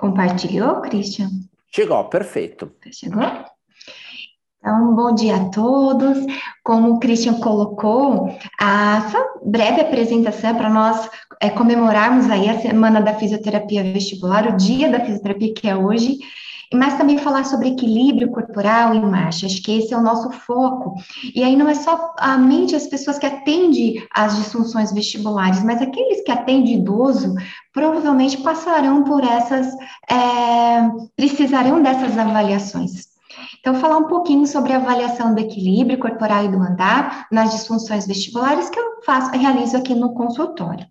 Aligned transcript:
Compartilhou, 0.00 0.80
Christian? 0.80 1.28
Chegou, 1.70 2.02
perfeito. 2.04 2.72
Chegou? 2.90 3.22
Então, 4.58 4.94
bom 4.94 5.14
dia 5.14 5.36
a 5.36 5.50
todos. 5.50 6.18
Como 6.64 6.94
o 6.94 6.98
Christian 6.98 7.34
colocou, 7.34 8.34
essa 8.58 9.22
breve 9.44 9.82
apresentação 9.82 10.50
é 10.50 10.54
para 10.54 10.70
nós 10.70 11.08
é, 11.38 11.50
comemorarmos 11.50 12.30
aí 12.30 12.48
a 12.48 12.58
Semana 12.60 13.02
da 13.02 13.14
Fisioterapia 13.14 13.84
Vestibular, 13.84 14.48
o 14.48 14.56
dia 14.56 14.90
da 14.90 15.00
fisioterapia 15.00 15.52
que 15.52 15.68
é 15.68 15.76
hoje, 15.76 16.16
mas 16.72 16.96
também 16.96 17.18
falar 17.18 17.44
sobre 17.44 17.68
equilíbrio 17.68 18.30
corporal 18.30 18.94
em 18.94 19.00
marcha. 19.00 19.46
Acho 19.46 19.62
que 19.62 19.78
esse 19.78 19.92
é 19.92 19.96
o 19.96 20.02
nosso 20.02 20.30
foco. 20.30 20.94
E 21.34 21.42
aí 21.42 21.56
não 21.56 21.68
é 21.68 21.74
só 21.74 22.14
a 22.18 22.38
mente 22.38 22.76
as 22.76 22.86
pessoas 22.86 23.18
que 23.18 23.26
atendem 23.26 24.06
às 24.14 24.36
disfunções 24.36 24.92
vestibulares, 24.92 25.62
mas 25.64 25.82
aqueles 25.82 26.22
que 26.22 26.30
atendem 26.30 26.74
idoso 26.74 27.34
provavelmente 27.72 28.38
passarão 28.38 29.02
por 29.02 29.24
essas, 29.24 29.74
é, 30.08 30.90
precisarão 31.16 31.82
dessas 31.82 32.16
avaliações. 32.16 33.10
Então, 33.58 33.74
falar 33.74 33.98
um 33.98 34.08
pouquinho 34.08 34.46
sobre 34.46 34.72
a 34.72 34.76
avaliação 34.76 35.34
do 35.34 35.40
equilíbrio 35.40 35.98
corporal 35.98 36.44
e 36.44 36.48
do 36.48 36.58
andar 36.58 37.26
nas 37.30 37.50
disfunções 37.52 38.06
vestibulares 38.06 38.70
que 38.70 38.78
eu 38.78 39.02
faço, 39.04 39.30
realizo 39.32 39.76
aqui 39.76 39.94
no 39.94 40.14
consultório. 40.14 40.86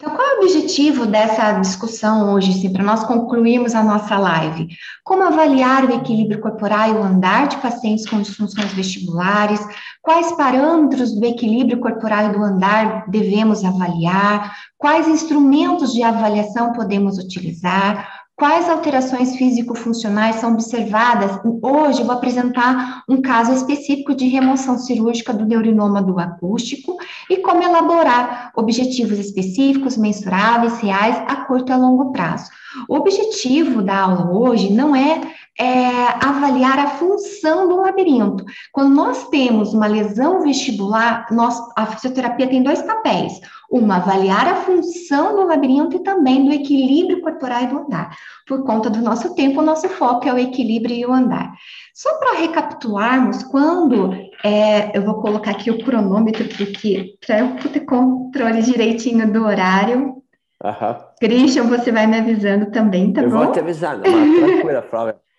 Então, 0.00 0.16
qual 0.16 0.26
é 0.26 0.34
o 0.36 0.44
objetivo 0.44 1.04
dessa 1.04 1.52
discussão 1.60 2.32
hoje, 2.32 2.52
assim, 2.52 2.72
para 2.72 2.82
nós 2.82 3.04
concluirmos 3.04 3.74
a 3.74 3.82
nossa 3.82 4.16
live? 4.16 4.68
Como 5.04 5.22
avaliar 5.22 5.84
o 5.84 5.92
equilíbrio 5.92 6.40
corporal 6.40 6.88
e 6.88 6.92
o 6.92 7.02
andar 7.02 7.48
de 7.48 7.58
pacientes 7.58 8.08
com 8.08 8.22
disfunções 8.22 8.72
vestibulares? 8.72 9.60
Quais 10.00 10.32
parâmetros 10.32 11.14
do 11.14 11.26
equilíbrio 11.26 11.80
corporal 11.80 12.30
e 12.30 12.32
do 12.32 12.42
andar 12.42 13.10
devemos 13.10 13.62
avaliar? 13.62 14.56
Quais 14.78 15.06
instrumentos 15.06 15.92
de 15.92 16.02
avaliação 16.02 16.72
podemos 16.72 17.18
utilizar? 17.18 18.19
Quais 18.40 18.70
alterações 18.70 19.36
físico-funcionais 19.36 20.36
são 20.36 20.54
observadas? 20.54 21.38
Hoje 21.60 22.00
eu 22.00 22.06
vou 22.06 22.14
apresentar 22.14 23.04
um 23.06 23.20
caso 23.20 23.52
específico 23.52 24.14
de 24.14 24.28
remoção 24.28 24.78
cirúrgica 24.78 25.30
do 25.34 25.44
neurinoma 25.44 26.00
do 26.00 26.18
acústico 26.18 26.96
e 27.28 27.36
como 27.36 27.62
elaborar 27.62 28.50
objetivos 28.56 29.18
específicos, 29.18 29.98
mensuráveis, 29.98 30.80
reais, 30.80 31.22
a 31.28 31.44
curto 31.44 31.68
e 31.70 31.74
a 31.74 31.76
longo 31.76 32.12
prazo. 32.12 32.50
O 32.88 32.94
objetivo 32.94 33.82
da 33.82 33.98
aula 33.98 34.32
hoje 34.32 34.72
não 34.72 34.96
é, 34.96 35.20
é, 35.60 36.24
avaliar 36.24 36.78
a 36.78 36.88
função 36.92 37.68
do 37.68 37.82
labirinto. 37.82 38.46
Quando 38.72 38.94
nós 38.94 39.28
temos 39.28 39.74
uma 39.74 39.86
lesão 39.86 40.40
vestibular, 40.40 41.26
nós, 41.30 41.60
a 41.76 41.84
fisioterapia 41.84 42.48
tem 42.48 42.62
dois 42.62 42.80
papéis. 42.80 43.38
Uma, 43.70 43.96
avaliar 43.96 44.48
a 44.48 44.56
função 44.56 45.36
do 45.36 45.44
labirinto 45.44 45.96
e 45.96 46.02
também 46.02 46.46
do 46.46 46.52
equilíbrio 46.52 47.20
corporal 47.20 47.62
e 47.62 47.66
do 47.66 47.78
andar. 47.80 48.16
Por 48.46 48.64
conta 48.64 48.88
do 48.88 49.02
nosso 49.02 49.34
tempo, 49.34 49.60
o 49.60 49.64
nosso 49.64 49.86
foco 49.90 50.26
é 50.26 50.32
o 50.32 50.38
equilíbrio 50.38 50.96
e 50.96 51.04
o 51.04 51.12
andar. 51.12 51.52
Só 51.94 52.18
para 52.18 52.38
recapitularmos, 52.38 53.42
quando 53.42 54.14
é, 54.42 54.96
eu 54.96 55.02
vou 55.02 55.20
colocar 55.20 55.50
aqui 55.50 55.70
o 55.70 55.84
cronômetro, 55.84 56.48
porque 56.56 57.18
para 57.24 57.40
eu 57.40 57.56
ter 57.56 57.80
controle 57.80 58.62
direitinho 58.62 59.30
do 59.30 59.44
horário. 59.44 60.16
Uhum. 60.64 60.96
Christian, 61.20 61.64
você 61.64 61.92
vai 61.92 62.06
me 62.06 62.18
avisando 62.18 62.70
também, 62.70 63.12
tá 63.12 63.22
eu 63.22 63.28
bom? 63.28 63.36
Eu 63.36 63.44
vou 63.44 63.52
te 63.52 63.60
avisando, 63.60 64.02
mas 64.10 64.38
tranquila, 64.38 64.82
Flávia. 64.82 65.16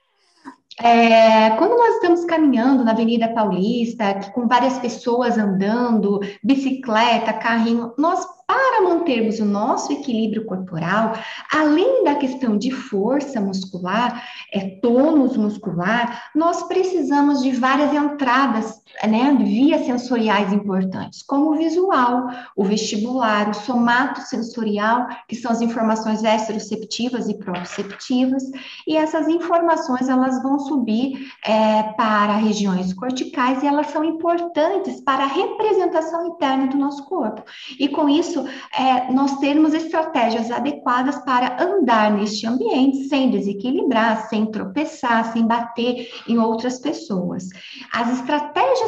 É, 0.83 1.51
quando 1.57 1.77
nós 1.77 1.95
estamos 1.95 2.25
caminhando 2.25 2.83
na 2.83 2.91
Avenida 2.91 3.27
Paulista, 3.27 4.15
com 4.33 4.47
várias 4.47 4.79
pessoas 4.79 5.37
andando, 5.37 6.19
bicicleta, 6.43 7.33
carrinho, 7.33 7.93
nós 7.97 8.25
para 8.51 8.81
mantermos 8.81 9.39
o 9.39 9.45
nosso 9.45 9.93
equilíbrio 9.93 10.45
corporal, 10.45 11.13
além 11.53 12.03
da 12.03 12.15
questão 12.15 12.57
de 12.57 12.69
força 12.69 13.39
muscular, 13.39 14.27
é, 14.51 14.71
tônus 14.81 15.37
muscular, 15.37 16.29
nós 16.35 16.63
precisamos 16.63 17.41
de 17.41 17.51
várias 17.51 17.93
entradas, 17.93 18.80
né, 19.07 19.35
vias 19.39 19.85
sensoriais 19.85 20.51
importantes, 20.53 21.21
como 21.23 21.51
o 21.51 21.55
visual, 21.55 22.27
o 22.55 22.63
vestibular, 22.63 23.49
o 23.49 23.53
somato 23.53 24.21
sensorial, 24.21 25.07
que 25.27 25.35
são 25.35 25.51
as 25.51 25.61
informações 25.61 26.23
exteroceptivas 26.23 27.27
e 27.27 27.37
proprioceptivas, 27.37 28.43
e 28.87 28.95
essas 28.95 29.27
informações 29.27 30.09
elas 30.09 30.41
vão 30.41 30.59
subir 30.59 31.31
é, 31.45 31.83
para 31.93 32.35
regiões 32.35 32.93
corticais 32.93 33.63
e 33.63 33.67
elas 33.67 33.87
são 33.87 34.03
importantes 34.03 35.01
para 35.01 35.23
a 35.23 35.27
representação 35.27 36.27
interna 36.27 36.67
do 36.67 36.77
nosso 36.77 37.05
corpo. 37.05 37.43
E 37.79 37.87
com 37.87 38.07
isso, 38.09 38.45
é, 38.77 39.11
nós 39.11 39.37
termos 39.39 39.73
estratégias 39.73 40.51
adequadas 40.51 41.17
para 41.19 41.61
andar 41.61 42.11
neste 42.11 42.45
ambiente 42.47 43.07
sem 43.07 43.31
desequilibrar, 43.31 44.27
sem 44.29 44.45
tropeçar, 44.45 45.31
sem 45.33 45.45
bater 45.45 46.09
em 46.27 46.37
outras 46.37 46.79
pessoas. 46.79 47.49
As 47.91 48.19
estratégias 48.19 48.80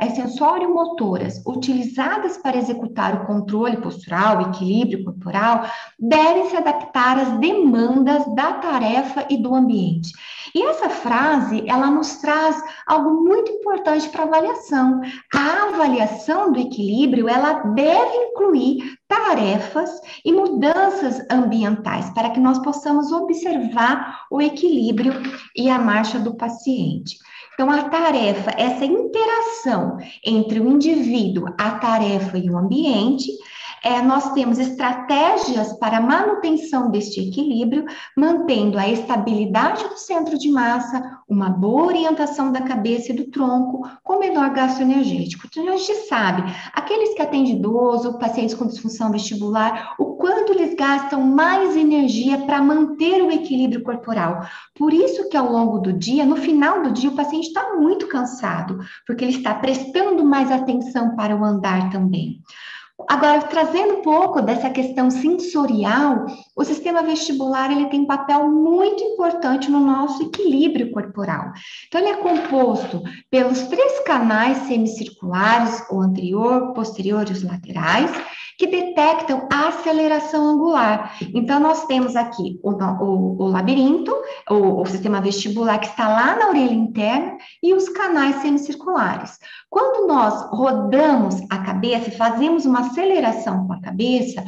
é, 0.00 0.10
sensório-motoras 0.10 1.42
utilizadas 1.46 2.36
para 2.36 2.56
executar 2.56 3.14
o 3.14 3.26
controle 3.26 3.76
postural, 3.78 4.42
equilíbrio 4.42 5.04
corporal, 5.04 5.64
devem 5.98 6.48
se 6.48 6.56
adaptar 6.56 7.18
às 7.18 7.38
demandas 7.38 8.24
da 8.34 8.54
tarefa 8.54 9.26
e 9.28 9.36
do 9.36 9.54
ambiente. 9.54 10.12
E 10.54 10.62
essa 10.62 10.88
frase, 10.88 11.62
ela 11.66 11.90
nos 11.90 12.16
traz 12.16 12.62
algo 12.86 13.22
muito 13.22 13.50
importante 13.52 14.08
para 14.08 14.24
avaliação. 14.24 15.00
A 15.34 15.68
avaliação 15.68 16.52
do 16.52 16.58
equilíbrio, 16.58 17.28
ela 17.28 17.54
deve 17.74 18.16
incluir 18.30 18.98
tarefas 19.06 19.90
e 20.24 20.32
mudanças 20.32 21.24
ambientais 21.30 22.10
para 22.10 22.30
que 22.30 22.40
nós 22.40 22.58
possamos 22.60 23.12
observar 23.12 24.26
o 24.30 24.40
equilíbrio 24.40 25.12
e 25.56 25.68
a 25.68 25.78
marcha 25.78 26.18
do 26.18 26.34
paciente. 26.34 27.16
Então, 27.60 27.72
a 27.72 27.88
tarefa, 27.88 28.52
essa 28.56 28.84
interação 28.84 29.98
entre 30.24 30.60
o 30.60 30.68
indivíduo, 30.68 31.52
a 31.58 31.72
tarefa 31.72 32.38
e 32.38 32.48
o 32.48 32.56
ambiente, 32.56 33.32
é, 33.82 34.00
nós 34.02 34.32
temos 34.32 34.58
estratégias 34.58 35.72
para 35.78 36.00
manutenção 36.00 36.90
deste 36.90 37.20
equilíbrio, 37.20 37.84
mantendo 38.16 38.78
a 38.78 38.88
estabilidade 38.88 39.84
do 39.88 39.96
centro 39.96 40.38
de 40.38 40.50
massa, 40.50 41.18
uma 41.28 41.50
boa 41.50 41.86
orientação 41.86 42.50
da 42.50 42.62
cabeça 42.62 43.12
e 43.12 43.16
do 43.16 43.30
tronco, 43.30 43.88
com 44.02 44.18
menor 44.18 44.50
gasto 44.50 44.80
energético. 44.80 45.46
Então, 45.46 45.68
a 45.68 45.76
gente 45.76 45.94
sabe, 46.08 46.42
aqueles 46.72 47.14
que 47.14 47.22
atendem 47.22 47.56
idoso, 47.56 48.18
pacientes 48.18 48.54
com 48.54 48.66
disfunção 48.66 49.12
vestibular, 49.12 49.94
o 49.98 50.16
quanto 50.16 50.52
eles 50.52 50.74
gastam 50.74 51.22
mais 51.22 51.76
energia 51.76 52.38
para 52.38 52.62
manter 52.62 53.22
o 53.22 53.30
equilíbrio 53.30 53.82
corporal. 53.82 54.42
Por 54.74 54.92
isso 54.92 55.28
que 55.28 55.36
ao 55.36 55.50
longo 55.50 55.78
do 55.78 55.92
dia, 55.92 56.24
no 56.24 56.36
final 56.36 56.82
do 56.82 56.92
dia, 56.92 57.10
o 57.10 57.16
paciente 57.16 57.48
está 57.48 57.74
muito 57.76 58.06
cansado, 58.08 58.78
porque 59.06 59.24
ele 59.24 59.36
está 59.36 59.54
prestando 59.54 60.24
mais 60.24 60.50
atenção 60.50 61.14
para 61.14 61.36
o 61.36 61.44
andar 61.44 61.90
também. 61.90 62.42
Agora, 63.06 63.42
trazendo 63.42 63.98
um 63.98 64.02
pouco 64.02 64.42
dessa 64.42 64.70
questão 64.70 65.10
sensorial, 65.10 66.26
o 66.58 66.64
sistema 66.64 67.04
vestibular 67.04 67.70
ele 67.70 67.86
tem 67.86 68.00
um 68.00 68.06
papel 68.06 68.50
muito 68.50 69.00
importante 69.02 69.70
no 69.70 69.78
nosso 69.78 70.24
equilíbrio 70.24 70.90
corporal. 70.90 71.52
Então, 71.86 72.00
ele 72.00 72.10
é 72.10 72.16
composto 72.16 73.00
pelos 73.30 73.62
três 73.68 74.00
canais 74.00 74.58
semicirculares, 74.66 75.86
o 75.88 76.00
anterior, 76.00 76.72
posterior 76.72 77.24
e 77.28 77.32
os 77.32 77.44
laterais, 77.44 78.10
que 78.58 78.66
detectam 78.66 79.46
a 79.52 79.68
aceleração 79.68 80.44
angular. 80.48 81.16
Então, 81.32 81.60
nós 81.60 81.86
temos 81.86 82.16
aqui 82.16 82.58
o, 82.60 82.72
o, 82.72 83.42
o 83.44 83.46
labirinto, 83.46 84.12
o, 84.50 84.82
o, 84.82 84.86
sistema 84.86 85.20
vestibular 85.20 85.78
que 85.78 85.86
está 85.86 86.08
lá 86.08 86.34
na 86.34 86.48
orelha 86.48 86.74
interna 86.74 87.38
e 87.62 87.72
os 87.72 87.88
canais 87.88 88.42
semicirculares. 88.42 89.38
Quando 89.70 90.08
nós 90.08 90.50
rodamos 90.50 91.36
a 91.48 91.58
cabeça 91.58 92.08
e 92.08 92.16
fazemos 92.16 92.66
uma 92.66 92.80
aceleração 92.80 93.64
com 93.64 93.74
a 93.74 93.80
cabeça, 93.80 94.44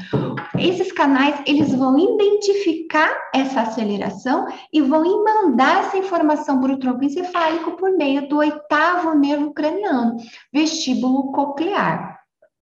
esses 0.59 0.91
canais, 0.91 1.41
eles 1.47 1.73
vão 1.73 1.97
identificar 2.05 3.11
essa 3.35 3.63
aceleração 3.63 4.47
e 4.73 4.81
vão 4.81 5.25
mandar 5.25 5.85
essa 5.85 5.97
informação 5.97 6.61
para 6.61 6.73
o 6.73 6.79
tronco 6.79 7.05
encefálico 7.05 7.73
por 7.73 7.91
meio 7.93 8.29
do 8.29 8.39
oitavo 8.39 9.15
nervo 9.15 9.53
craniano, 9.53 10.17
vestíbulo 10.53 11.33
coclear. 11.33 12.20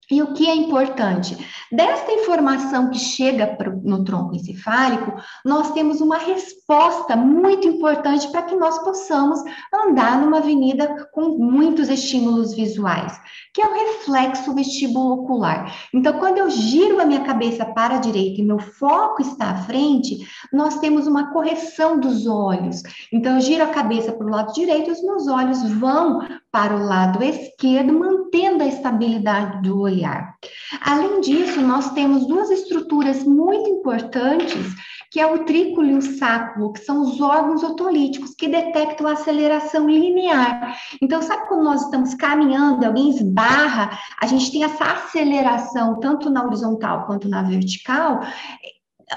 E 0.08 0.22
o 0.22 0.34
que 0.34 0.48
é 0.48 0.54
importante? 0.54 1.36
Desta 1.72 2.12
informação 2.12 2.90
que 2.90 2.98
chega 2.98 3.58
no 3.82 4.04
tronco 4.04 4.36
encefálico, 4.36 5.14
nós 5.44 5.72
temos 5.72 6.00
uma 6.00 6.16
resposta 6.16 7.16
muito 7.16 7.66
importante 7.66 8.28
para 8.28 8.42
que 8.42 8.54
nós 8.54 8.78
possamos 8.84 9.40
andar 9.74 10.20
numa 10.20 10.38
avenida 10.38 11.08
com 11.12 11.36
muitos 11.38 11.88
estímulos 11.88 12.54
visuais, 12.54 13.20
que 13.52 13.60
é 13.60 13.66
o 13.66 13.74
reflexo 13.74 14.54
vestíbulo 14.54 15.22
ocular. 15.22 15.74
Então, 15.92 16.12
quando 16.20 16.38
eu 16.38 16.50
giro 16.50 17.00
a 17.00 17.04
minha 17.04 17.24
cabeça 17.24 17.64
para 17.64 17.96
a 17.96 18.00
direita 18.00 18.40
e 18.40 18.44
meu 18.44 18.60
foco 18.60 19.20
está 19.20 19.50
à 19.50 19.56
frente, 19.56 20.24
nós 20.52 20.78
temos 20.78 21.08
uma 21.08 21.32
correção 21.32 21.98
dos 21.98 22.28
olhos. 22.28 22.80
Então, 23.12 23.34
eu 23.34 23.40
giro 23.40 23.64
a 23.64 23.68
cabeça 23.68 24.12
para 24.12 24.26
o 24.26 24.30
lado 24.30 24.52
direito 24.52 24.88
e 24.88 24.92
os 24.92 25.02
meus 25.02 25.26
olhos 25.26 25.62
vão 25.72 26.20
para 26.52 26.76
o 26.76 26.84
lado 26.84 27.22
esquerdo, 27.24 27.92
mantendo 27.92 28.62
a 28.62 28.66
estabilidade 28.66 29.62
do 29.62 29.80
olhar. 29.96 30.36
Além 30.80 31.20
disso, 31.20 31.60
nós 31.60 31.90
temos 31.92 32.26
duas 32.26 32.50
estruturas 32.50 33.24
muito 33.24 33.68
importantes, 33.68 34.74
que 35.10 35.20
é 35.20 35.26
o 35.26 35.44
trículo 35.44 35.86
e 35.86 35.94
o 35.94 36.02
sáculo, 36.02 36.72
que 36.72 36.80
são 36.80 37.00
os 37.00 37.20
órgãos 37.20 37.62
otolíticos 37.62 38.34
que 38.34 38.48
detectam 38.48 39.06
a 39.06 39.12
aceleração 39.12 39.88
linear. 39.88 40.76
Então, 41.00 41.22
sabe 41.22 41.48
quando 41.48 41.64
nós 41.64 41.82
estamos 41.82 42.14
caminhando, 42.14 42.84
alguém 42.84 43.10
esbarra, 43.10 43.98
a 44.20 44.26
gente 44.26 44.52
tem 44.52 44.64
essa 44.64 44.84
aceleração 44.84 45.98
tanto 46.00 46.28
na 46.28 46.44
horizontal 46.44 47.06
quanto 47.06 47.28
na 47.28 47.42
vertical, 47.42 48.20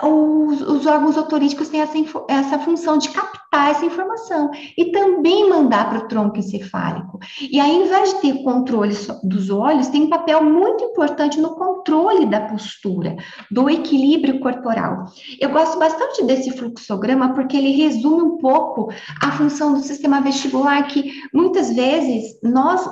os, 0.04 0.62
os, 0.62 0.86
órgãos 0.86 1.18
autorísticos 1.18 1.70
têm 1.70 1.82
essa, 1.82 1.98
essa 2.30 2.60
função 2.60 3.00
de 3.00 3.10
captar 3.10 3.49
essa 3.52 3.86
informação 3.86 4.52
e 4.78 4.92
também 4.92 5.50
mandar 5.50 5.90
para 5.90 6.00
o 6.00 6.08
tronco 6.08 6.38
encefálico. 6.38 7.20
E 7.42 7.60
aí, 7.60 7.76
ao 7.76 7.86
invés 7.86 8.14
de 8.14 8.22
ter 8.22 8.44
controle 8.44 8.96
dos 9.24 9.50
olhos, 9.50 9.88
tem 9.88 10.04
um 10.04 10.10
papel 10.10 10.44
muito 10.44 10.84
importante 10.84 11.40
no 11.40 11.56
controle 11.56 12.26
da 12.28 12.42
postura, 12.42 13.16
do 13.50 13.70
equilíbrio 13.70 14.40
corporal. 14.40 15.06
Eu 15.40 15.50
gosto 15.50 15.80
bastante 15.80 16.24
desse 16.26 16.52
fluxograma 16.52 17.34
porque 17.34 17.58
ele 17.58 17.72
resume 17.72 18.22
um 18.22 18.38
pouco 18.38 18.92
a 19.22 19.32
função 19.32 19.74
do 19.74 19.80
sistema 19.80 20.22
vestibular, 20.22 20.84
que 20.88 21.12
muitas 21.34 21.74
vezes 21.74 22.40
nós, 22.44 22.86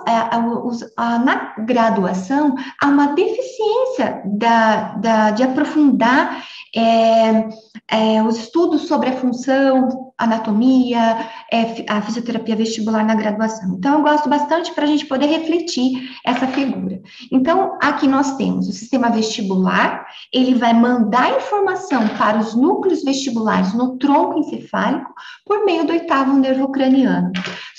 na 0.95 1.55
graduação, 1.59 2.55
há 2.81 2.87
uma 2.87 3.07
deficiência 3.13 4.21
da, 4.25 4.95
da 4.95 5.31
de 5.31 5.43
aprofundar 5.43 6.43
é, 6.75 7.49
é, 7.89 8.23
os 8.23 8.37
estudos 8.37 8.87
sobre 8.87 9.09
a 9.09 9.17
função, 9.17 10.13
anatomia, 10.47 11.29
é, 11.51 11.85
a 11.89 12.01
fisioterapia 12.01 12.55
vestibular 12.55 13.05
na 13.05 13.15
graduação. 13.15 13.75
Então, 13.77 13.95
eu 13.95 14.01
gosto 14.01 14.29
bastante 14.29 14.73
para 14.73 14.85
a 14.85 14.87
gente 14.87 15.05
poder 15.05 15.27
refletir 15.27 16.09
essa 16.25 16.47
figura. 16.47 17.01
Então, 17.31 17.77
aqui 17.81 18.07
nós 18.07 18.35
temos 18.37 18.67
o 18.67 18.71
sistema 18.71 19.09
vestibular, 19.09 20.05
ele 20.33 20.55
vai 20.55 20.73
mandar 20.73 21.35
informação 21.35 22.07
para 22.17 22.39
os 22.39 22.55
núcleos 22.55 23.03
vestibulares 23.03 23.73
no 23.73 23.97
tronco 23.97 24.39
encefálico 24.39 25.13
por 25.45 25.65
meio 25.65 25.85
do 25.85 25.91
oitavo 25.91 26.33
nervo 26.33 26.71
craniano. 26.71 27.31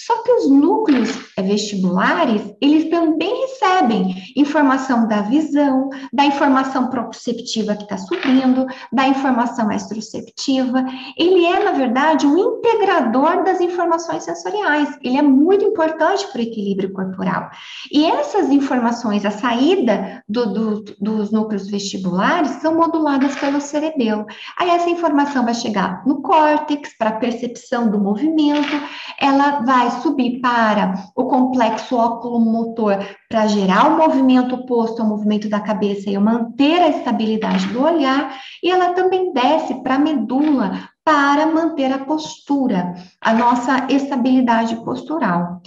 Só 0.09 0.23
que 0.23 0.33
os 0.33 0.49
núcleos 0.49 1.11
vestibulares, 1.39 2.41
eles 2.63 2.89
também 2.89 3.43
recebem 3.43 4.33
informação 4.35 5.07
da 5.07 5.21
visão, 5.21 5.91
da 6.11 6.25
informação 6.25 6.89
proprioceptiva 6.89 7.77
que 7.77 7.83
está 7.83 7.99
subindo, 7.99 8.67
da 8.91 9.07
informação 9.07 9.71
extroceptiva. 9.71 10.83
Ele 11.15 11.45
é, 11.45 11.63
na 11.63 11.73
verdade, 11.73 12.27
um 12.27 12.39
integrador 12.39 13.45
das 13.45 13.61
informações 13.61 14.25
sensoriais. 14.25 14.97
Ele 15.03 15.19
é 15.19 15.23
muito 15.23 15.63
importante 15.63 16.27
para 16.29 16.39
o 16.39 16.43
equilíbrio 16.45 16.91
corporal. 16.95 17.51
E 17.93 18.07
essas 18.07 18.51
informações, 18.51 19.27
a 19.27 19.31
saída 19.31 20.25
do, 20.27 20.47
do, 20.47 20.85
dos 20.99 21.31
núcleos 21.31 21.69
vestibulares, 21.69 22.63
são 22.63 22.75
moduladas 22.75 23.37
pelo 23.37 23.61
cerebelo. 23.61 24.25
Aí 24.59 24.71
essa 24.71 24.89
informação 24.89 25.45
vai 25.45 25.55
chegar 25.55 26.03
no 26.07 26.23
córtex 26.23 26.97
para 26.97 27.11
a 27.11 27.17
percepção 27.17 27.91
do 27.91 27.99
movimento, 27.99 28.73
ela 29.21 29.61
vai 29.61 29.98
subir 30.01 30.41
para 30.41 30.95
o 31.15 31.25
complexo 31.25 31.97
óculo-motor 31.97 32.99
para 33.29 33.47
gerar 33.47 33.89
o 33.89 33.97
movimento 33.97 34.55
oposto 34.55 35.03
ao 35.03 35.09
movimento 35.09 35.49
da 35.49 35.61
cabeça 35.61 36.11
e 36.11 36.19
manter 36.19 36.81
a 36.81 36.89
estabilidade 36.89 37.67
do 37.69 37.83
olhar, 37.83 38.39
e 38.63 38.71
ela 38.71 38.95
também 38.95 39.33
desce 39.33 39.75
para 39.83 39.97
a 39.97 39.99
medula 39.99 40.89
para 41.05 41.47
manter 41.47 41.91
a 41.91 42.05
postura, 42.05 42.95
a 43.19 43.33
nossa 43.33 43.87
estabilidade 43.89 44.77
postural. 44.85 45.63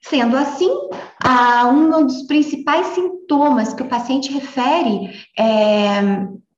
Sendo 0.00 0.36
assim, 0.36 0.70
um 1.72 2.06
dos 2.06 2.22
principais 2.22 2.86
sintomas 2.88 3.74
que 3.74 3.82
o 3.82 3.88
paciente 3.88 4.32
refere 4.32 5.10
é, 5.36 6.00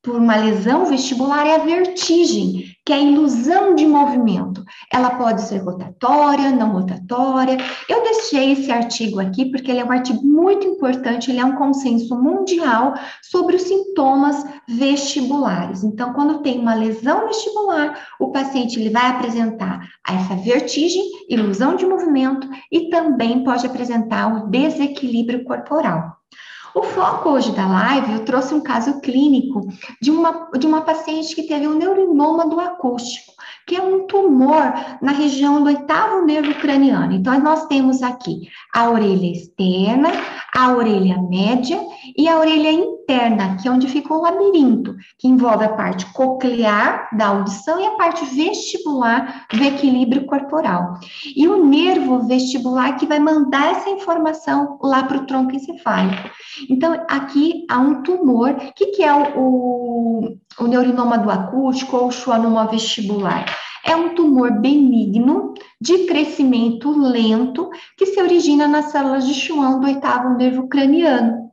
por 0.02 0.16
uma 0.16 0.34
lesão 0.34 0.84
vestibular 0.86 1.46
é 1.46 1.54
a 1.54 1.64
vertigem, 1.64 2.64
que 2.84 2.92
é 2.92 2.96
a 2.96 3.00
ilusão 3.00 3.74
de 3.76 3.86
movimento. 3.86 4.64
Ela 4.92 5.10
pode 5.10 5.42
ser 5.42 5.58
rotatória, 5.58 6.50
não 6.50 6.72
rotatória. 6.72 7.56
Eu 7.88 8.02
deixei 8.02 8.52
esse 8.52 8.72
artigo 8.72 9.20
aqui 9.20 9.46
porque 9.46 9.70
ele 9.70 9.78
é 9.78 9.84
um 9.84 9.92
artigo 9.92 10.20
muito 10.26 10.66
importante, 10.66 11.30
ele 11.30 11.38
é 11.38 11.44
um 11.44 11.54
consenso 11.54 12.20
mundial 12.20 12.94
sobre 13.22 13.54
os 13.54 13.62
sintomas 13.62 14.44
vestibulares. 14.68 15.84
Então, 15.84 16.12
quando 16.12 16.42
tem 16.42 16.58
uma 16.58 16.74
lesão 16.74 17.28
vestibular, 17.28 18.08
o 18.18 18.32
paciente 18.32 18.80
ele 18.80 18.90
vai 18.90 19.06
apresentar 19.06 19.88
essa 20.08 20.34
vertigem, 20.34 21.04
ilusão 21.28 21.76
de 21.76 21.86
movimento 21.86 22.48
e 22.72 22.88
também 22.90 23.44
pode 23.44 23.64
apresentar 23.64 24.34
o 24.34 24.48
desequilíbrio 24.48 25.44
corporal. 25.44 26.21
O 26.74 26.82
foco 26.82 27.30
hoje 27.30 27.52
da 27.52 27.66
live, 27.66 28.12
eu 28.12 28.24
trouxe 28.24 28.54
um 28.54 28.60
caso 28.62 29.00
clínico 29.00 29.60
de 30.00 30.10
uma, 30.10 30.48
de 30.58 30.66
uma 30.66 30.80
paciente 30.80 31.34
que 31.34 31.42
teve 31.42 31.68
um 31.68 31.74
neurinoma 31.74 32.48
do 32.48 32.58
acústico, 32.58 33.32
que 33.66 33.76
é 33.76 33.82
um 33.82 34.06
tumor 34.06 34.72
na 35.02 35.12
região 35.12 35.62
do 35.62 35.66
oitavo 35.66 36.24
nervo 36.24 36.54
craniano. 36.54 37.12
Então, 37.12 37.38
nós 37.40 37.66
temos 37.66 38.02
aqui 38.02 38.48
a 38.74 38.88
orelha 38.90 39.26
externa, 39.26 40.08
a 40.54 40.72
orelha 40.72 41.20
média 41.22 41.80
e 42.16 42.28
a 42.28 42.38
orelha 42.38 42.70
interna, 42.70 43.56
que 43.56 43.66
é 43.66 43.70
onde 43.70 43.88
fica 43.88 44.12
o 44.12 44.20
labirinto, 44.20 44.94
que 45.18 45.26
envolve 45.26 45.64
a 45.64 45.70
parte 45.70 46.04
coclear 46.12 47.08
da 47.16 47.28
audição 47.28 47.80
e 47.80 47.86
a 47.86 47.92
parte 47.92 48.24
vestibular 48.24 49.46
do 49.50 49.64
equilíbrio 49.64 50.26
corporal. 50.26 50.98
E 51.34 51.48
o 51.48 51.64
nervo 51.64 52.26
vestibular 52.26 52.96
que 52.96 53.06
vai 53.06 53.18
mandar 53.18 53.72
essa 53.72 53.88
informação 53.88 54.78
lá 54.82 55.02
para 55.04 55.18
o 55.18 55.26
tronco 55.26 55.54
encefálico. 55.54 56.30
Então, 56.68 56.92
aqui 57.08 57.64
há 57.70 57.78
um 57.78 58.02
tumor. 58.02 58.54
Que, 58.76 58.86
que 58.86 59.02
é 59.02 59.12
o, 59.12 59.38
o, 59.38 60.38
o 60.60 60.66
neurinoma 60.66 61.18
do 61.18 61.30
acústico 61.30 61.96
ou 61.96 62.08
o 62.08 62.12
schwannoma 62.12 62.66
vestibular? 62.66 63.46
É 63.84 63.96
um 63.96 64.14
tumor 64.14 64.52
benigno 64.60 65.54
de 65.80 66.06
crescimento 66.06 66.90
lento 66.90 67.70
que 67.96 68.06
se 68.06 68.20
origina 68.20 68.68
nas 68.68 68.92
células 68.92 69.26
de 69.26 69.34
Schwann 69.34 69.80
do 69.80 69.86
oitavo 69.86 70.36
nervo 70.36 70.68
craniano. 70.68 71.52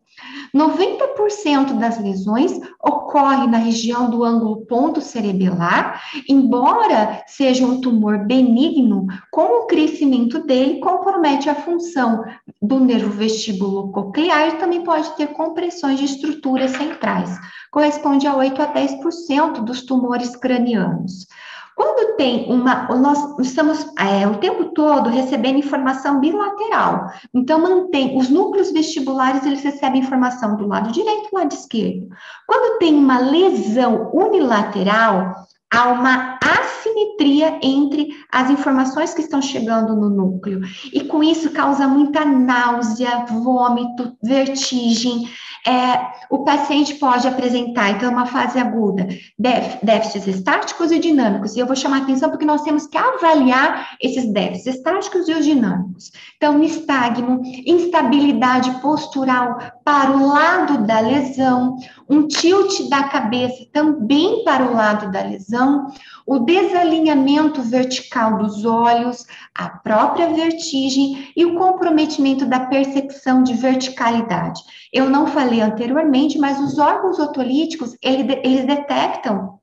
90% 0.53 1.77
das 1.77 2.01
lesões 2.01 2.59
ocorre 2.83 3.47
na 3.47 3.57
região 3.57 4.09
do 4.09 4.23
ângulo 4.23 4.65
ponto 4.65 4.99
cerebelar, 4.99 6.01
embora 6.27 7.23
seja 7.27 7.65
um 7.65 7.79
tumor 7.79 8.25
benigno, 8.25 9.07
com 9.31 9.63
o 9.63 9.67
crescimento 9.67 10.39
dele 10.43 10.79
compromete 10.79 11.49
a 11.49 11.55
função 11.55 12.23
do 12.61 12.79
nervo 12.79 13.11
vestíbulo 13.11 13.91
coclear 13.91 14.49
e 14.49 14.57
também 14.57 14.83
pode 14.83 15.15
ter 15.15 15.27
compressões 15.27 15.99
de 15.99 16.05
estruturas 16.05 16.71
centrais. 16.71 17.37
Corresponde 17.71 18.25
a 18.25 18.35
8 18.35 18.61
a 18.61 18.73
10% 18.73 19.63
dos 19.63 19.83
tumores 19.83 20.35
cranianos. 20.35 21.27
Quando 21.79 22.17
tem 22.17 22.45
uma, 22.51 22.89
nós 22.97 23.39
estamos 23.39 23.87
é, 23.97 24.27
o 24.27 24.35
tempo 24.39 24.65
todo 24.73 25.09
recebendo 25.09 25.59
informação 25.59 26.19
bilateral. 26.19 27.09
Então, 27.33 27.61
mantém 27.61 28.17
os 28.17 28.27
núcleos 28.27 28.69
vestibulares, 28.73 29.45
eles 29.45 29.63
recebem 29.63 30.01
informação 30.01 30.57
do 30.57 30.67
lado 30.67 30.91
direito 30.91 31.29
do 31.29 31.37
lado 31.37 31.53
esquerdo. 31.53 32.09
Quando 32.45 32.79
tem 32.79 32.93
uma 32.93 33.19
lesão 33.19 34.11
unilateral, 34.13 35.33
há 35.73 35.87
uma 35.87 36.37
assimetria 36.41 37.57
entre 37.63 38.09
as 38.29 38.49
informações 38.49 39.13
que 39.13 39.21
estão 39.21 39.41
chegando 39.41 39.95
no 39.95 40.09
núcleo. 40.09 40.59
E 40.91 41.05
com 41.05 41.23
isso 41.23 41.51
causa 41.51 41.87
muita 41.87 42.25
náusea, 42.25 43.25
vômito, 43.25 44.17
vertigem, 44.21 45.29
é, 45.65 46.09
o 46.29 46.43
paciente 46.43 46.95
pode 46.95 47.27
apresentar, 47.27 47.91
então, 47.91 48.11
uma 48.11 48.25
fase 48.25 48.59
aguda, 48.59 49.07
déficits 49.37 50.27
estáticos 50.27 50.91
e 50.91 50.99
dinâmicos. 50.99 51.55
E 51.55 51.59
eu 51.59 51.65
vou 51.65 51.75
chamar 51.75 52.03
atenção 52.03 52.29
porque 52.29 52.45
nós 52.45 52.61
temos 52.61 52.87
que 52.87 52.97
avaliar 52.97 53.97
esses 54.01 54.31
déficits 54.31 54.77
estáticos 54.77 55.27
e 55.27 55.33
os 55.33 55.43
dinâmicos. 55.43 56.11
Então, 56.37 56.57
nistagmo, 56.57 57.41
instabilidade 57.65 58.71
postural 58.81 59.57
para 59.83 60.11
o 60.11 60.27
lado 60.27 60.85
da 60.85 60.99
lesão, 60.99 61.75
um 62.07 62.27
tilt 62.27 62.89
da 62.89 63.03
cabeça 63.03 63.65
também 63.73 64.43
para 64.43 64.65
o 64.65 64.73
lado 64.73 65.11
da 65.11 65.21
lesão, 65.21 65.87
o 66.25 66.39
desalinhamento 66.39 67.61
vertical 67.63 68.37
dos 68.37 68.63
olhos, 68.63 69.25
a 69.53 69.67
própria 69.67 70.29
vertigem 70.29 71.31
e 71.35 71.43
o 71.43 71.55
comprometimento 71.55 72.45
da 72.45 72.59
percepção 72.61 73.41
de 73.41 73.53
verticalidade. 73.53 74.61
Eu 74.93 75.09
não 75.09 75.25
falei 75.25 75.48
anteriormente, 75.61 76.37
mas 76.37 76.59
os 76.59 76.77
órgãos 76.77 77.19
otolíticos, 77.19 77.95
eles 78.01 78.65
detectam 78.65 79.59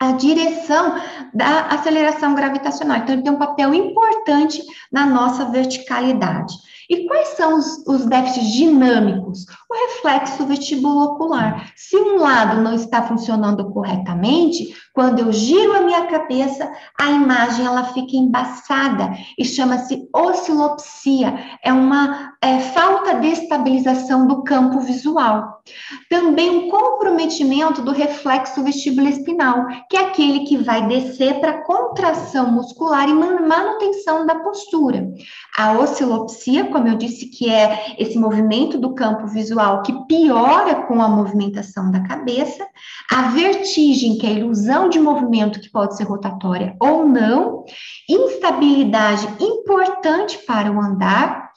a 0.00 0.12
direção 0.12 0.94
da 1.34 1.66
aceleração 1.66 2.34
gravitacional. 2.34 2.98
Então, 2.98 3.14
ele 3.14 3.22
tem 3.22 3.32
um 3.32 3.38
papel 3.38 3.74
importante 3.74 4.62
na 4.90 5.04
nossa 5.04 5.44
verticalidade. 5.46 6.54
E 6.88 7.06
quais 7.06 7.28
são 7.36 7.56
os, 7.56 7.86
os 7.86 8.06
déficits 8.06 8.50
dinâmicos? 8.50 9.44
O 9.70 9.74
reflexo 9.86 10.44
vestibulocular. 10.46 11.70
Se 11.76 11.96
um 11.96 12.16
lado 12.16 12.62
não 12.62 12.74
está 12.74 13.02
funcionando 13.02 13.70
corretamente, 13.70 14.74
quando 14.92 15.20
eu 15.20 15.32
giro 15.32 15.74
a 15.74 15.82
minha 15.82 16.06
cabeça, 16.06 16.70
a 16.98 17.10
imagem 17.10 17.64
ela 17.64 17.84
fica 17.84 18.16
embaçada 18.16 19.12
e 19.38 19.44
chama-se 19.44 20.08
oscilopsia. 20.12 21.58
É 21.64 21.72
uma 21.72 22.32
é, 22.42 22.58
falta 22.58 23.14
de 23.14 23.28
estabilização 23.28 24.26
do 24.26 24.42
campo 24.42 24.80
visual. 24.80 25.62
Também 26.08 26.50
um 26.50 26.70
comprometimento 26.70 27.82
do 27.82 27.92
reflexo 27.92 28.64
vestibuloespinal, 28.64 29.66
que 29.88 29.96
é 29.96 30.00
aquele 30.00 30.40
que 30.40 30.56
vai 30.56 30.86
descer 30.88 31.38
para 31.38 31.62
contração 31.62 32.50
muscular 32.50 33.08
e 33.08 33.14
manutenção 33.14 34.26
da 34.26 34.36
postura. 34.36 35.08
A 35.56 35.72
oscilopsia, 35.72 36.64
como 36.66 36.88
eu 36.88 36.96
disse, 36.96 37.26
que 37.26 37.48
é 37.48 37.94
esse 37.98 38.18
movimento 38.18 38.78
do 38.78 38.94
campo 38.94 39.26
visual 39.26 39.82
que 39.82 39.92
piora 40.06 40.86
com 40.86 41.00
a 41.00 41.08
movimentação 41.08 41.90
da 41.90 42.00
cabeça, 42.00 42.66
a 43.10 43.22
vertigem, 43.30 44.18
que 44.18 44.26
é 44.26 44.30
a 44.30 44.32
ilusão 44.32 44.79
de 44.88 44.98
movimento 44.98 45.60
que 45.60 45.70
pode 45.70 45.96
ser 45.96 46.04
rotatória 46.04 46.76
ou 46.80 47.06
não, 47.06 47.64
instabilidade 48.08 49.26
importante 49.40 50.38
para 50.38 50.70
o 50.70 50.80
andar, 50.80 51.50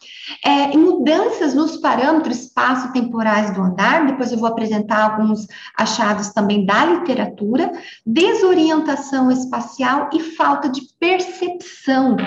é, 0.44 0.76
mudanças 0.78 1.54
nos 1.54 1.78
parâmetros 1.78 2.40
espaço-temporais 2.40 3.54
do 3.54 3.62
andar, 3.62 4.06
depois 4.06 4.32
eu 4.32 4.38
vou 4.38 4.50
apresentar 4.50 5.12
alguns 5.12 5.48
achados 5.78 6.30
também 6.30 6.66
da 6.66 6.86
literatura, 6.86 7.72
desorientação 8.06 9.32
espacial 9.32 10.10
e 10.14 10.20
falta 10.20 10.70
de 10.70 10.82
percepção 11.00 12.18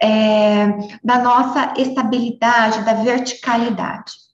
é, 0.00 0.66
da 1.02 1.18
nossa 1.18 1.74
estabilidade, 1.76 2.84
da 2.84 2.94
verticalidade. 2.94 4.25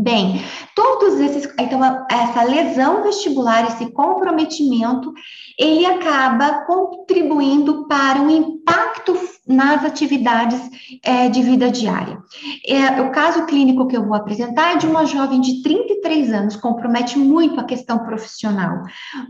Bem, 0.00 0.44
todos 0.76 1.18
esses, 1.18 1.52
então, 1.58 1.80
essa 2.08 2.44
lesão 2.44 3.02
vestibular, 3.02 3.66
esse 3.66 3.90
comprometimento, 3.90 5.12
ele 5.58 5.84
acaba 5.84 6.64
contribuindo 6.66 7.88
para 7.88 8.20
um 8.20 8.30
impacto 8.30 9.16
nas 9.48 9.84
atividades 9.84 10.60
é, 11.02 11.28
de 11.28 11.42
vida 11.42 11.70
diária. 11.70 12.18
É, 12.66 13.00
o 13.00 13.10
caso 13.10 13.46
clínico 13.46 13.86
que 13.86 13.96
eu 13.96 14.06
vou 14.06 14.14
apresentar 14.14 14.74
é 14.74 14.76
de 14.76 14.86
uma 14.86 15.06
jovem 15.06 15.40
de 15.40 15.62
33 15.62 16.32
anos, 16.32 16.56
compromete 16.56 17.18
muito 17.18 17.58
a 17.58 17.64
questão 17.64 18.00
profissional. 18.00 18.82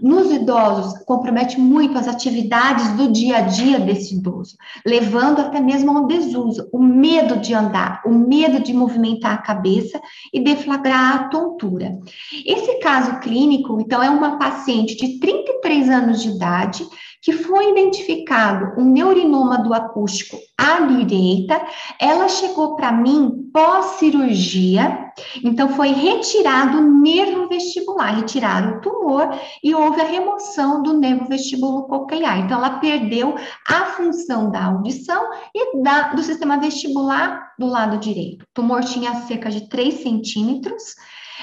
Nos 0.02 0.32
idosos, 0.32 0.98
compromete 1.04 1.60
muito 1.60 1.96
as 1.96 2.08
atividades 2.08 2.88
do 2.92 3.12
dia 3.12 3.38
a 3.38 3.40
dia 3.42 3.78
desse 3.78 4.16
idoso, 4.16 4.56
levando 4.84 5.40
até 5.40 5.60
mesmo 5.60 5.96
ao 5.96 6.06
desuso, 6.06 6.68
o 6.72 6.82
medo 6.82 7.36
de 7.36 7.54
andar, 7.54 8.02
o 8.04 8.10
medo 8.10 8.60
de 8.60 8.72
movimentar 8.72 9.34
a 9.34 9.38
cabeça 9.38 10.00
e 10.32 10.40
deflagrar 10.40 11.14
a 11.14 11.28
tontura. 11.28 11.98
Esse 12.44 12.78
caso 12.80 13.20
clínico, 13.20 13.80
então, 13.80 14.02
é 14.02 14.10
uma 14.10 14.38
paciente 14.38 14.96
de 14.96 15.18
33 15.20 15.88
anos 15.88 16.22
de 16.22 16.30
idade, 16.30 16.84
que 17.22 17.32
foi 17.32 17.70
identificado 17.70 18.80
um 18.80 18.84
neurinoma 18.84 19.58
do 19.58 19.74
acústico 19.74 20.36
à 20.56 20.80
direita, 20.80 21.60
ela 22.00 22.28
chegou 22.28 22.76
para 22.76 22.92
mim 22.92 23.50
pós-cirurgia, 23.52 25.10
então 25.42 25.68
foi 25.70 25.88
retirado 25.88 26.78
o 26.78 27.00
nervo 27.00 27.48
vestibular, 27.48 28.14
retiraram 28.14 28.76
o 28.76 28.80
tumor 28.80 29.30
e 29.62 29.74
houve 29.74 30.00
a 30.00 30.04
remoção 30.04 30.82
do 30.82 30.98
nervo 30.98 31.26
vestibulo 31.28 31.88
coclear. 31.88 32.38
Então 32.40 32.58
ela 32.58 32.78
perdeu 32.78 33.34
a 33.68 33.86
função 33.86 34.50
da 34.50 34.64
audição 34.64 35.22
e 35.54 35.82
da, 35.82 36.14
do 36.14 36.22
sistema 36.22 36.58
vestibular 36.58 37.52
do 37.58 37.66
lado 37.66 37.98
direito. 37.98 38.42
O 38.42 38.54
tumor 38.54 38.84
tinha 38.84 39.22
cerca 39.22 39.50
de 39.50 39.68
3 39.68 40.02
centímetros, 40.02 40.94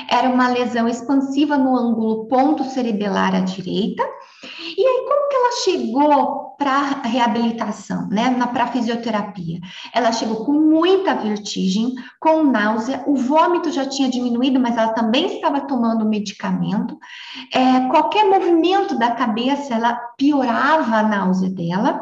era 0.10 0.30
uma 0.30 0.50
lesão 0.50 0.88
expansiva 0.88 1.58
no 1.58 1.76
ângulo 1.76 2.28
ponto 2.28 2.64
cerebelar 2.66 3.34
à 3.34 3.40
direita. 3.40 4.04
E 4.78 4.88
aí, 4.88 5.06
como 5.08 5.30
que 5.30 5.36
ela 5.36 5.52
chegou 5.64 6.56
para 6.58 6.72
a 6.72 7.08
reabilitação, 7.08 8.08
né? 8.10 8.30
Para 8.54 8.66
a 8.66 8.68
fisioterapia? 8.68 9.60
Ela 9.94 10.12
chegou 10.12 10.46
com 10.46 10.54
muita 10.54 11.14
vertigem, 11.16 11.94
com 12.20 12.44
náusea, 12.44 13.04
o 13.06 13.16
vômito 13.16 13.72
já 13.72 13.86
tinha 13.86 14.10
diminuído, 14.10 14.60
mas 14.60 14.78
ela 14.78 14.94
também 14.94 15.36
estava 15.36 15.62
tomando 15.62 16.06
medicamento. 16.06 16.98
É, 17.54 17.88
qualquer 17.90 18.26
movimento 18.26 18.98
da 18.98 19.12
cabeça, 19.12 19.74
ela 19.74 19.94
piorava 20.18 20.98
a 20.98 21.04
náusea 21.04 21.50
dela 21.50 22.02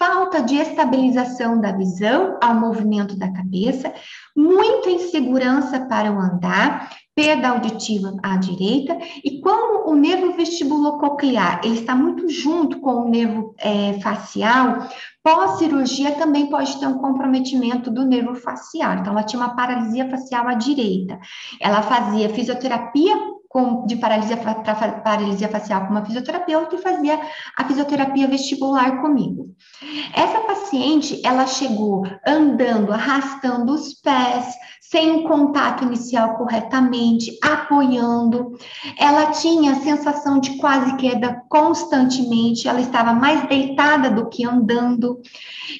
falta 0.00 0.42
de 0.42 0.56
estabilização 0.56 1.60
da 1.60 1.72
visão 1.72 2.38
ao 2.42 2.54
movimento 2.54 3.18
da 3.18 3.30
cabeça, 3.30 3.92
muita 4.34 4.88
insegurança 4.88 5.78
para 5.80 6.10
o 6.10 6.18
andar, 6.18 6.88
perda 7.14 7.50
auditiva 7.50 8.16
à 8.22 8.36
direita, 8.36 8.96
e 9.24 9.40
como 9.40 9.90
o 9.90 9.94
nervo 9.94 10.32
vestibulococlear 10.36 11.60
ele 11.64 11.74
está 11.74 11.94
muito 11.94 12.28
junto 12.28 12.80
com 12.80 13.06
o 13.06 13.08
nervo 13.08 13.54
é, 13.58 14.00
facial, 14.00 14.88
pós-cirurgia 15.22 16.12
também 16.12 16.46
pode 16.46 16.78
ter 16.78 16.86
um 16.86 16.98
comprometimento 16.98 17.90
do 17.90 18.04
nervo 18.04 18.34
facial. 18.34 18.94
Então, 18.94 19.12
ela 19.12 19.22
tinha 19.22 19.42
uma 19.42 19.54
paralisia 19.54 20.08
facial 20.08 20.48
à 20.48 20.54
direita. 20.54 21.18
Ela 21.60 21.82
fazia 21.82 22.30
fisioterapia 22.30 23.16
com, 23.50 23.84
de 23.84 23.96
paralisia 23.96 24.36
para 24.36 24.54
paralisia 25.00 25.48
facial 25.48 25.84
com 25.84 25.90
uma 25.90 26.04
fisioterapeuta 26.04 26.76
e 26.76 26.82
fazia 26.82 27.20
a 27.58 27.64
fisioterapia 27.64 28.28
vestibular 28.28 29.02
comigo. 29.02 29.52
Essa 30.14 30.38
paciente, 30.42 31.20
ela 31.24 31.44
chegou 31.48 32.06
andando, 32.24 32.92
arrastando 32.92 33.74
os 33.74 33.92
pés, 33.94 34.54
sem 34.80 35.16
o 35.16 35.22
contato 35.24 35.82
inicial 35.82 36.36
corretamente, 36.36 37.36
apoiando. 37.42 38.52
Ela 38.96 39.32
tinha 39.32 39.72
a 39.72 39.80
sensação 39.80 40.38
de 40.38 40.56
quase 40.56 40.96
queda 40.96 41.42
constantemente, 41.48 42.68
ela 42.68 42.80
estava 42.80 43.12
mais 43.12 43.48
deitada 43.48 44.10
do 44.10 44.28
que 44.28 44.44
andando. 44.44 45.20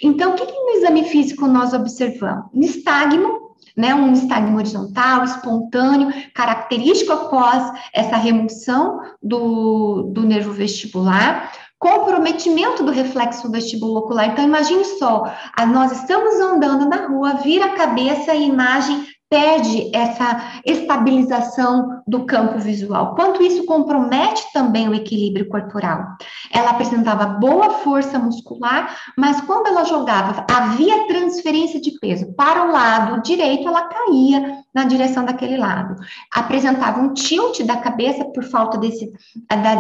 Então, 0.03 0.33
o 0.33 0.35
que, 0.35 0.45
que 0.45 0.61
no 0.61 0.71
exame 0.71 1.05
físico 1.05 1.47
nós 1.47 1.73
observamos? 1.73 2.47
Nistagmo, 2.53 3.50
né, 3.77 3.95
um 3.95 4.11
nistagmo 4.11 4.57
horizontal, 4.57 5.25
espontâneo, 5.25 6.13
característico 6.35 7.13
após 7.13 7.73
essa 7.93 8.17
remoção 8.17 9.01
do, 9.23 10.11
do 10.13 10.23
nervo 10.23 10.53
vestibular, 10.53 11.53
comprometimento 11.79 12.85
do 12.85 12.93
reflexo 12.93 13.51
vestibulocular. 13.51 14.27
Então, 14.27 14.45
imagine 14.45 14.85
só, 14.85 15.33
nós 15.73 15.93
estamos 15.93 16.35
andando 16.35 16.89
na 16.89 17.07
rua, 17.07 17.35
vira 17.35 17.65
a 17.67 17.75
cabeça 17.77 18.35
e 18.35 18.45
a 18.45 18.47
imagem 18.47 19.07
perde 19.31 19.89
essa 19.95 20.61
estabilização 20.67 22.03
do 22.05 22.27
campo 22.27 22.59
visual. 22.59 23.15
Quanto 23.15 23.41
isso 23.41 23.65
compromete 23.65 24.45
também 24.53 24.89
o 24.89 24.95
equilíbrio 24.95 25.49
corporal. 25.49 26.05
Ela 26.53 26.71
apresentava 26.71 27.27
boa 27.27 27.71
força 27.75 28.19
muscular, 28.19 28.97
mas 29.17 29.41
quando 29.43 29.69
ela 29.69 29.85
jogava, 29.85 30.45
havia 30.51 31.07
transferência 31.07 31.81
de 31.81 31.93
peso 32.01 32.35
para 32.35 32.65
o 32.65 32.73
lado 32.73 33.23
direito, 33.23 33.69
ela 33.69 33.85
caía 33.85 34.59
na 34.75 34.83
direção 34.85 35.25
daquele 35.25 35.57
lado. 35.57 35.95
Apresentava 36.35 37.01
um 37.01 37.15
tilt 37.15 37.63
da 37.63 37.77
cabeça 37.77 38.25
por 38.25 38.43
falta 38.43 38.79
desse, 38.79 39.13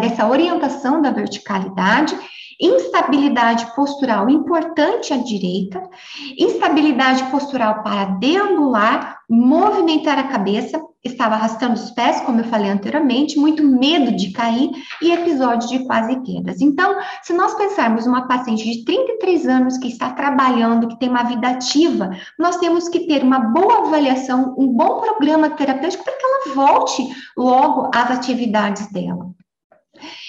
dessa 0.00 0.28
orientação 0.28 1.02
da 1.02 1.10
verticalidade 1.10 2.16
instabilidade 2.60 3.74
postural 3.74 4.28
importante 4.28 5.14
à 5.14 5.16
direita, 5.16 5.82
instabilidade 6.38 7.24
postural 7.30 7.82
para 7.82 8.04
deambular, 8.04 9.19
movimentar 9.30 10.18
a 10.18 10.24
cabeça, 10.24 10.82
estava 11.04 11.36
arrastando 11.36 11.74
os 11.74 11.92
pés, 11.92 12.20
como 12.22 12.40
eu 12.40 12.44
falei 12.44 12.68
anteriormente, 12.68 13.38
muito 13.38 13.62
medo 13.62 14.10
de 14.16 14.32
cair 14.32 14.70
e 15.00 15.12
episódios 15.12 15.70
de 15.70 15.86
quase 15.86 16.20
quedas. 16.22 16.60
Então, 16.60 16.96
se 17.22 17.32
nós 17.32 17.54
pensarmos 17.54 18.06
uma 18.06 18.26
paciente 18.26 18.64
de 18.64 18.84
33 18.84 19.46
anos 19.46 19.78
que 19.78 19.86
está 19.86 20.10
trabalhando, 20.10 20.88
que 20.88 20.98
tem 20.98 21.08
uma 21.08 21.22
vida 21.22 21.48
ativa, 21.48 22.10
nós 22.36 22.56
temos 22.56 22.88
que 22.88 23.06
ter 23.06 23.22
uma 23.22 23.38
boa 23.38 23.86
avaliação, 23.86 24.54
um 24.58 24.66
bom 24.66 25.00
programa 25.00 25.50
terapêutico 25.50 26.04
para 26.04 26.16
que 26.16 26.24
ela 26.24 26.54
volte 26.54 27.08
logo 27.36 27.88
às 27.94 28.10
atividades 28.10 28.90
dela. 28.92 29.30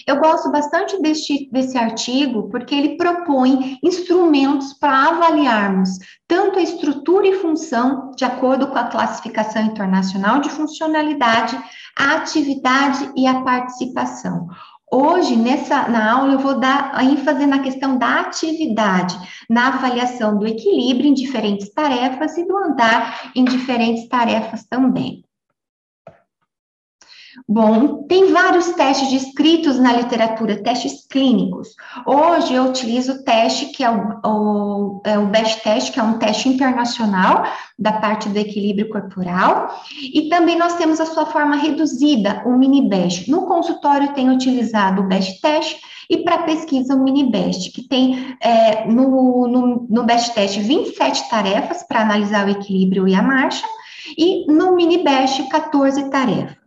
Eu 0.08 0.20
gosto 0.20 0.52
bastante 0.52 1.02
deste, 1.02 1.50
desse 1.52 1.78
artigo 1.78 2.50
porque 2.50 2.74
ele 2.74 2.98
propõe 2.98 3.78
instrumentos 3.84 4.74
para 4.74 5.10
avaliarmos 5.10 5.90
tanto 6.28 6.60
a 6.60 6.62
estrutura 6.62 7.28
e 7.28 7.36
função, 7.36 8.12
de 8.16 8.26
acordo 8.26 8.68
com 8.68 8.78
a 8.78 8.88
classificação 8.88 9.64
internacional 9.64 10.40
de 10.40 10.50
funcionalidade, 10.50 11.58
a 11.98 12.16
atividade 12.16 13.12
e 13.16 13.28
a 13.28 13.42
participação. 13.42 14.48
Hoje, 14.94 15.38
nessa, 15.38 15.88
na 15.88 16.12
aula, 16.12 16.34
eu 16.34 16.40
vou 16.40 16.60
dar 16.60 16.92
a 16.94 17.02
ênfase 17.02 17.46
na 17.46 17.60
questão 17.60 17.98
da 17.98 18.20
atividade, 18.20 19.18
na 19.50 19.70
avaliação 19.70 20.38
do 20.38 20.46
equilíbrio 20.46 21.08
em 21.08 21.14
diferentes 21.14 21.74
tarefas 21.74 22.38
e 22.38 22.46
do 22.46 22.58
andar 22.58 23.32
em 23.34 23.46
diferentes 23.46 24.10
tarefas 24.10 24.66
também. 24.66 25.24
Bom, 27.48 28.04
tem 28.04 28.32
vários 28.32 28.72
testes 28.74 29.10
descritos 29.10 29.80
na 29.80 29.94
literatura, 29.94 30.62
testes 30.62 31.06
clínicos. 31.08 31.70
Hoje 32.06 32.54
eu 32.54 32.66
utilizo 32.66 33.14
o 33.14 33.24
teste 33.24 33.68
que 33.68 33.84
é 33.84 33.90
o, 33.90 34.20
o, 34.26 35.02
é 35.06 35.18
o 35.18 35.28
BEST 35.28 35.64
teste, 35.64 35.92
que 35.92 36.00
é 36.00 36.04
um 36.04 36.18
teste 36.18 36.50
internacional 36.50 37.46
da 37.80 37.94
parte 37.94 38.28
do 38.28 38.38
equilíbrio 38.38 38.90
corporal, 38.90 39.82
e 40.02 40.28
também 40.30 40.58
nós 40.58 40.76
temos 40.76 41.00
a 41.00 41.06
sua 41.06 41.26
forma 41.26 41.56
reduzida, 41.56 42.44
o 42.46 42.58
mini 42.58 42.88
BEST. 42.90 43.30
No 43.30 43.46
consultório 43.46 44.14
tenho 44.14 44.34
utilizado 44.34 45.02
o 45.02 45.08
BEST 45.08 45.40
teste 45.42 45.80
e 46.10 46.18
para 46.18 46.44
pesquisa 46.44 46.96
o 46.96 47.04
mini 47.04 47.32
BEST, 47.32 47.72
que 47.72 47.88
tem 47.88 48.36
é, 48.42 48.86
no, 48.88 49.48
no, 49.48 49.88
no 49.90 50.04
BEST 50.04 50.34
teste 50.34 50.60
27 50.60 51.30
tarefas 51.30 51.84
para 51.84 52.02
analisar 52.02 52.46
o 52.46 52.52
equilíbrio 52.52 53.08
e 53.08 53.16
a 53.16 53.22
marcha, 53.22 53.66
e 54.18 54.46
no 54.52 54.76
mini 54.76 55.04
BEST 55.04 55.48
14 55.50 56.10
tarefas. 56.10 56.61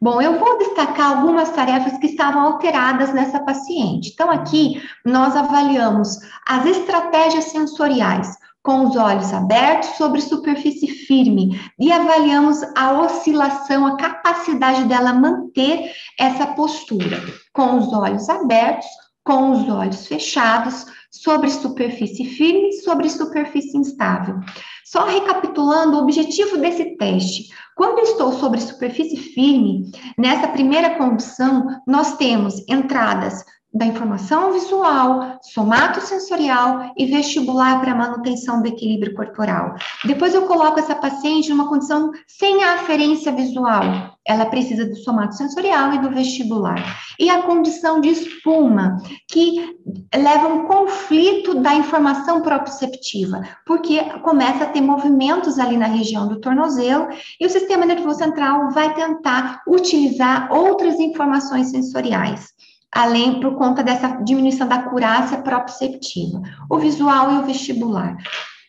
Bom, 0.00 0.20
eu 0.20 0.38
vou 0.38 0.58
destacar 0.58 1.16
algumas 1.16 1.50
tarefas 1.50 1.98
que 1.98 2.06
estavam 2.06 2.42
alteradas 2.42 3.12
nessa 3.12 3.40
paciente. 3.40 4.10
Então, 4.12 4.30
aqui 4.30 4.82
nós 5.04 5.36
avaliamos 5.36 6.18
as 6.46 6.66
estratégias 6.66 7.44
sensoriais 7.44 8.36
com 8.62 8.86
os 8.86 8.96
olhos 8.96 9.32
abertos 9.32 9.90
sobre 9.90 10.22
superfície 10.22 10.88
firme 10.88 11.60
e 11.78 11.92
avaliamos 11.92 12.62
a 12.74 12.92
oscilação, 12.92 13.86
a 13.86 13.96
capacidade 13.96 14.84
dela 14.84 15.12
manter 15.12 15.92
essa 16.18 16.46
postura 16.46 17.22
com 17.52 17.78
os 17.78 17.92
olhos 17.92 18.28
abertos, 18.30 18.86
com 19.22 19.50
os 19.52 19.68
olhos 19.68 20.06
fechados, 20.06 20.86
sobre 21.22 21.48
superfície 21.48 22.24
firme, 22.24 22.72
sobre 22.72 23.08
superfície 23.08 23.76
instável. 23.78 24.40
Só 24.84 25.04
recapitulando 25.04 25.96
o 25.96 26.00
objetivo 26.02 26.58
desse 26.58 26.96
teste. 26.96 27.48
Quando 27.76 28.00
estou 28.00 28.32
sobre 28.32 28.60
superfície 28.60 29.16
firme, 29.16 29.90
nessa 30.18 30.48
primeira 30.48 30.96
condição, 30.96 31.66
nós 31.86 32.16
temos 32.16 32.62
entradas 32.68 33.44
da 33.74 33.84
informação 33.84 34.52
visual, 34.52 35.40
somatosensorial 35.42 36.92
e 36.96 37.06
vestibular 37.06 37.80
para 37.80 37.94
manutenção 37.94 38.62
do 38.62 38.68
equilíbrio 38.68 39.14
corporal. 39.14 39.74
Depois 40.04 40.32
eu 40.32 40.46
coloco 40.46 40.78
essa 40.78 40.94
paciente 40.94 41.50
numa 41.50 41.68
condição 41.68 42.12
sem 42.28 42.62
a 42.62 42.74
aferência 42.74 43.32
visual. 43.32 44.14
Ela 44.26 44.46
precisa 44.46 44.86
do 44.86 44.96
somatosensorial 44.96 45.92
e 45.94 45.98
do 45.98 46.10
vestibular. 46.10 46.82
E 47.18 47.28
a 47.28 47.42
condição 47.42 48.00
de 48.00 48.08
espuma, 48.08 48.96
que 49.28 49.76
leva 50.14 50.48
um 50.48 50.66
conflito 50.66 51.54
da 51.54 51.74
informação 51.74 52.40
proprioceptiva, 52.40 53.42
porque 53.66 54.02
começa 54.20 54.64
a 54.64 54.68
ter 54.68 54.80
movimentos 54.80 55.58
ali 55.58 55.76
na 55.76 55.86
região 55.86 56.28
do 56.28 56.40
tornozelo 56.40 57.08
e 57.40 57.44
o 57.44 57.50
sistema 57.50 57.84
nervoso 57.84 58.18
central 58.18 58.70
vai 58.70 58.94
tentar 58.94 59.62
utilizar 59.66 60.48
outras 60.50 60.98
informações 61.00 61.70
sensoriais 61.70 62.53
além 62.94 63.40
por 63.40 63.56
conta 63.56 63.82
dessa 63.82 64.08
diminuição 64.22 64.68
da 64.68 64.82
curácia 64.82 65.38
proprioceptiva, 65.38 66.40
o 66.70 66.78
visual 66.78 67.32
e 67.32 67.38
o 67.38 67.42
vestibular. 67.42 68.16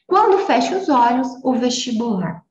Quando 0.07 0.45
fecha 0.45 0.77
os 0.77 0.89
olhos, 0.89 1.27
o 1.43 1.53
vestibular. 1.53 2.43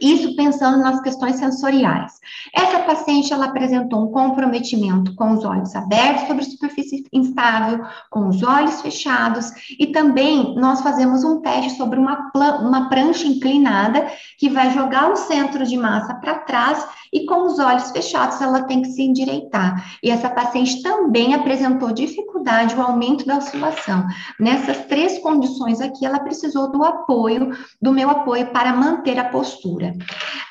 Isso 0.00 0.36
pensando 0.36 0.78
nas 0.78 1.00
questões 1.00 1.36
sensoriais. 1.36 2.12
Essa 2.54 2.80
paciente 2.80 3.32
ela 3.32 3.46
apresentou 3.46 4.04
um 4.04 4.12
comprometimento 4.12 5.14
com 5.14 5.32
os 5.32 5.44
olhos 5.44 5.74
abertos 5.74 6.26
sobre 6.26 6.44
superfície 6.44 7.04
instável, 7.12 7.82
com 8.10 8.28
os 8.28 8.42
olhos 8.42 8.82
fechados, 8.82 9.50
e 9.78 9.86
também 9.86 10.54
nós 10.56 10.82
fazemos 10.82 11.24
um 11.24 11.40
teste 11.40 11.78
sobre 11.78 11.98
uma, 11.98 12.30
uma 12.60 12.88
prancha 12.90 13.26
inclinada 13.26 14.06
que 14.38 14.50
vai 14.50 14.70
jogar 14.70 15.10
o 15.10 15.16
centro 15.16 15.64
de 15.64 15.78
massa 15.78 16.14
para 16.14 16.40
trás 16.40 16.86
e 17.12 17.26
com 17.26 17.46
os 17.46 17.58
olhos 17.58 17.90
fechados 17.90 18.40
ela 18.40 18.62
tem 18.62 18.82
que 18.82 18.88
se 18.88 19.02
endireitar. 19.02 19.98
E 20.02 20.10
essa 20.10 20.28
paciente 20.28 20.82
também 20.82 21.34
apresentou 21.34 21.92
dificuldade, 21.92 22.74
o 22.74 22.82
aumento 22.82 23.26
da 23.26 23.38
oscilação. 23.38 24.06
Nessas 24.38 24.84
três 24.86 25.18
condições 25.18 25.80
aqui, 25.80 26.04
ela 26.04 26.20
precisou 26.20 26.70
do 26.70 26.84
apoio, 26.84 27.50
do 27.80 27.92
meu 27.92 28.10
apoio 28.10 28.46
para 28.48 28.72
manter 28.72 29.18
a 29.18 29.24
postura. 29.24 29.94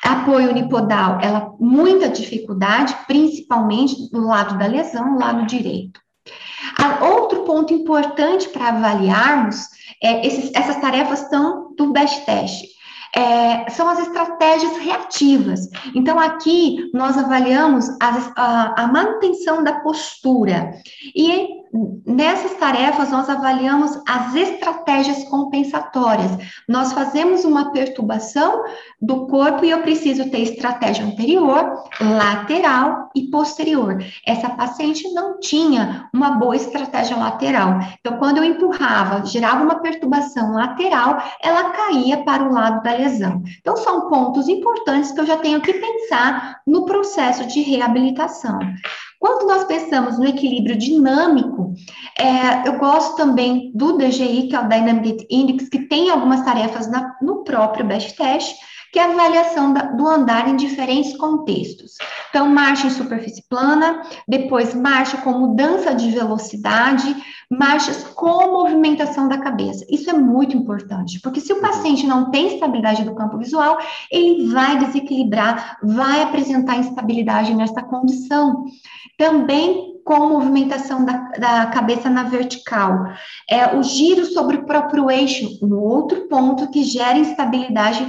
Apoio 0.03 0.51
unipodal, 0.51 1.19
ela 1.21 1.53
muita 1.59 2.09
dificuldade, 2.09 2.95
principalmente 3.07 4.09
do 4.11 4.21
lado 4.21 4.57
da 4.57 4.67
lesão, 4.67 5.17
lado 5.17 5.45
direito. 5.45 5.99
Outro 7.01 7.43
ponto 7.43 7.73
importante 7.73 8.49
para 8.49 8.69
avaliarmos 8.69 9.67
é 10.03 10.25
esses, 10.25 10.51
essas 10.53 10.77
tarefas 10.77 11.21
estão 11.21 11.73
do 11.75 11.91
best 11.91 12.25
test 12.25 12.74
é, 13.15 13.69
são 13.69 13.87
as 13.87 13.99
estratégias 13.99 14.77
reativas. 14.77 15.69
Então, 15.95 16.19
aqui 16.19 16.91
nós 16.93 17.17
avaliamos 17.17 17.89
a, 18.01 18.33
a, 18.35 18.83
a 18.83 18.87
manutenção 18.87 19.63
da 19.63 19.79
postura. 19.79 20.71
E 21.15 21.64
nessas 22.05 22.53
tarefas, 22.53 23.11
nós 23.11 23.29
avaliamos 23.29 23.99
as 24.07 24.33
estratégias 24.35 25.23
compensatórias. 25.25 26.31
Nós 26.67 26.93
fazemos 26.93 27.43
uma 27.43 27.71
perturbação 27.71 28.63
do 29.01 29.27
corpo 29.27 29.65
e 29.65 29.71
eu 29.71 29.81
preciso 29.81 30.29
ter 30.29 30.39
estratégia 30.39 31.05
anterior, 31.05 31.83
lateral 31.99 33.09
e 33.15 33.29
posterior. 33.29 33.97
Essa 34.25 34.49
paciente 34.49 35.11
não 35.13 35.39
tinha 35.39 36.09
uma 36.13 36.31
boa 36.31 36.55
estratégia 36.55 37.17
lateral. 37.17 37.79
Então, 37.99 38.17
quando 38.17 38.37
eu 38.37 38.43
empurrava, 38.43 39.25
gerava 39.25 39.63
uma 39.63 39.81
perturbação 39.81 40.53
lateral, 40.53 41.21
ela 41.43 41.71
caía 41.71 42.23
para 42.23 42.43
o 42.43 42.53
lado 42.53 42.81
da 42.83 42.93
lesão. 42.93 43.43
Então, 43.59 43.75
são 43.75 44.07
pontos 44.09 44.47
importantes 44.47 45.11
que 45.11 45.19
eu 45.19 45.25
já 45.25 45.37
tenho 45.37 45.61
que 45.61 45.73
pensar 45.73 46.61
no 46.65 46.85
processo 46.85 47.45
de 47.47 47.61
reabilitação. 47.61 48.59
Quando 49.25 49.47
nós 49.47 49.63
pensamos 49.63 50.19
no 50.19 50.27
equilíbrio 50.27 50.77
dinâmico, 50.77 51.73
é, 52.15 52.67
eu 52.67 52.77
gosto 52.77 53.15
também 53.15 53.71
do 53.73 53.97
DGI, 53.97 54.49
que 54.49 54.55
é 54.55 54.59
o 54.59 54.69
Dynamic 54.69 55.25
Index, 55.31 55.67
que 55.67 55.79
tem 55.87 56.11
algumas 56.11 56.45
tarefas 56.45 56.87
na, 56.87 57.17
no 57.19 57.43
próprio 57.43 57.83
Best 57.87 58.15
Test, 58.15 58.55
que 58.95 58.99
é 58.99 59.03
a 59.03 59.11
avaliação 59.11 59.73
da, 59.73 59.81
do 59.81 60.07
andar 60.07 60.47
em 60.47 60.55
diferentes 60.55 61.17
contextos. 61.17 61.95
Então, 62.29 62.47
marcha 62.47 62.87
em 62.87 62.89
superfície 62.89 63.43
plana, 63.49 64.01
depois 64.25 64.73
marcha 64.73 65.17
com 65.17 65.33
mudança 65.33 65.93
de 65.93 66.11
velocidade, 66.11 67.13
marchas 67.51 68.05
com 68.05 68.53
movimentação 68.53 69.27
da 69.27 69.37
cabeça. 69.37 69.85
Isso 69.89 70.09
é 70.09 70.13
muito 70.13 70.55
importante, 70.55 71.19
porque 71.19 71.41
se 71.41 71.51
o 71.51 71.59
paciente 71.59 72.07
não 72.07 72.31
tem 72.31 72.53
estabilidade 72.53 73.03
do 73.03 73.13
campo 73.13 73.37
visual, 73.37 73.77
ele 74.09 74.47
vai 74.47 74.77
desequilibrar, 74.77 75.77
vai 75.83 76.21
apresentar 76.21 76.77
instabilidade 76.77 77.53
nessa 77.53 77.83
condição. 77.83 78.63
Também 79.17 79.94
com 80.05 80.29
movimentação 80.29 81.03
da, 81.03 81.13
da 81.31 81.65
cabeça 81.65 82.11
na 82.11 82.23
vertical. 82.23 83.07
É 83.49 83.75
o 83.75 83.81
giro 83.81 84.23
sobre 84.23 84.57
o 84.57 84.65
próprio 84.65 85.09
eixo, 85.09 85.57
um 85.63 85.73
outro 85.73 86.27
ponto 86.27 86.69
que 86.69 86.83
gera 86.83 87.17
instabilidade, 87.17 88.05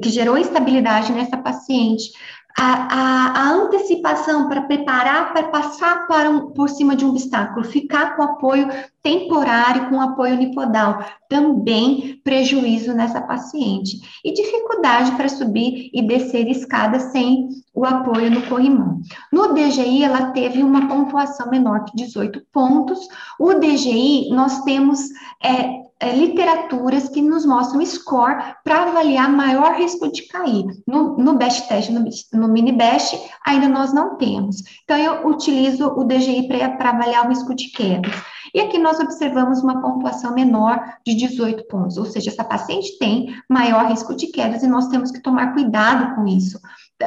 que 0.00 0.08
gerou 0.08 0.38
instabilidade 0.38 1.12
nessa 1.12 1.36
paciente 1.36 2.12
a, 2.62 2.72
a, 2.90 3.40
a 3.40 3.50
antecipação 3.52 4.46
para 4.46 4.60
preparar 4.60 5.32
para 5.32 5.48
passar 5.48 6.06
para 6.06 6.28
um, 6.28 6.50
por 6.50 6.68
cima 6.68 6.94
de 6.94 7.06
um 7.06 7.08
obstáculo, 7.08 7.64
ficar 7.64 8.16
com 8.16 8.22
apoio 8.22 8.68
temporário, 9.02 9.88
com 9.88 9.98
apoio 9.98 10.34
unipodal, 10.34 11.02
também 11.26 12.20
prejuízo 12.22 12.92
nessa 12.92 13.22
paciente. 13.22 13.98
E 14.22 14.34
dificuldade 14.34 15.12
para 15.12 15.28
subir 15.30 15.88
e 15.94 16.02
descer 16.02 16.48
escada 16.48 17.00
sem 17.00 17.48
o 17.72 17.86
apoio 17.86 18.30
no 18.30 18.42
corrimão. 18.42 19.00
No 19.32 19.54
DGI, 19.54 20.04
ela 20.04 20.32
teve 20.32 20.62
uma 20.62 20.86
pontuação 20.86 21.48
menor 21.48 21.84
que 21.84 21.96
18 21.96 22.42
pontos. 22.52 22.98
O 23.38 23.54
DGI, 23.54 24.28
nós 24.32 24.60
temos 24.64 25.00
é, 25.42 25.79
é, 26.00 26.12
literaturas 26.12 27.08
que 27.08 27.20
nos 27.20 27.44
mostram 27.44 27.84
score 27.84 28.54
para 28.64 28.84
avaliar 28.84 29.30
maior 29.30 29.74
risco 29.74 30.10
de 30.10 30.22
cair. 30.22 30.64
No, 30.86 31.16
no 31.18 31.34
BEST 31.34 31.68
teste, 31.68 31.92
no, 31.92 32.04
no 32.32 32.48
mini 32.48 32.72
BEST, 32.72 33.20
ainda 33.46 33.68
nós 33.68 33.92
não 33.92 34.16
temos. 34.16 34.56
Então, 34.84 34.96
eu 34.96 35.26
utilizo 35.26 35.86
o 35.88 36.04
DGI 36.04 36.48
para 36.48 36.90
avaliar 36.90 37.26
o 37.26 37.28
risco 37.28 37.54
de 37.54 37.68
quedas. 37.70 38.14
E 38.54 38.60
aqui 38.60 38.78
nós 38.78 38.98
observamos 38.98 39.62
uma 39.62 39.80
pontuação 39.80 40.34
menor 40.34 40.82
de 41.06 41.14
18 41.14 41.68
pontos, 41.68 41.96
ou 41.96 42.06
seja, 42.06 42.30
essa 42.30 42.42
paciente 42.42 42.98
tem 42.98 43.36
maior 43.48 43.86
risco 43.86 44.14
de 44.14 44.28
quedas 44.28 44.62
e 44.62 44.66
nós 44.66 44.88
temos 44.88 45.10
que 45.10 45.22
tomar 45.22 45.52
cuidado 45.52 46.16
com 46.16 46.26
isso 46.26 46.58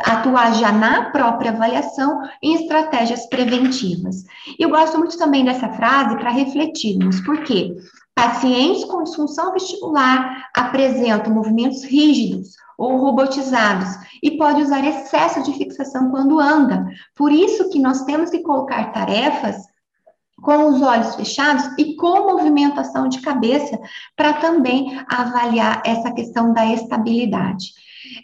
atuar 0.05 0.53
já 0.55 0.71
na 0.71 1.11
própria 1.11 1.51
avaliação 1.51 2.21
em 2.41 2.55
estratégias 2.55 3.27
preventivas. 3.27 4.23
Eu 4.57 4.69
gosto 4.69 4.97
muito 4.97 5.17
também 5.17 5.45
dessa 5.45 5.69
frase 5.69 6.15
para 6.17 6.31
refletirmos, 6.31 7.21
porque 7.21 7.75
Pacientes 8.15 8.85
com 8.85 9.03
disfunção 9.03 9.53
vestibular 9.53 10.49
apresentam 10.55 11.33
movimentos 11.33 11.83
rígidos 11.83 12.55
ou 12.77 12.97
robotizados 12.97 13.89
e 14.21 14.37
pode 14.37 14.61
usar 14.61 14.85
excesso 14.85 15.43
de 15.43 15.53
fixação 15.53 16.11
quando 16.11 16.39
anda. 16.39 16.85
Por 17.15 17.31
isso 17.31 17.69
que 17.69 17.79
nós 17.79 18.03
temos 18.03 18.29
que 18.29 18.43
colocar 18.43 18.91
tarefas 18.91 19.57
com 20.41 20.67
os 20.67 20.81
olhos 20.81 21.15
fechados 21.15 21.63
e 21.77 21.95
com 21.95 22.31
movimentação 22.31 23.07
de 23.07 23.21
cabeça 23.21 23.79
para 24.15 24.33
também 24.33 25.01
avaliar 25.07 25.81
essa 25.85 26.11
questão 26.11 26.53
da 26.53 26.65
estabilidade. 26.65 27.71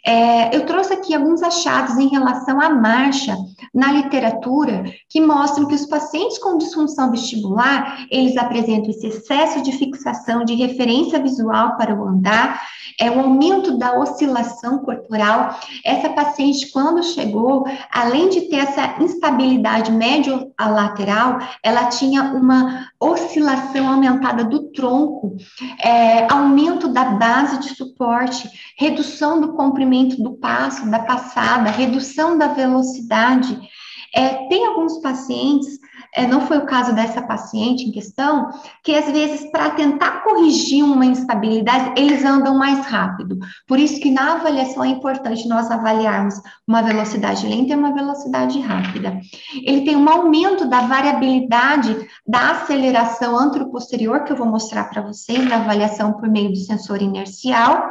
É, 0.06 0.54
eu 0.54 0.66
trouxe 0.66 0.92
aqui 0.92 1.14
alguns 1.14 1.42
achados 1.42 1.96
em 1.98 2.08
relação 2.08 2.60
à 2.60 2.70
marcha 2.70 3.36
na 3.74 3.92
literatura 3.92 4.84
que 5.08 5.20
mostram 5.20 5.66
que 5.66 5.74
os 5.74 5.86
pacientes 5.86 6.38
com 6.38 6.58
disfunção 6.58 7.10
vestibular, 7.10 8.06
eles 8.10 8.36
apresentam 8.36 8.90
esse 8.90 9.06
excesso 9.06 9.62
de 9.62 9.72
fixação 9.72 10.44
de 10.44 10.54
referência 10.54 11.20
visual 11.20 11.76
para 11.76 11.94
o 11.94 12.06
andar, 12.06 12.60
é 12.98 13.10
o 13.10 13.20
aumento 13.20 13.78
da 13.78 13.98
oscilação 13.98 14.78
corporal. 14.78 15.58
Essa 15.84 16.10
paciente, 16.10 16.70
quando 16.70 17.02
chegou, 17.02 17.64
além 17.90 18.28
de 18.28 18.42
ter 18.42 18.56
essa 18.56 19.02
instabilidade 19.02 19.90
médio-lateral, 19.90 21.38
ela 21.62 21.86
tinha 21.86 22.22
uma 22.24 22.88
oscilação 23.00 23.88
aumentada 23.88 24.44
do 24.44 24.70
tronco, 24.72 25.36
é, 25.82 26.30
aumento 26.30 26.88
da 26.88 27.04
base 27.04 27.60
de 27.60 27.74
suporte, 27.74 28.50
redução 28.76 29.40
do 29.40 29.54
comprimento 29.70 30.20
do 30.20 30.32
passo, 30.32 30.90
da 30.90 30.98
passada, 30.98 31.70
redução 31.70 32.36
da 32.36 32.48
velocidade. 32.48 33.56
É, 34.14 34.48
tem 34.48 34.66
alguns 34.66 34.98
pacientes 34.98 35.80
é, 36.14 36.26
não 36.26 36.40
foi 36.40 36.58
o 36.58 36.66
caso 36.66 36.92
dessa 36.92 37.22
paciente 37.22 37.84
em 37.84 37.92
questão, 37.92 38.50
que 38.82 38.94
às 38.94 39.10
vezes, 39.10 39.48
para 39.50 39.70
tentar 39.70 40.24
corrigir 40.24 40.84
uma 40.84 41.06
instabilidade, 41.06 41.92
eles 41.96 42.24
andam 42.24 42.58
mais 42.58 42.84
rápido. 42.86 43.38
Por 43.66 43.78
isso 43.78 44.00
que 44.00 44.10
na 44.10 44.34
avaliação 44.34 44.82
é 44.82 44.88
importante 44.88 45.48
nós 45.48 45.70
avaliarmos 45.70 46.34
uma 46.66 46.82
velocidade 46.82 47.46
lenta 47.46 47.72
e 47.72 47.76
uma 47.76 47.94
velocidade 47.94 48.58
rápida. 48.60 49.20
Ele 49.64 49.84
tem 49.84 49.96
um 49.96 50.08
aumento 50.08 50.68
da 50.68 50.80
variabilidade 50.80 51.96
da 52.26 52.50
aceleração 52.50 53.38
anteroposterior, 53.38 54.24
que 54.24 54.32
eu 54.32 54.36
vou 54.36 54.46
mostrar 54.46 54.90
para 54.90 55.02
vocês 55.02 55.48
na 55.48 55.56
avaliação 55.56 56.14
por 56.14 56.28
meio 56.28 56.50
do 56.50 56.58
sensor 56.58 57.00
inercial, 57.00 57.88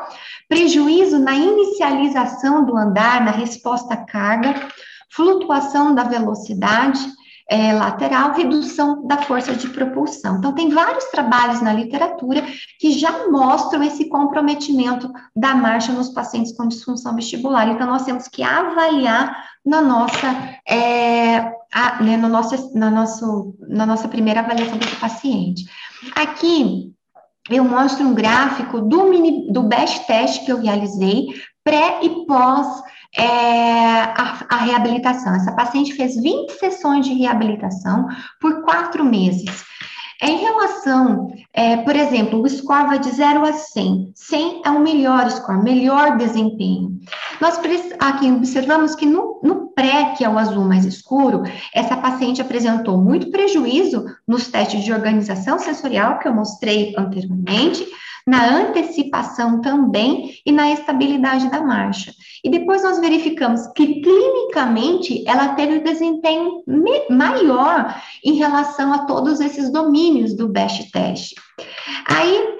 prejuízo 0.50 1.20
na 1.20 1.36
inicialização 1.36 2.66
do 2.66 2.76
andar, 2.76 3.24
na 3.24 3.32
resposta 3.32 3.94
à 3.94 3.98
carga, 3.98 4.68
flutuação 5.12 5.94
da 5.94 6.04
velocidade, 6.04 7.00
é, 7.50 7.74
lateral, 7.74 8.34
redução 8.34 9.06
da 9.08 9.18
força 9.24 9.56
de 9.56 9.68
propulsão. 9.70 10.38
Então, 10.38 10.54
tem 10.54 10.70
vários 10.70 11.06
trabalhos 11.06 11.62
na 11.62 11.74
literatura 11.74 12.44
que 12.80 12.92
já 12.92 13.28
mostram 13.28 13.82
esse 13.82 14.08
comprometimento 14.08 15.12
da 15.36 15.56
marcha 15.56 15.92
nos 15.92 16.10
pacientes 16.10 16.56
com 16.56 16.68
disfunção 16.68 17.16
vestibular. 17.16 17.68
Então, 17.68 17.88
nós 17.88 18.04
temos 18.04 18.28
que 18.28 18.44
avaliar 18.44 19.36
na 19.66 19.82
nossa, 19.82 20.28
é, 20.68 21.52
a, 21.74 22.04
né, 22.04 22.18
no 22.18 22.30
nosso, 22.30 22.72
na, 22.78 22.92
nosso, 22.92 23.56
na 23.68 23.86
nossa 23.86 24.08
primeira 24.08 24.42
avaliação 24.42 24.78
desse 24.78 24.96
paciente. 24.98 25.66
Aqui, 26.16 26.94
eu 27.50 27.64
mostro 27.64 28.06
um 28.06 28.14
gráfico 28.14 28.80
do, 28.80 29.06
mini, 29.06 29.52
do 29.52 29.64
BEST 29.64 30.06
teste 30.06 30.46
que 30.46 30.52
eu 30.52 30.62
realizei, 30.62 31.26
pré 31.64 32.00
e 32.04 32.26
pós 32.28 32.84
é, 33.18 33.24
a, 33.24 34.46
a, 34.50 34.58
reabilitação. 34.58 35.36
Essa 35.36 35.52
paciente 35.52 35.94
fez 35.94 36.16
20 36.16 36.52
sessões 36.52 37.06
de 37.06 37.14
reabilitação 37.14 38.08
por 38.40 38.62
quatro 38.64 39.04
meses. 39.04 39.64
Em 40.22 40.38
relação, 40.38 41.34
é, 41.54 41.78
por 41.78 41.96
exemplo, 41.96 42.42
o 42.42 42.50
score 42.50 42.88
vai 42.88 43.00
de 43.00 43.10
0 43.10 43.46
a 43.46 43.54
100. 43.54 44.12
100 44.14 44.62
é 44.66 44.70
o 44.70 44.82
melhor 44.82 45.32
score, 45.32 45.64
melhor 45.64 46.18
desempenho. 46.18 47.00
Nós 47.40 47.58
aqui 48.00 48.30
observamos 48.30 48.96
que 48.96 49.06
no, 49.06 49.40
no 49.42 49.70
pré, 49.70 50.14
que 50.18 50.26
é 50.26 50.30
o 50.30 50.38
azul 50.38 50.66
mais 50.66 50.86
escuro, 50.86 51.44
essa 51.74 51.96
paciente 51.96 52.42
apresentou 52.42 52.98
muito 52.98 53.32
prejuízo 53.32 54.06
nos 54.28 54.50
testes 54.50 54.84
de 54.84 54.92
organização 54.92 55.58
sensorial 55.58 56.20
que 56.20 56.28
eu 56.28 56.34
mostrei 56.34 56.94
anteriormente, 56.98 57.88
na 58.30 58.60
antecipação 58.60 59.60
também 59.60 60.36
e 60.46 60.52
na 60.52 60.72
estabilidade 60.72 61.50
da 61.50 61.62
marcha. 61.62 62.14
E 62.44 62.50
depois 62.50 62.84
nós 62.84 63.00
verificamos 63.00 63.66
que 63.76 64.02
clinicamente 64.02 65.24
ela 65.28 65.56
teve 65.56 65.80
um 65.80 65.84
desempenho 65.84 66.64
maior 67.10 68.00
em 68.24 68.34
relação 68.34 68.94
a 68.94 69.00
todos 69.00 69.40
esses 69.40 69.72
domínios 69.72 70.36
do 70.36 70.48
BEST 70.48 70.92
teste. 70.92 71.36
Aí, 72.06 72.60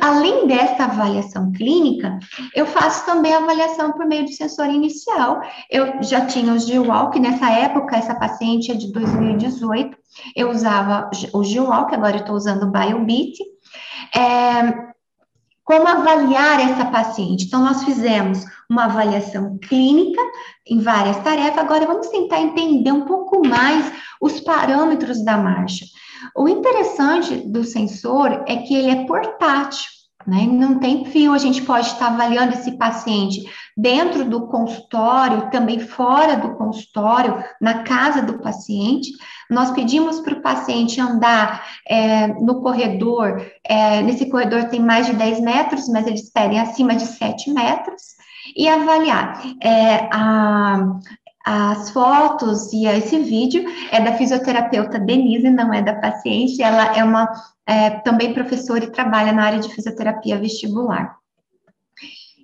além 0.00 0.48
dessa 0.48 0.84
avaliação 0.84 1.52
clínica, 1.52 2.18
eu 2.52 2.66
faço 2.66 3.06
também 3.06 3.32
a 3.32 3.38
avaliação 3.38 3.92
por 3.92 4.04
meio 4.04 4.24
do 4.24 4.32
sensor 4.32 4.66
inicial. 4.66 5.42
Eu 5.70 6.02
já 6.02 6.26
tinha 6.26 6.52
o 6.52 6.58
G-Walk, 6.58 7.20
nessa 7.20 7.48
época, 7.50 7.96
essa 7.96 8.16
paciente 8.16 8.72
é 8.72 8.74
de 8.74 8.92
2018, 8.92 9.96
eu 10.34 10.50
usava 10.50 11.08
o 11.32 11.44
G-Walk, 11.44 11.94
agora 11.94 12.16
estou 12.16 12.34
usando 12.34 12.64
o 12.64 12.70
BioBeat, 12.70 13.51
é, 14.14 14.92
como 15.64 15.88
avaliar 15.88 16.60
essa 16.60 16.86
paciente? 16.86 17.46
Então, 17.46 17.64
nós 17.64 17.84
fizemos 17.84 18.44
uma 18.68 18.84
avaliação 18.84 19.58
clínica 19.58 20.20
em 20.66 20.80
várias 20.80 21.18
tarefas, 21.18 21.58
agora 21.58 21.86
vamos 21.86 22.08
tentar 22.08 22.40
entender 22.40 22.92
um 22.92 23.06
pouco 23.06 23.46
mais 23.46 23.92
os 24.20 24.40
parâmetros 24.40 25.24
da 25.24 25.36
marcha. 25.36 25.84
O 26.36 26.48
interessante 26.48 27.36
do 27.36 27.64
sensor 27.64 28.44
é 28.46 28.56
que 28.56 28.74
ele 28.74 28.90
é 28.90 29.06
portátil. 29.06 29.90
Né? 30.26 30.46
Não 30.46 30.78
tem 30.78 31.04
fio, 31.06 31.32
a 31.32 31.38
gente 31.38 31.62
pode 31.62 31.86
estar 31.86 32.08
avaliando 32.08 32.54
esse 32.54 32.72
paciente 32.72 33.44
dentro 33.76 34.24
do 34.24 34.46
consultório, 34.46 35.50
também 35.50 35.80
fora 35.80 36.36
do 36.36 36.54
consultório, 36.56 37.42
na 37.60 37.82
casa 37.82 38.22
do 38.22 38.38
paciente. 38.38 39.10
Nós 39.50 39.70
pedimos 39.70 40.20
para 40.20 40.34
o 40.34 40.42
paciente 40.42 41.00
andar 41.00 41.64
é, 41.88 42.28
no 42.28 42.60
corredor, 42.62 43.44
é, 43.64 44.02
nesse 44.02 44.30
corredor 44.30 44.64
tem 44.64 44.80
mais 44.80 45.06
de 45.06 45.12
10 45.14 45.40
metros, 45.40 45.88
mas 45.88 46.06
eles 46.06 46.30
pedem 46.30 46.60
acima 46.60 46.94
de 46.94 47.06
7 47.06 47.50
metros, 47.52 48.02
e 48.56 48.68
avaliar 48.68 49.40
é, 49.62 50.08
a, 50.12 50.98
as 51.44 51.90
fotos 51.90 52.72
e 52.72 52.86
esse 52.86 53.18
vídeo 53.18 53.64
é 53.90 54.00
da 54.00 54.14
fisioterapeuta 54.14 54.98
Denise, 54.98 55.50
não 55.50 55.72
é 55.72 55.82
da 55.82 55.94
paciente, 55.94 56.62
ela 56.62 56.96
é 56.96 57.02
uma 57.02 57.28
é, 57.66 57.90
também 58.00 58.34
professora 58.34 58.84
e 58.84 58.90
trabalha 58.90 59.32
na 59.32 59.44
área 59.44 59.58
de 59.58 59.72
fisioterapia 59.72 60.38
vestibular. 60.38 61.16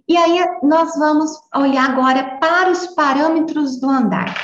E 0.08 0.16
aí 0.16 0.42
nós 0.62 0.96
vamos 0.98 1.30
olhar 1.54 1.90
agora 1.90 2.38
para 2.38 2.70
os 2.70 2.86
parâmetros 2.88 3.78
do 3.78 3.88
andar. 3.88 4.34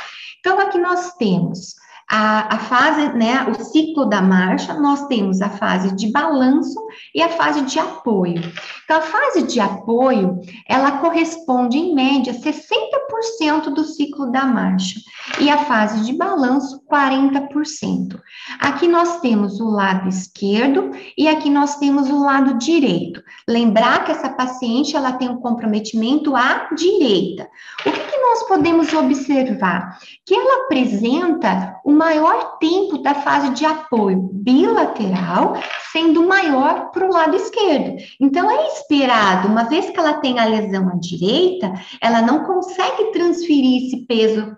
Então 0.41 0.61
aqui 0.61 0.79
nós 0.79 1.15
temos 1.15 1.75
a, 2.11 2.55
a, 2.55 2.59
fase, 2.59 3.13
né, 3.15 3.45
o 3.49 3.65
ciclo 3.65 4.05
da 4.05 4.21
marcha, 4.21 4.75
nós 4.75 5.07
temos 5.07 5.41
a 5.41 5.49
fase 5.49 5.95
de 5.95 6.13
balanço 6.13 6.79
e 7.15 7.23
a 7.23 7.31
fase 7.31 7.63
de 7.63 7.79
apoio. 7.79 8.43
Então, 8.85 8.99
a 8.99 9.03
fase 9.03 9.43
de 9.43 9.59
apoio, 9.59 10.39
ela 10.69 10.99
corresponde, 10.99 11.79
em 11.79 11.95
média, 11.95 12.35
60% 12.35 13.73
do 13.73 13.85
ciclo 13.85 14.31
da 14.31 14.45
marcha, 14.45 15.01
e 15.41 15.49
a 15.49 15.59
fase 15.65 16.05
de 16.05 16.13
balanço, 16.13 16.83
40%. 16.91 18.21
Aqui 18.59 18.87
nós 18.87 19.21
temos 19.21 19.61
o 19.61 19.69
lado 19.69 20.09
esquerdo 20.09 20.91
e 21.17 21.27
aqui 21.27 21.49
nós 21.49 21.77
temos 21.77 22.09
o 22.11 22.23
lado 22.23 22.59
direito. 22.59 23.23
Lembrar 23.49 24.05
que 24.05 24.13
essa 24.13 24.29
paciente, 24.29 24.97
ela 24.97 25.13
tem 25.13 25.29
um 25.29 25.41
comprometimento 25.41 26.37
à 26.37 26.69
direita. 26.75 27.49
O 27.87 27.91
que, 27.91 28.01
que 28.01 28.19
nós 28.19 28.47
podemos 28.47 28.93
observar? 28.93 29.99
Que 30.27 30.35
ela 30.35 30.65
apresenta 30.65 31.81
o 31.85 31.93
maior 31.93 32.59
tempo 32.59 32.99
da 32.99 33.15
fase 33.15 33.51
de 33.51 33.65
apoio 33.65 34.29
bilateral, 34.33 35.55
sendo 35.91 36.27
maior 36.27 36.91
para 36.91 37.07
o 37.07 37.13
lado 37.13 37.37
esquerdo. 37.37 37.97
Então, 38.21 38.51
é 38.51 38.69
esperado, 38.69 39.49
uma 39.49 39.65
vez 39.65 39.91
que 39.91 39.99
ela 39.99 40.15
tem 40.15 40.39
a 40.39 40.45
lesão 40.45 40.89
à 40.89 40.97
direita, 40.97 41.73
ela 42.01 42.21
não 42.21 42.45
consegue 42.45 43.13
transferir 43.13 43.87
esse 43.87 44.07
peso 44.07 44.57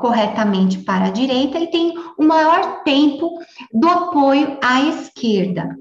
corretamente 0.00 0.78
para 0.78 1.06
a 1.06 1.10
direita 1.10 1.58
e 1.58 1.70
tem 1.70 1.94
o 2.18 2.24
maior 2.24 2.82
tempo 2.82 3.38
do 3.72 3.88
apoio 3.88 4.58
à 4.62 4.80
esquerda. 4.82 5.76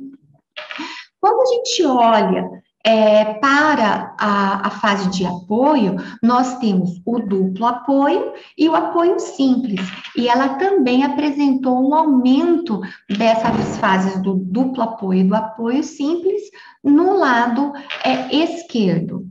Quando 1.20 1.42
a 1.42 1.46
gente 1.46 1.86
olha 1.86 2.64
é, 2.86 3.34
para 3.34 4.16
a, 4.16 4.68
a, 4.68 4.70
fase 4.70 5.10
de 5.10 5.26
apoio, 5.26 5.96
nós 6.22 6.60
temos 6.60 7.02
o 7.04 7.20
duplo 7.20 7.66
apoio 7.66 8.32
e 8.56 8.70
o 8.70 8.76
apoio 8.76 9.20
simples. 9.20 9.82
E 10.16 10.30
ela 10.30 10.50
também 10.50 11.04
apresentou 11.04 11.90
um 11.90 11.96
aumento 11.96 12.80
dessas 13.10 13.78
fases 13.78 14.22
do 14.22 14.36
duplo 14.36 14.84
apoio 14.84 15.22
e 15.22 15.24
do 15.24 15.36
apoio 15.36 15.84
simples 15.84 16.44
no 16.84 17.18
lado 17.18 17.74
é, 18.04 18.36
esquerdo. 18.36 19.26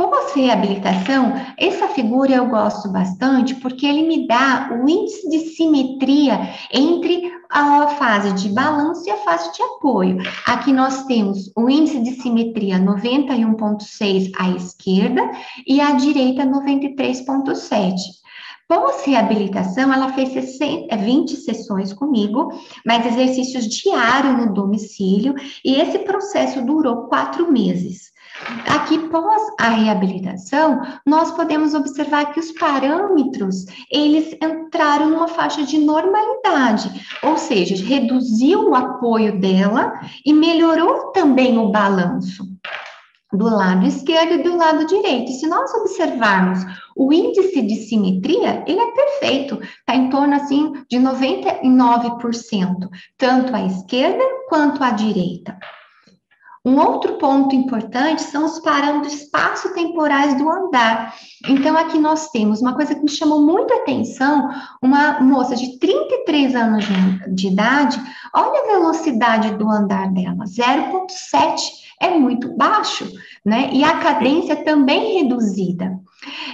Pós-reabilitação, 0.00 1.34
essa 1.58 1.88
figura 1.88 2.32
eu 2.32 2.46
gosto 2.46 2.88
bastante 2.88 3.54
porque 3.56 3.84
ele 3.84 4.08
me 4.08 4.26
dá 4.26 4.70
o 4.72 4.88
índice 4.88 5.28
de 5.28 5.40
simetria 5.40 6.40
entre 6.72 7.30
a 7.50 7.86
fase 7.86 8.32
de 8.32 8.48
balanço 8.48 9.06
e 9.06 9.10
a 9.10 9.18
fase 9.18 9.52
de 9.52 9.62
apoio. 9.62 10.16
Aqui 10.46 10.72
nós 10.72 11.04
temos 11.04 11.52
o 11.54 11.68
índice 11.68 12.00
de 12.00 12.12
simetria 12.12 12.78
91,6 12.78 14.32
à 14.38 14.48
esquerda 14.48 15.30
e 15.66 15.82
à 15.82 15.92
direita 15.92 16.46
93,7. 16.46 17.92
Pós-reabilitação, 18.66 19.92
ela 19.92 20.14
fez 20.14 20.32
60, 20.32 20.96
20 20.96 21.36
sessões 21.36 21.92
comigo, 21.92 22.50
mas 22.86 23.04
exercícios 23.04 23.66
diários 23.66 24.46
no 24.46 24.54
domicílio, 24.54 25.34
e 25.62 25.74
esse 25.74 25.98
processo 25.98 26.64
durou 26.64 27.08
quatro 27.08 27.52
meses. 27.52 28.09
Aqui, 28.66 28.98
pós 29.08 29.42
a 29.58 29.68
reabilitação, 29.68 30.80
nós 31.06 31.30
podemos 31.32 31.74
observar 31.74 32.32
que 32.32 32.40
os 32.40 32.50
parâmetros, 32.52 33.66
eles 33.90 34.34
entraram 34.42 35.10
numa 35.10 35.28
faixa 35.28 35.62
de 35.64 35.78
normalidade, 35.78 36.90
ou 37.22 37.36
seja, 37.36 37.84
reduziu 37.84 38.70
o 38.70 38.74
apoio 38.74 39.38
dela 39.38 39.92
e 40.24 40.32
melhorou 40.32 41.12
também 41.12 41.58
o 41.58 41.70
balanço 41.70 42.48
do 43.32 43.44
lado 43.44 43.86
esquerdo 43.86 44.32
e 44.34 44.42
do 44.42 44.56
lado 44.56 44.86
direito. 44.86 45.30
Se 45.32 45.46
nós 45.46 45.72
observarmos 45.74 46.64
o 46.96 47.12
índice 47.12 47.62
de 47.62 47.76
simetria, 47.76 48.64
ele 48.66 48.80
é 48.80 48.90
perfeito, 48.92 49.60
está 49.62 49.94
em 49.94 50.10
torno 50.10 50.34
assim 50.34 50.72
de 50.88 50.98
99%, 50.98 52.88
tanto 53.16 53.54
à 53.54 53.64
esquerda 53.64 54.24
quanto 54.48 54.82
à 54.82 54.90
direita. 54.90 55.56
Um 56.62 56.78
outro 56.78 57.14
ponto 57.16 57.54
importante 57.54 58.20
são 58.20 58.44
os 58.44 58.58
parâmetros 58.58 59.14
espaço-temporais 59.14 60.36
do 60.36 60.46
andar. 60.50 61.14
Então, 61.48 61.74
aqui 61.74 61.98
nós 61.98 62.28
temos 62.28 62.60
uma 62.60 62.74
coisa 62.74 62.94
que 62.94 63.00
me 63.00 63.08
chamou 63.08 63.40
muita 63.40 63.76
atenção: 63.76 64.50
uma 64.82 65.20
moça 65.20 65.56
de 65.56 65.78
33 65.78 66.54
anos 66.54 66.84
de 67.34 67.48
idade, 67.48 67.98
olha 68.34 68.60
a 68.60 68.78
velocidade 68.78 69.56
do 69.56 69.70
andar 69.70 70.12
dela, 70.12 70.44
0,7 70.44 71.60
é 71.98 72.10
muito 72.10 72.54
baixo, 72.54 73.10
né? 73.44 73.70
E 73.72 73.82
a 73.82 73.98
cadência 73.98 74.56
também 74.56 75.22
reduzida. 75.22 75.98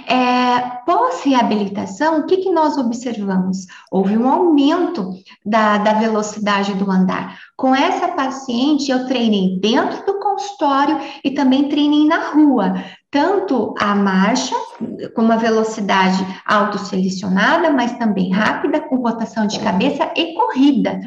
É, 0.07 0.59
Pós-reabilitação, 0.85 2.19
o 2.19 2.25
que, 2.25 2.37
que 2.37 2.51
nós 2.51 2.77
observamos? 2.77 3.65
Houve 3.91 4.17
um 4.17 4.29
aumento 4.29 5.11
da, 5.45 5.77
da 5.77 5.93
velocidade 5.93 6.73
do 6.75 6.89
andar. 6.89 7.37
Com 7.57 7.75
essa 7.75 8.07
paciente, 8.09 8.89
eu 8.89 9.05
treinei 9.05 9.59
dentro 9.59 10.05
do 10.05 10.19
consultório 10.19 10.97
e 11.23 11.31
também 11.31 11.67
treinei 11.67 12.05
na 12.05 12.29
rua, 12.29 12.75
tanto 13.09 13.73
a 13.79 13.95
marcha, 13.95 14.55
com 15.15 15.21
uma 15.21 15.37
velocidade 15.37 16.25
autoselecionada, 16.45 17.71
mas 17.71 17.97
também 17.97 18.31
rápida, 18.31 18.81
com 18.81 18.97
rotação 18.97 19.47
de 19.47 19.59
cabeça 19.59 20.11
e 20.15 20.33
corrida. 20.33 20.99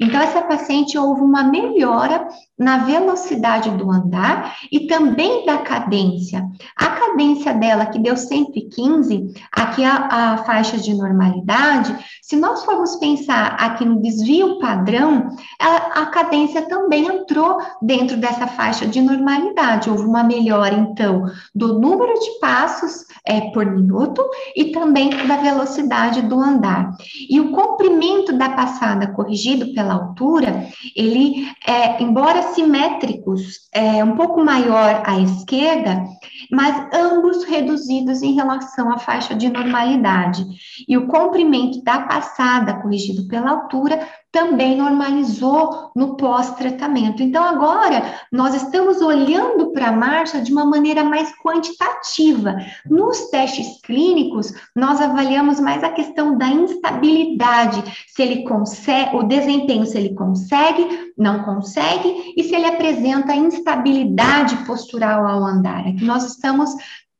Então, 0.00 0.20
essa 0.20 0.42
paciente 0.42 0.98
houve 0.98 1.22
uma 1.22 1.42
melhora 1.42 2.28
na 2.58 2.78
velocidade 2.78 3.70
do 3.70 3.90
andar 3.90 4.56
e 4.70 4.86
também 4.86 5.46
da 5.46 5.58
cadência. 5.58 6.44
A 6.76 6.86
cadência 6.86 7.54
dela, 7.54 7.86
que 7.86 7.98
deu 7.98 8.16
115, 8.16 9.32
aqui 9.52 9.84
a, 9.84 10.08
a 10.10 10.38
faixa 10.38 10.76
de 10.76 10.92
normalidade, 10.94 11.96
se 12.22 12.36
nós 12.36 12.64
formos 12.64 12.96
pensar 12.96 13.56
aqui 13.58 13.84
no 13.84 14.02
desvio 14.02 14.58
padrão, 14.58 15.28
a, 15.60 16.02
a 16.02 16.06
cadência 16.06 16.62
também 16.68 17.06
entrou 17.06 17.58
dentro 17.80 18.16
dessa 18.16 18.46
faixa 18.46 18.86
de 18.86 19.00
normalidade. 19.00 19.88
Houve 19.88 20.04
uma 20.04 20.24
melhora, 20.24 20.74
então, 20.74 21.24
do 21.54 21.78
número 21.78 22.14
de 22.14 22.38
passos 22.40 23.04
é, 23.24 23.40
por 23.52 23.66
minuto 23.66 24.22
e 24.54 24.66
também 24.72 25.10
da 25.26 25.36
velocidade 25.36 26.22
do 26.22 26.38
andar. 26.40 26.90
E 27.28 27.40
o 27.40 27.52
comprimento 27.52 28.32
da 28.32 28.50
passada 28.50 29.12
corrigido 29.12 29.72
pela 29.74 29.94
altura, 29.94 30.66
ele, 30.94 31.46
é, 31.66 32.02
embora 32.02 32.54
simétricos, 32.54 33.68
é 33.72 34.02
um 34.02 34.16
pouco 34.16 34.44
maior 34.44 35.02
à 35.04 35.18
esquerda, 35.20 36.04
mas 36.50 36.88
ambos 36.94 37.44
reduzidos 37.44 38.22
em 38.22 38.34
relação 38.34 38.90
à 38.90 38.98
faixa 38.98 39.34
de 39.34 39.48
normalidade. 39.48 40.44
E 40.88 40.96
o 40.96 41.06
comprimento 41.06 41.82
da 41.82 42.00
passada 42.00 42.80
corrigido 42.80 43.26
pela 43.28 43.50
altura 43.50 44.06
também 44.38 44.76
normalizou 44.76 45.90
no 45.96 46.16
pós-tratamento. 46.16 47.24
Então, 47.24 47.42
agora, 47.42 48.14
nós 48.30 48.54
estamos 48.54 49.02
olhando 49.02 49.72
para 49.72 49.88
a 49.88 49.92
marcha 49.92 50.40
de 50.40 50.52
uma 50.52 50.64
maneira 50.64 51.02
mais 51.02 51.32
quantitativa. 51.42 52.56
Nos 52.88 53.30
testes 53.30 53.80
clínicos, 53.82 54.52
nós 54.76 55.00
avaliamos 55.00 55.58
mais 55.58 55.82
a 55.82 55.90
questão 55.90 56.38
da 56.38 56.46
instabilidade, 56.46 57.82
se 58.06 58.22
ele 58.22 58.44
consegue, 58.44 59.16
o 59.16 59.24
desempenho, 59.24 59.84
se 59.84 59.98
ele 59.98 60.14
consegue, 60.14 61.12
não 61.18 61.42
consegue, 61.42 62.32
e 62.36 62.44
se 62.44 62.54
ele 62.54 62.66
apresenta 62.66 63.34
instabilidade 63.34 64.56
postural 64.58 65.26
ao 65.26 65.42
andar. 65.42 65.80
Aqui 65.80 66.04
nós 66.04 66.24
estamos 66.24 66.70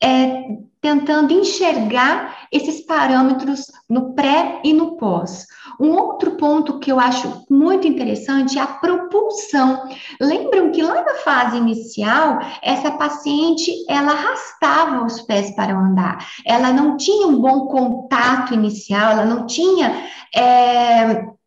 é, 0.00 0.56
tentando 0.80 1.32
enxergar 1.32 2.46
esses 2.52 2.80
parâmetros 2.86 3.66
no 3.90 4.14
pré 4.14 4.60
e 4.62 4.72
no 4.72 4.96
pós. 4.96 5.48
Um 5.80 5.92
outro 5.92 6.32
ponto 6.32 6.78
que 6.78 6.90
eu 6.90 6.98
acho 6.98 7.44
muito 7.48 7.86
interessante 7.86 8.58
é 8.58 8.62
a 8.62 8.66
propulsão. 8.66 9.88
Lembram 10.20 10.70
que 10.72 10.82
lá 10.82 11.02
na 11.02 11.14
fase 11.14 11.56
inicial, 11.56 12.38
essa 12.62 12.90
paciente, 12.90 13.72
ela 13.88 14.12
arrastava 14.12 15.04
os 15.04 15.20
pés 15.22 15.54
para 15.54 15.76
andar. 15.76 16.26
Ela 16.44 16.72
não 16.72 16.96
tinha 16.96 17.26
um 17.26 17.40
bom 17.40 17.66
contato 17.66 18.54
inicial, 18.54 19.12
ela 19.12 19.24
não 19.24 19.46
tinha... 19.46 20.04
É, 20.34 21.37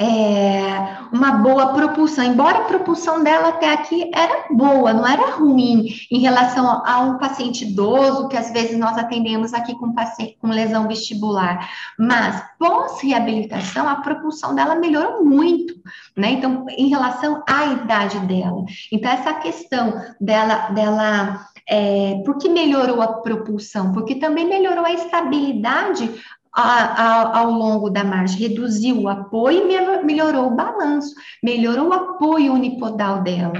é, 0.00 0.98
uma 1.12 1.32
boa 1.32 1.72
propulsão, 1.72 2.24
embora 2.24 2.58
a 2.58 2.64
propulsão 2.64 3.22
dela 3.24 3.48
até 3.48 3.72
aqui 3.72 4.08
era 4.14 4.46
boa, 4.48 4.92
não 4.92 5.04
era 5.04 5.32
ruim 5.32 5.88
em 6.10 6.20
relação 6.20 6.82
a 6.86 7.00
um 7.00 7.18
paciente 7.18 7.64
idoso 7.64 8.28
que 8.28 8.36
às 8.36 8.52
vezes 8.52 8.78
nós 8.78 8.96
atendemos 8.96 9.52
aqui 9.52 9.74
com 9.76 9.92
paciente 9.92 10.38
com 10.40 10.48
lesão 10.48 10.86
vestibular, 10.86 11.68
mas 11.98 12.40
pós-reabilitação 12.58 13.88
a 13.88 13.96
propulsão 13.96 14.54
dela 14.54 14.76
melhorou 14.76 15.24
muito, 15.24 15.74
né? 16.16 16.30
Então, 16.30 16.64
em 16.70 16.88
relação 16.88 17.42
à 17.48 17.66
idade 17.66 18.20
dela. 18.20 18.64
Então, 18.92 19.10
essa 19.10 19.34
questão 19.34 20.00
dela, 20.20 20.68
dela 20.70 21.48
é, 21.68 22.22
por 22.24 22.38
que 22.38 22.48
melhorou 22.48 23.02
a 23.02 23.14
propulsão? 23.20 23.92
Porque 23.92 24.14
também 24.14 24.48
melhorou 24.48 24.84
a 24.84 24.92
estabilidade 24.92 26.10
ao 26.52 27.50
longo 27.50 27.90
da 27.90 28.04
marcha, 28.04 28.38
reduziu 28.38 29.02
o 29.02 29.08
apoio 29.08 29.70
e 29.70 30.04
melhorou 30.04 30.46
o 30.46 30.56
balanço, 30.56 31.14
melhorou 31.42 31.88
o 31.88 31.92
apoio 31.92 32.52
unipodal 32.52 33.22
dela. 33.22 33.52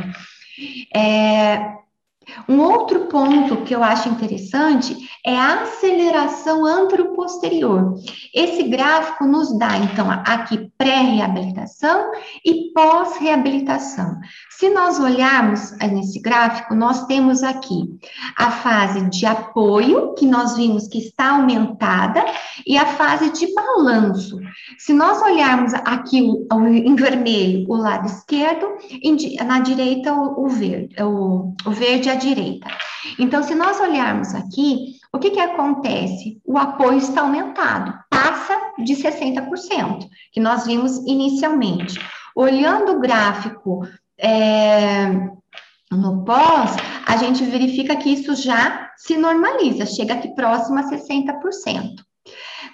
É, 0.95 1.79
um 2.49 2.61
outro 2.61 3.07
ponto 3.07 3.59
que 3.65 3.75
eu 3.75 3.83
acho 3.83 4.09
interessante 4.09 4.97
é 5.25 5.37
a 5.37 5.63
aceleração 5.63 6.65
anteroposterior. 6.65 7.95
Esse 8.35 8.65
gráfico 8.65 9.25
nos 9.25 9.57
dá, 9.59 9.77
então, 9.79 10.11
aqui 10.11 10.71
pré-reabilitação 10.77 12.11
e 12.45 12.73
pós-reabilitação. 12.73 14.19
Se 14.59 14.69
nós 14.71 14.99
olharmos 14.99 15.71
nesse 15.79 16.19
gráfico, 16.21 16.75
nós 16.75 17.07
temos 17.07 17.45
aqui 17.45 17.97
a 18.37 18.51
fase 18.51 19.09
de 19.09 19.25
apoio, 19.25 20.15
que 20.15 20.27
nós 20.27 20.57
vimos 20.57 20.89
que 20.89 20.99
está 20.99 21.37
aumentada, 21.37 22.25
e 22.67 22.77
a 22.77 22.85
fase 22.85 23.31
de 23.31 23.55
balanço. 23.55 24.37
Se 24.77 24.93
nós 24.93 25.23
olharmos 25.23 25.73
aqui 25.75 26.19
em 26.19 26.97
vermelho 26.97 27.67
o 27.69 27.77
lado 27.77 28.09
esquerdo, 28.09 28.67
na 29.47 29.61
direita 29.61 30.13
o, 30.13 30.49
verde, 30.49 30.97
o, 31.05 31.55
verde 31.69 32.11
a 32.11 32.17
direita. 32.17 32.67
Então, 33.17 33.45
se 33.45 33.55
nós 33.55 33.79
olharmos 33.79 34.35
aqui, 34.35 34.97
o 35.13 35.21
que, 35.21 35.31
que 35.31 35.41
acontece? 35.41 36.43
O 36.45 36.59
apoio 36.59 36.99
está 36.99 37.21
aumentado, 37.21 37.97
passa 38.11 38.59
de 38.77 38.93
60%, 38.95 40.09
que 40.33 40.41
nós 40.41 40.67
vimos 40.67 40.97
inicialmente. 41.07 41.97
Olhando 42.35 42.97
o 42.97 43.01
gráfico 43.01 43.83
é, 44.19 45.07
no 45.91 46.25
pós, 46.25 46.77
a 47.07 47.17
gente 47.17 47.45
verifica 47.45 47.97
que 47.97 48.11
isso 48.11 48.35
já 48.35 48.91
se 48.97 49.17
normaliza, 49.17 49.87
chega 49.87 50.15
aqui 50.15 50.35
próximo 50.35 50.79
a 50.79 50.91
60%. 50.91 52.09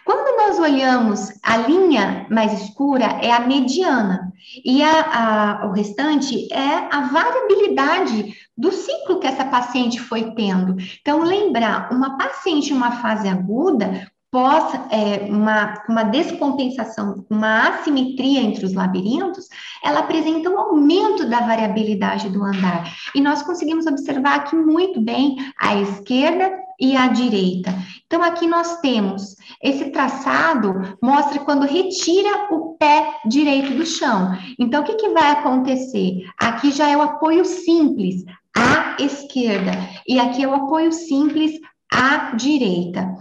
Quando 0.04 0.36
nós 0.36 0.58
olhamos 0.58 1.32
a 1.42 1.56
linha 1.56 2.26
mais 2.30 2.52
escura, 2.60 3.04
é 3.22 3.30
a 3.30 3.40
mediana, 3.40 4.32
e 4.64 4.82
a, 4.82 5.62
a, 5.62 5.66
o 5.66 5.72
restante 5.72 6.52
é 6.52 6.88
a 6.94 7.08
variabilidade 7.10 8.34
do 8.56 8.70
ciclo 8.70 9.18
que 9.18 9.26
essa 9.26 9.44
paciente 9.44 9.98
foi 10.00 10.34
tendo. 10.34 10.76
Então, 11.00 11.22
lembrar, 11.22 11.90
uma 11.90 12.18
paciente 12.18 12.72
em 12.72 12.76
uma 12.76 12.92
fase 12.92 13.28
aguda, 13.28 14.10
pós 14.34 14.74
é, 14.90 15.30
uma, 15.30 15.80
uma 15.88 16.02
descompensação, 16.02 17.24
uma 17.30 17.68
assimetria 17.68 18.40
entre 18.40 18.66
os 18.66 18.74
labirintos, 18.74 19.46
ela 19.80 20.00
apresenta 20.00 20.50
um 20.50 20.58
aumento 20.58 21.30
da 21.30 21.38
variabilidade 21.38 22.28
do 22.30 22.42
andar. 22.42 22.92
E 23.14 23.20
nós 23.20 23.44
conseguimos 23.44 23.86
observar 23.86 24.40
aqui 24.40 24.56
muito 24.56 25.00
bem 25.00 25.36
a 25.56 25.76
esquerda 25.76 26.52
e 26.80 26.96
a 26.96 27.06
direita. 27.06 27.72
Então, 28.06 28.24
aqui 28.24 28.48
nós 28.48 28.80
temos 28.80 29.36
esse 29.62 29.92
traçado, 29.92 30.98
mostra 31.00 31.38
quando 31.38 31.64
retira 31.64 32.48
o 32.50 32.74
pé 32.76 33.14
direito 33.26 33.72
do 33.74 33.86
chão. 33.86 34.36
Então, 34.58 34.82
o 34.82 34.84
que, 34.84 34.94
que 34.94 35.10
vai 35.10 35.30
acontecer? 35.30 36.24
Aqui 36.40 36.72
já 36.72 36.88
é 36.88 36.96
o 36.96 37.02
apoio 37.02 37.44
simples 37.44 38.24
à 38.56 38.96
esquerda, 39.00 39.70
e 40.08 40.18
aqui 40.18 40.42
é 40.42 40.48
o 40.48 40.54
apoio 40.54 40.92
simples 40.92 41.52
à 41.94 42.34
direita. 42.34 43.14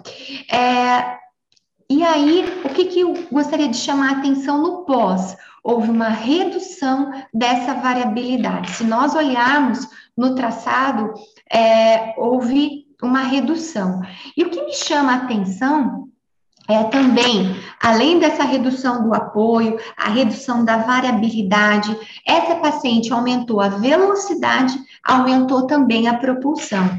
É, 0.51 1.17
e 1.89 2.03
aí, 2.03 2.61
o 2.65 2.69
que, 2.69 2.85
que 2.85 3.01
eu 3.01 3.13
gostaria 3.31 3.67
de 3.67 3.77
chamar 3.77 4.09
a 4.09 4.17
atenção 4.17 4.61
no 4.61 4.85
pós? 4.85 5.37
Houve 5.63 5.89
uma 5.89 6.09
redução 6.09 7.11
dessa 7.33 7.75
variabilidade. 7.75 8.71
Se 8.71 8.83
nós 8.83 9.15
olharmos 9.15 9.87
no 10.17 10.35
traçado, 10.35 11.13
é, 11.51 12.13
houve 12.17 12.87
uma 13.01 13.21
redução. 13.21 14.01
E 14.35 14.43
o 14.43 14.49
que 14.49 14.63
me 14.63 14.73
chama 14.73 15.13
a 15.13 15.17
atenção 15.17 16.09
é 16.67 16.83
também, 16.85 17.55
além 17.81 18.19
dessa 18.19 18.43
redução 18.43 19.03
do 19.03 19.13
apoio, 19.13 19.77
a 19.97 20.09
redução 20.09 20.63
da 20.63 20.77
variabilidade, 20.77 21.95
essa 22.25 22.55
paciente 22.55 23.11
aumentou 23.11 23.59
a 23.59 23.67
velocidade, 23.67 24.73
aumentou 25.03 25.67
também 25.67 26.07
a 26.07 26.13
propulsão. 26.13 26.89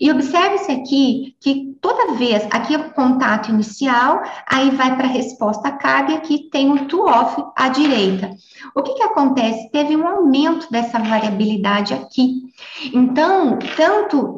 E 0.00 0.08
observe-se 0.10 0.70
aqui 0.70 1.34
que 1.40 1.76
toda 1.80 2.14
vez, 2.14 2.46
aqui 2.50 2.74
é 2.74 2.78
o 2.78 2.90
contato 2.90 3.50
inicial, 3.50 4.22
aí 4.48 4.70
vai 4.70 4.96
para 4.96 5.06
a 5.06 5.10
resposta 5.10 5.72
carga 5.72 6.14
aqui 6.14 6.48
tem 6.50 6.70
o 6.70 6.86
to-off 6.86 7.42
à 7.56 7.68
direita. 7.68 8.30
O 8.74 8.82
que, 8.82 8.94
que 8.94 9.02
acontece? 9.02 9.70
Teve 9.70 9.96
um 9.96 10.06
aumento 10.06 10.70
dessa 10.70 10.98
variabilidade 10.98 11.92
aqui. 11.92 12.52
Então, 12.92 13.58
tanto 13.76 14.36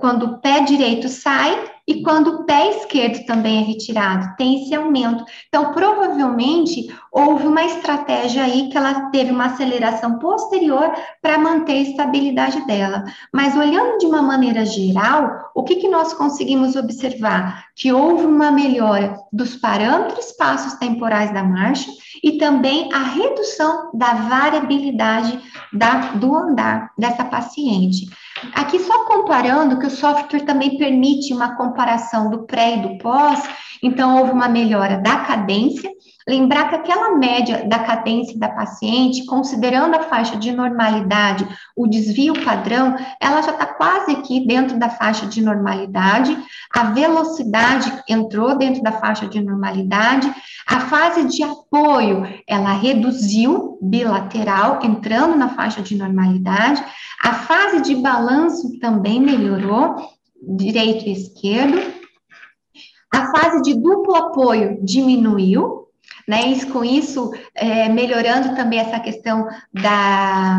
quando 0.00 0.22
o 0.26 0.38
pé 0.38 0.60
direito 0.60 1.08
sai, 1.08 1.75
e 1.86 2.02
quando 2.02 2.28
o 2.28 2.44
pé 2.44 2.70
esquerdo 2.70 3.24
também 3.26 3.62
é 3.62 3.64
retirado, 3.64 4.34
tem 4.36 4.62
esse 4.62 4.74
aumento. 4.74 5.24
Então, 5.48 5.72
provavelmente, 5.72 6.92
houve 7.12 7.46
uma 7.46 7.64
estratégia 7.64 8.42
aí 8.42 8.68
que 8.68 8.76
ela 8.76 9.10
teve 9.10 9.30
uma 9.30 9.46
aceleração 9.46 10.18
posterior 10.18 10.92
para 11.22 11.38
manter 11.38 11.74
a 11.74 11.82
estabilidade 11.82 12.66
dela. 12.66 13.04
Mas, 13.32 13.56
olhando 13.56 13.98
de 13.98 14.06
uma 14.06 14.20
maneira 14.20 14.66
geral, 14.66 15.50
o 15.54 15.62
que, 15.62 15.76
que 15.76 15.88
nós 15.88 16.12
conseguimos 16.12 16.74
observar? 16.74 17.66
Que 17.76 17.92
houve 17.92 18.26
uma 18.26 18.50
melhora 18.50 19.16
dos 19.32 19.54
parâmetros 19.54 20.32
passos 20.32 20.74
temporais 20.74 21.32
da 21.32 21.44
marcha 21.44 21.90
e 22.22 22.36
também 22.36 22.92
a 22.92 22.98
redução 22.98 23.90
da 23.94 24.12
variabilidade 24.14 25.38
da, 25.72 26.12
do 26.14 26.34
andar 26.34 26.90
dessa 26.98 27.24
paciente. 27.24 28.06
Aqui, 28.54 28.78
só 28.78 29.04
comparando, 29.04 29.78
que 29.78 29.86
o 29.86 29.90
software 29.90 30.44
também 30.44 30.76
permite 30.76 31.32
uma 31.32 31.56
comparação 31.56 32.30
do 32.30 32.46
pré 32.46 32.76
e 32.76 32.82
do 32.82 32.98
pós, 32.98 33.42
então 33.82 34.18
houve 34.18 34.32
uma 34.32 34.48
melhora 34.48 34.98
da 34.98 35.20
cadência. 35.20 35.90
Lembrar 36.28 36.68
que 36.68 36.74
aquela 36.74 37.16
média 37.16 37.68
da 37.68 37.78
cadência 37.78 38.36
da 38.36 38.48
paciente, 38.48 39.24
considerando 39.26 39.94
a 39.94 40.02
faixa 40.02 40.36
de 40.36 40.50
normalidade, 40.50 41.46
o 41.76 41.86
desvio 41.86 42.44
padrão, 42.44 42.96
ela 43.20 43.40
já 43.42 43.52
está 43.52 43.66
quase 43.66 44.10
aqui 44.10 44.44
dentro 44.44 44.76
da 44.76 44.88
faixa 44.88 45.24
de 45.26 45.40
normalidade, 45.40 46.36
a 46.74 46.84
velocidade 46.90 48.02
entrou 48.08 48.58
dentro 48.58 48.82
da 48.82 48.90
faixa 48.90 49.28
de 49.28 49.40
normalidade, 49.40 50.28
a 50.66 50.80
fase 50.80 51.28
de 51.28 51.44
apoio, 51.44 52.26
ela 52.48 52.72
reduziu 52.72 53.78
bilateral, 53.80 54.80
entrando 54.82 55.36
na 55.36 55.50
faixa 55.50 55.80
de 55.80 55.96
normalidade, 55.96 56.84
a 57.22 57.34
fase 57.34 57.82
de 57.82 57.94
balanço 57.94 58.78
também 58.80 59.20
melhorou, 59.20 59.94
direito 60.42 61.06
e 61.06 61.12
esquerdo. 61.12 61.80
A 63.14 63.30
fase 63.30 63.62
de 63.62 63.74
duplo 63.74 64.16
apoio 64.16 64.84
diminuiu, 64.84 65.85
né? 66.26 66.46
Isso, 66.46 66.66
com 66.68 66.84
isso, 66.84 67.32
é, 67.54 67.88
melhorando 67.88 68.54
também 68.54 68.78
essa 68.78 68.98
questão 68.98 69.46
da, 69.72 70.58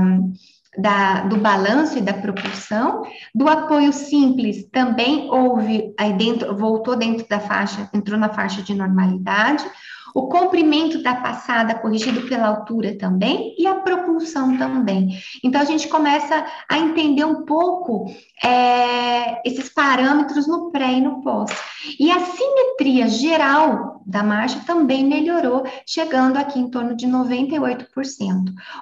da, 0.78 1.22
do 1.22 1.38
balanço 1.38 1.98
e 1.98 2.02
da 2.02 2.14
propulsão. 2.14 3.04
Do 3.34 3.48
apoio 3.50 3.92
simples 3.92 4.68
também 4.72 5.30
houve 5.30 5.94
aí 6.00 6.14
dentro, 6.14 6.56
voltou 6.56 6.96
dentro 6.96 7.28
da 7.28 7.40
faixa, 7.40 7.90
entrou 7.94 8.18
na 8.18 8.30
faixa 8.30 8.62
de 8.62 8.74
normalidade 8.74 9.66
o 10.14 10.28
comprimento 10.28 11.02
da 11.02 11.16
passada 11.16 11.76
corrigido 11.76 12.22
pela 12.28 12.48
altura 12.48 12.98
também 12.98 13.56
e 13.58 13.68
a 13.68 13.76
propulsão 13.76 14.58
também. 14.58 15.20
Então 15.44 15.62
a 15.62 15.66
gente 15.66 15.88
começa 15.88 16.46
a 16.70 16.78
entender 16.78 17.26
um 17.26 17.46
pouco 17.46 18.06
é, 18.44 19.42
esses 19.48 19.70
parâmetros 19.70 20.48
no 20.48 20.72
pré 20.72 20.94
e 20.94 21.02
no 21.02 21.22
pós. 21.22 21.52
E 22.00 22.12
a 22.12 22.20
simetria 22.20 23.08
geral 23.08 24.02
da 24.06 24.24
marcha 24.24 24.62
também 24.66 25.04
melhorou, 25.04 25.64
chegando 25.86 26.38
aqui 26.38 26.60
em 26.60 26.70
torno 26.70 26.96
de 26.96 27.06
98%. 27.06 27.86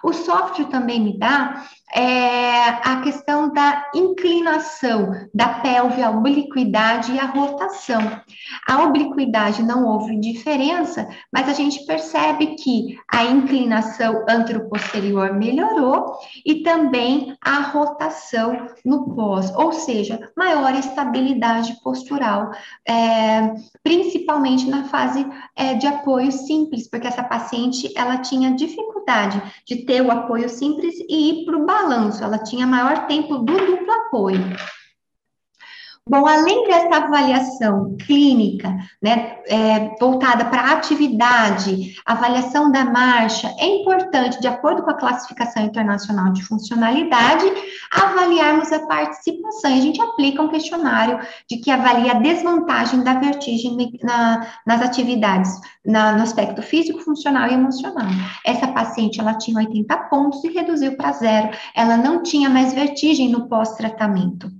O 0.03 0.13
software 0.13 0.65
também 0.65 1.01
me 1.01 1.17
dá 1.17 1.65
é, 1.95 2.67
a 2.67 2.99
questão 3.01 3.53
da 3.53 3.89
inclinação 3.95 5.13
da 5.33 5.47
pelve, 5.47 6.03
a 6.03 6.09
obliquidade 6.09 7.13
e 7.13 7.19
a 7.19 7.25
rotação. 7.25 8.01
A 8.67 8.83
obliquidade 8.83 9.63
não 9.63 9.85
houve 9.85 10.19
diferença, 10.19 11.07
mas 11.31 11.47
a 11.47 11.53
gente 11.53 11.85
percebe 11.85 12.55
que 12.55 12.99
a 13.09 13.23
inclinação 13.23 14.25
anteroposterior 14.27 15.33
melhorou 15.35 16.17
e 16.45 16.55
também 16.55 17.37
a 17.39 17.61
rotação 17.61 18.67
no 18.83 19.15
pós, 19.15 19.55
ou 19.55 19.71
seja, 19.71 20.31
maior 20.35 20.75
estabilidade 20.75 21.79
postural, 21.81 22.51
é, 22.85 23.53
principalmente 23.81 24.69
na 24.69 24.83
fase 24.85 25.25
é, 25.55 25.75
de 25.75 25.87
apoio 25.87 26.31
simples, 26.31 26.89
porque 26.89 27.07
essa 27.07 27.23
paciente 27.23 27.89
ela 27.95 28.17
tinha 28.17 28.53
dificuldade 28.53 29.41
de 29.65 29.85
ter 29.85 30.01
o 30.01 30.11
apoio 30.11 30.49
simples 30.49 30.95
e 31.07 31.29
ir 31.29 31.45
para 31.45 31.57
o 31.57 31.65
balanço, 31.85 32.23
ela 32.23 32.39
tinha 32.39 32.65
maior 32.65 33.05
tempo 33.05 33.37
do 33.37 33.53
duplo 33.53 33.91
apoio. 33.91 34.55
Bom, 36.07 36.27
além 36.27 36.67
dessa 36.67 36.97
avaliação 36.97 37.97
clínica, 37.97 38.77
né, 39.01 39.37
é, 39.47 39.95
voltada 39.99 40.45
para 40.45 40.61
a 40.61 40.73
atividade, 40.73 41.95
avaliação 42.05 42.71
da 42.71 42.85
marcha, 42.85 43.51
é 43.57 43.65
importante, 43.65 44.39
de 44.39 44.47
acordo 44.47 44.83
com 44.83 44.91
a 44.91 44.97
classificação 44.99 45.63
internacional 45.63 46.31
de 46.31 46.43
funcionalidade, 46.43 47.45
avaliarmos 47.89 48.71
a 48.71 48.85
participação. 48.85 49.71
E 49.71 49.79
a 49.79 49.81
gente 49.81 49.99
aplica 49.99 50.43
um 50.43 50.47
questionário 50.47 51.19
de 51.49 51.57
que 51.57 51.71
avalia 51.71 52.11
a 52.11 52.19
desvantagem 52.19 53.03
da 53.03 53.15
vertigem 53.15 53.75
na, 54.03 54.45
nas 54.63 54.83
atividades, 54.83 55.59
na, 55.83 56.11
no 56.11 56.21
aspecto 56.21 56.61
físico, 56.61 56.99
funcional 56.99 57.49
e 57.49 57.55
emocional. 57.55 58.05
Essa 58.45 58.67
paciente, 58.67 59.19
ela 59.19 59.39
tinha 59.39 59.57
80 59.57 59.97
pontos 60.03 60.43
e 60.43 60.49
reduziu 60.49 60.95
para 60.95 61.13
zero. 61.13 61.49
Ela 61.75 61.97
não 61.97 62.21
tinha 62.21 62.47
mais 62.47 62.75
vertigem 62.75 63.29
no 63.29 63.49
pós-tratamento. 63.49 64.51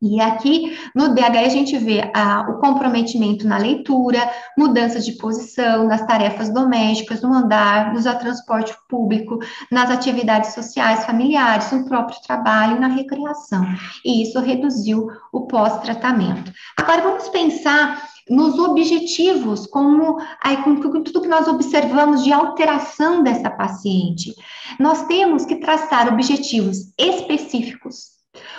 E 0.00 0.20
aqui 0.20 0.78
no 0.94 1.14
DH 1.14 1.38
a 1.38 1.48
gente 1.48 1.78
vê 1.78 2.10
ah, 2.14 2.46
o 2.50 2.58
comprometimento 2.58 3.46
na 3.48 3.56
leitura, 3.56 4.30
mudanças 4.56 5.06
de 5.06 5.12
posição, 5.12 5.86
nas 5.86 6.06
tarefas 6.06 6.52
domésticas, 6.52 7.22
no 7.22 7.32
andar, 7.32 7.94
no 7.94 8.02
transporte 8.18 8.76
público, 8.90 9.38
nas 9.72 9.90
atividades 9.90 10.52
sociais, 10.52 11.06
familiares, 11.06 11.72
no 11.72 11.86
próprio 11.86 12.20
trabalho, 12.26 12.78
na 12.78 12.88
recreação. 12.88 13.64
E 14.04 14.22
isso 14.22 14.38
reduziu 14.38 15.08
o 15.32 15.46
pós-tratamento. 15.46 16.52
Agora 16.78 17.00
vamos 17.00 17.30
pensar 17.30 18.06
nos 18.28 18.58
objetivos, 18.58 19.66
como 19.66 20.18
aí, 20.42 20.58
com 20.58 20.76
tudo 20.78 21.22
que 21.22 21.28
nós 21.28 21.48
observamos 21.48 22.22
de 22.22 22.32
alteração 22.32 23.22
dessa 23.22 23.48
paciente. 23.48 24.34
Nós 24.78 25.06
temos 25.06 25.46
que 25.46 25.56
traçar 25.56 26.12
objetivos 26.12 26.92
específicos 26.98 28.15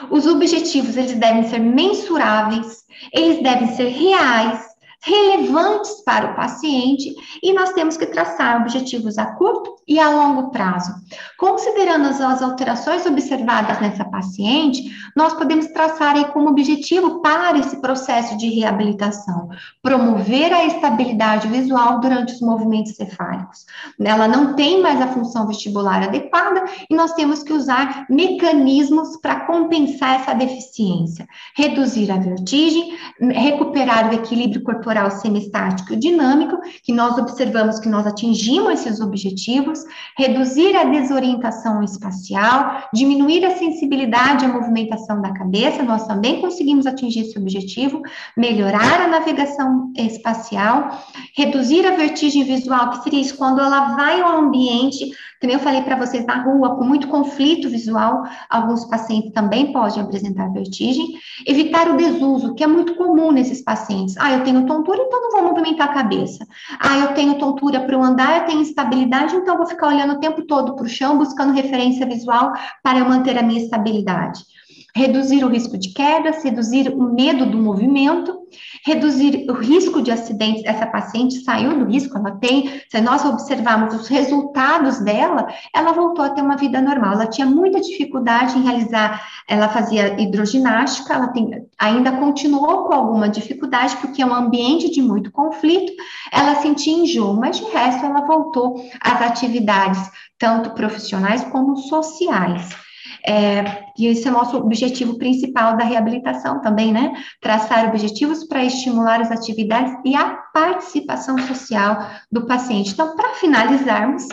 os 0.09 0.25
objetivos 0.25 0.97
eles 0.97 1.13
devem 1.13 1.43
ser 1.43 1.59
mensuráveis, 1.59 2.83
eles 3.13 3.41
devem 3.41 3.67
ser 3.75 3.87
reais, 3.87 4.66
relevantes 5.01 6.01
para 6.03 6.31
o 6.31 6.35
paciente 6.35 7.15
e 7.41 7.53
nós 7.53 7.71
temos 7.73 7.95
que 7.95 8.05
traçar 8.05 8.61
objetivos 8.61 9.17
a 9.17 9.25
curto 9.25 9.75
e 9.87 9.99
a 9.99 10.09
longo 10.09 10.49
prazo. 10.49 10.93
Considerando 11.37 12.07
as, 12.07 12.41
alterações 12.41 13.05
observadas 13.05 13.79
nessa 13.79 14.03
paciente, 14.05 14.91
nós 15.15 15.33
podemos 15.33 15.67
traçar 15.67 16.15
aí 16.15 16.25
como 16.25 16.49
objetivo 16.49 17.21
para 17.21 17.57
esse 17.57 17.79
processo 17.79 18.37
de 18.37 18.49
reabilitação, 18.49 19.49
promover 19.81 20.51
a 20.51 20.65
estabilidade 20.65 21.47
visual 21.47 21.99
durante 21.99 22.33
os 22.33 22.41
movimentos 22.41 22.95
cefálicos. 22.95 23.65
Ela 23.99 24.27
não 24.27 24.55
tem 24.55 24.81
mais 24.81 24.99
a 25.01 25.07
função 25.07 25.47
vestibular 25.47 26.03
adequada 26.03 26.65
e 26.89 26.95
nós 26.95 27.13
temos 27.13 27.43
que 27.43 27.53
usar 27.53 28.05
mecanismos 28.09 29.17
para 29.21 29.41
compensar 29.41 30.21
essa 30.21 30.33
deficiência, 30.33 31.27
reduzir 31.55 32.11
a 32.11 32.17
vertigem, 32.17 32.97
recuperar 33.19 34.09
o 34.09 34.13
equilíbrio 34.13 34.63
corporal 34.63 34.86
corporal 34.87 35.11
semestático 35.11 35.93
e 35.93 35.97
dinâmico, 35.97 36.57
que 36.81 36.93
nós 36.93 37.17
observamos 37.17 37.77
que 37.77 37.89
nós 37.89 38.07
atingimos 38.07 38.79
esses 38.79 39.01
objetivos, 39.01 39.83
reduzir 40.17 40.75
a 40.77 40.85
desorientação 40.85 41.83
espacial, 41.83 42.83
diminuir 42.93 43.43
a 43.45 43.57
sensibilidade 43.57 44.45
à 44.45 44.47
movimentação 44.47 45.21
da 45.21 45.33
cabeça, 45.33 45.83
nós 45.83 46.07
também 46.07 46.39
conseguimos 46.39 46.85
atingir 46.85 47.21
esse 47.21 47.37
objetivo, 47.37 48.01
melhorar 48.37 49.01
a 49.01 49.07
navegação 49.09 49.91
espacial, 49.97 51.03
reduzir 51.35 51.85
a 51.85 51.91
vertigem 51.91 52.45
visual, 52.45 52.91
que 52.91 53.03
seria 53.03 53.19
isso 53.19 53.35
quando 53.35 53.59
ela 53.59 53.95
vai 53.95 54.21
ao 54.21 54.37
ambiente 54.37 55.11
como 55.39 55.53
eu 55.53 55.59
falei 55.59 55.81
para 55.83 55.95
vocês 55.95 56.25
na 56.25 56.41
rua, 56.41 56.75
com 56.75 56.83
muito 56.83 57.07
conflito 57.07 57.69
visual, 57.69 58.23
alguns 58.49 58.85
pacientes 58.85 59.31
também 59.33 59.71
podem 59.71 60.01
apresentar 60.01 60.51
vertigem. 60.51 61.13
Evitar 61.45 61.89
o 61.89 61.97
desuso, 61.97 62.55
que 62.55 62.63
é 62.63 62.67
muito 62.67 62.95
comum 62.95 63.31
nesses 63.31 63.61
pacientes. 63.61 64.17
Ah, 64.17 64.33
eu 64.33 64.43
tenho 64.43 64.65
tontura, 64.77 65.01
então 65.01 65.21
não 65.21 65.31
vou 65.31 65.43
movimentar 65.43 65.89
a 65.89 65.93
cabeça. 65.93 66.45
Ah, 66.79 66.97
eu 66.99 67.13
tenho 67.13 67.37
tontura 67.37 67.81
para 67.81 67.97
o 67.97 68.03
andar, 68.03 68.37
eu 68.37 68.45
tenho 68.45 68.61
instabilidade, 68.61 69.35
então 69.35 69.57
vou 69.57 69.65
ficar 69.65 69.87
olhando 69.87 70.13
o 70.13 70.19
tempo 70.19 70.45
todo 70.45 70.75
para 70.75 70.85
o 70.85 70.89
chão, 70.89 71.17
buscando 71.17 71.53
referência 71.53 72.05
visual 72.05 72.53
para 72.83 72.99
eu 72.99 73.05
manter 73.05 73.37
a 73.37 73.43
minha 73.43 73.61
estabilidade 73.61 74.56
reduzir 74.97 75.43
o 75.43 75.49
risco 75.49 75.77
de 75.77 75.93
quedas, 75.93 76.43
reduzir 76.43 76.89
o 76.89 77.03
medo 77.03 77.45
do 77.45 77.57
movimento, 77.57 78.35
reduzir 78.83 79.45
o 79.47 79.53
risco 79.53 80.01
de 80.01 80.11
acidentes. 80.11 80.65
Essa 80.65 80.87
paciente 80.87 81.35
saiu 81.41 81.77
do 81.77 81.85
risco, 81.85 82.17
ela 82.17 82.31
tem, 82.31 82.81
se 82.89 82.99
nós 82.99 83.23
observarmos 83.23 83.93
os 83.93 84.07
resultados 84.07 84.99
dela, 84.99 85.47
ela 85.73 85.91
voltou 85.91 86.25
a 86.25 86.29
ter 86.29 86.41
uma 86.41 86.57
vida 86.57 86.81
normal. 86.81 87.13
Ela 87.13 87.27
tinha 87.27 87.45
muita 87.45 87.79
dificuldade 87.79 88.57
em 88.57 88.63
realizar, 88.63 89.23
ela 89.47 89.69
fazia 89.69 90.19
hidroginástica, 90.19 91.13
ela 91.13 91.27
tem, 91.27 91.65
ainda 91.77 92.13
continuou 92.13 92.85
com 92.85 92.93
alguma 92.93 93.29
dificuldade, 93.29 93.95
porque 93.97 94.23
é 94.23 94.25
um 94.25 94.33
ambiente 94.33 94.89
de 94.89 95.01
muito 95.01 95.31
conflito, 95.31 95.93
ela 96.31 96.55
sentia 96.55 96.97
enjoo, 96.97 97.35
mas 97.35 97.57
de 97.57 97.65
resto 97.65 98.03
ela 98.03 98.25
voltou 98.25 98.83
às 98.99 99.21
atividades, 99.21 100.09
tanto 100.39 100.71
profissionais 100.71 101.43
como 101.43 101.77
sociais. 101.77 102.86
É, 103.27 103.83
e 103.97 104.07
esse 104.07 104.25
é 104.25 104.31
o 104.31 104.33
nosso 104.33 104.55
objetivo 104.55 105.17
principal 105.17 105.75
da 105.75 105.83
reabilitação 105.83 106.61
também, 106.61 106.93
né? 106.93 107.11
Traçar 107.41 107.89
objetivos 107.89 108.45
para 108.45 108.63
estimular 108.63 109.19
as 109.19 109.29
atividades 109.29 109.93
e 110.05 110.15
a 110.15 110.29
participação 110.53 111.37
social 111.39 112.07
do 112.31 112.45
paciente. 112.45 112.91
Então, 112.91 113.17
para 113.17 113.33
finalizarmos, 113.33 114.23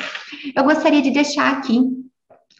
eu 0.54 0.62
gostaria 0.62 1.02
de 1.02 1.10
deixar 1.10 1.50
aqui 1.50 1.82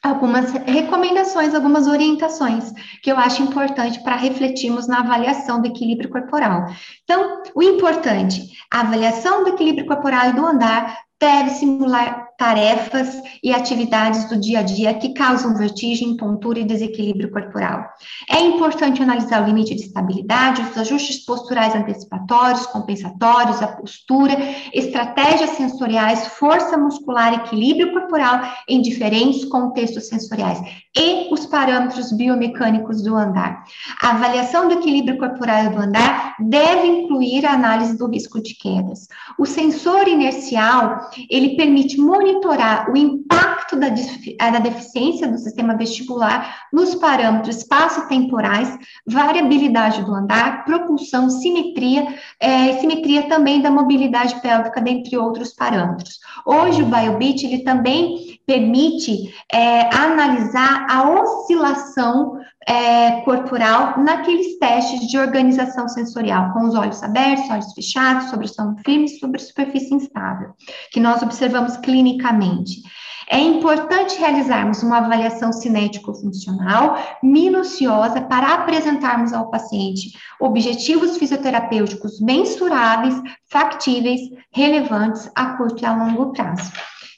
algumas 0.02 0.52
recomendações, 0.52 1.54
algumas 1.54 1.86
orientações 1.86 2.72
que 3.00 3.10
eu 3.10 3.16
acho 3.16 3.42
importante 3.42 4.02
para 4.02 4.16
refletirmos 4.16 4.88
na 4.88 5.00
avaliação 5.00 5.62
do 5.62 5.68
equilíbrio 5.68 6.10
corporal. 6.10 6.66
Então, 7.04 7.42
o 7.54 7.62
importante, 7.62 8.42
a 8.72 8.80
avaliação 8.80 9.44
do 9.44 9.50
equilíbrio 9.50 9.86
corporal 9.86 10.30
e 10.30 10.32
do 10.32 10.44
andar 10.44 10.98
deve 11.18 11.50
simular 11.50 12.28
tarefas 12.38 13.22
e 13.42 13.52
atividades 13.52 14.28
do 14.28 14.38
dia 14.38 14.60
a 14.60 14.62
dia 14.62 14.94
que 14.94 15.14
causam 15.14 15.56
vertigem, 15.56 16.16
tontura 16.16 16.58
e 16.60 16.64
desequilíbrio 16.64 17.30
corporal. 17.30 17.84
É 18.28 18.40
importante 18.40 19.02
analisar 19.02 19.42
o 19.42 19.46
limite 19.46 19.74
de 19.74 19.82
estabilidade, 19.82 20.62
os 20.62 20.76
ajustes 20.76 21.24
posturais 21.24 21.74
antecipatórios, 21.74 22.66
compensatórios, 22.66 23.62
a 23.62 23.68
postura, 23.68 24.36
estratégias 24.72 25.50
sensoriais, 25.50 26.26
força 26.38 26.76
muscular, 26.76 27.34
equilíbrio 27.34 27.92
corporal 27.92 28.40
em 28.68 28.80
diferentes 28.80 29.44
contextos 29.44 30.08
sensoriais 30.08 30.60
e 30.96 31.32
os 31.32 31.46
parâmetros 31.46 32.12
biomecânicos 32.12 33.02
do 33.02 33.16
andar. 33.16 33.64
A 34.00 34.10
avaliação 34.10 34.68
do 34.68 34.74
equilíbrio 34.74 35.18
corporal 35.18 35.70
do 35.70 35.78
andar 35.78 36.36
deve 36.38 36.86
incluir 36.86 37.44
a 37.46 37.52
análise 37.52 37.96
do 37.96 38.08
risco 38.08 38.42
de 38.42 38.54
quedas. 38.54 39.08
O 39.38 39.44
sensor 39.44 40.06
inercial, 40.08 41.10
ele 41.28 41.56
permite 41.56 42.00
monitorar 42.24 42.90
o 42.90 42.96
impacto 42.96 43.76
da, 43.76 43.88
eh, 43.88 44.50
da 44.50 44.58
deficiência 44.58 45.28
do 45.28 45.36
sistema 45.36 45.76
vestibular 45.76 46.64
nos 46.72 46.94
parâmetros 46.94 47.58
espaço-temporais, 47.58 48.78
variabilidade 49.06 50.02
do 50.02 50.14
andar, 50.14 50.64
propulsão, 50.64 51.28
simetria, 51.28 52.06
é, 52.40 52.78
simetria 52.78 53.24
também 53.28 53.60
da 53.60 53.70
mobilidade 53.70 54.40
pélvica, 54.40 54.80
dentre 54.80 55.16
outros 55.18 55.52
parâmetros. 55.52 56.18
Hoje, 56.46 56.82
o 56.82 56.86
BioBeat, 56.86 57.44
ele 57.44 57.62
também 57.62 58.38
permite 58.46 59.34
é, 59.52 59.94
analisar 59.94 60.86
a 60.88 61.10
oscilação 61.10 62.40
é, 62.66 63.20
corporal 63.22 63.98
naqueles 63.98 64.58
testes 64.58 65.06
de 65.08 65.18
organização 65.18 65.88
sensorial, 65.88 66.52
com 66.52 66.64
os 66.64 66.74
olhos 66.74 67.02
abertos, 67.02 67.50
olhos 67.50 67.72
fechados, 67.72 68.30
sobre 68.30 68.48
som 68.48 68.76
firme, 68.84 69.08
sobre 69.08 69.38
superfície 69.38 69.94
instável, 69.94 70.52
que 70.90 71.00
nós 71.00 71.22
observamos 71.22 71.76
clinicamente. 71.76 72.82
É 73.28 73.38
importante 73.38 74.18
realizarmos 74.18 74.82
uma 74.82 74.98
avaliação 74.98 75.50
cinético-funcional 75.50 76.98
minuciosa 77.22 78.20
para 78.20 78.52
apresentarmos 78.52 79.32
ao 79.32 79.50
paciente 79.50 80.12
objetivos 80.38 81.16
fisioterapêuticos 81.16 82.20
mensuráveis, 82.20 83.14
factíveis, 83.50 84.20
relevantes 84.52 85.30
a 85.34 85.56
curto 85.56 85.82
e 85.82 85.86
a 85.86 85.94
longo 85.94 86.32
prazo. 86.32 86.70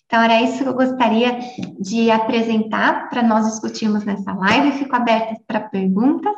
Então, 0.06 0.22
era 0.22 0.40
isso 0.40 0.62
que 0.62 0.68
eu 0.68 0.74
gostaria 0.74 1.38
de 1.78 2.10
apresentar 2.10 3.08
para 3.08 3.22
nós 3.22 3.46
discutirmos 3.46 4.04
nessa 4.04 4.32
live. 4.32 4.78
Fico 4.78 4.94
aberta 4.94 5.34
para 5.46 5.60
perguntas. 5.60 6.34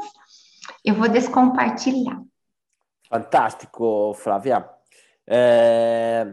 Eu 0.85 0.95
vou 0.95 1.09
descompartilhar. 1.09 2.23
Fantástico, 3.11 4.15
Flávia. 4.15 4.69
É 5.27 6.27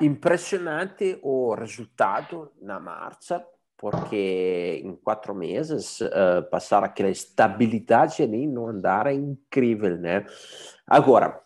impressionante 0.00 1.18
o 1.22 1.54
resultado 1.54 2.50
na 2.60 2.80
marcha, 2.80 3.44
porque 3.76 4.82
em 4.84 4.96
quatro 4.96 5.34
meses 5.34 6.00
uh, 6.00 6.42
passar 6.50 6.82
aquela 6.82 7.10
estabilidade 7.10 8.22
ali 8.22 8.46
no 8.46 8.66
andar 8.66 9.06
é 9.06 9.12
incrível, 9.12 9.96
né? 9.98 10.24
Agora, 10.86 11.40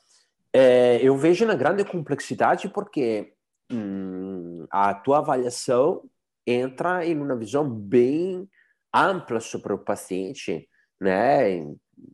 é, 0.53 0.99
eu 1.03 1.17
vejo 1.17 1.45
uma 1.45 1.55
grande 1.55 1.85
complexidade 1.85 2.69
porque 2.69 3.34
hum, 3.71 4.67
a 4.71 4.95
tua 4.95 5.19
avaliação 5.19 6.03
entra 6.47 7.05
em 7.07 7.17
uma 7.17 7.37
visão 7.37 7.69
bem 7.69 8.49
ampla 8.95 9.41
sobre 9.41 9.73
o 9.73 9.79
paciente, 9.79 10.69
né? 11.01 11.59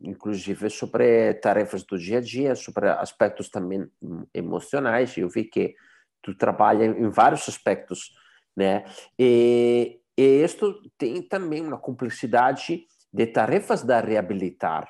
Inclusive 0.01 0.69
sobre 0.69 1.33
tarefas 1.35 1.83
do 1.83 1.97
dia 1.97 2.19
a 2.19 2.21
dia, 2.21 2.55
sobre 2.55 2.89
aspectos 2.89 3.49
também 3.49 3.87
emocionais. 4.33 5.17
Eu 5.17 5.29
vi 5.29 5.43
que 5.43 5.75
tu 6.21 6.35
trabalha 6.35 6.85
em 6.85 7.09
vários 7.09 7.47
aspectos, 7.47 8.11
né? 8.55 8.85
E, 9.17 9.99
e 10.17 10.43
isto 10.43 10.81
tem 10.97 11.21
também 11.21 11.61
uma 11.61 11.77
complexidade 11.77 12.85
de 13.13 13.27
tarefas 13.27 13.83
da 13.83 13.99
reabilitar. 13.99 14.87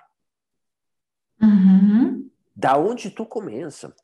Uhum. 1.41 2.30
Da 2.55 2.78
onde 2.78 3.09
tu 3.09 3.26
começa? 3.26 3.95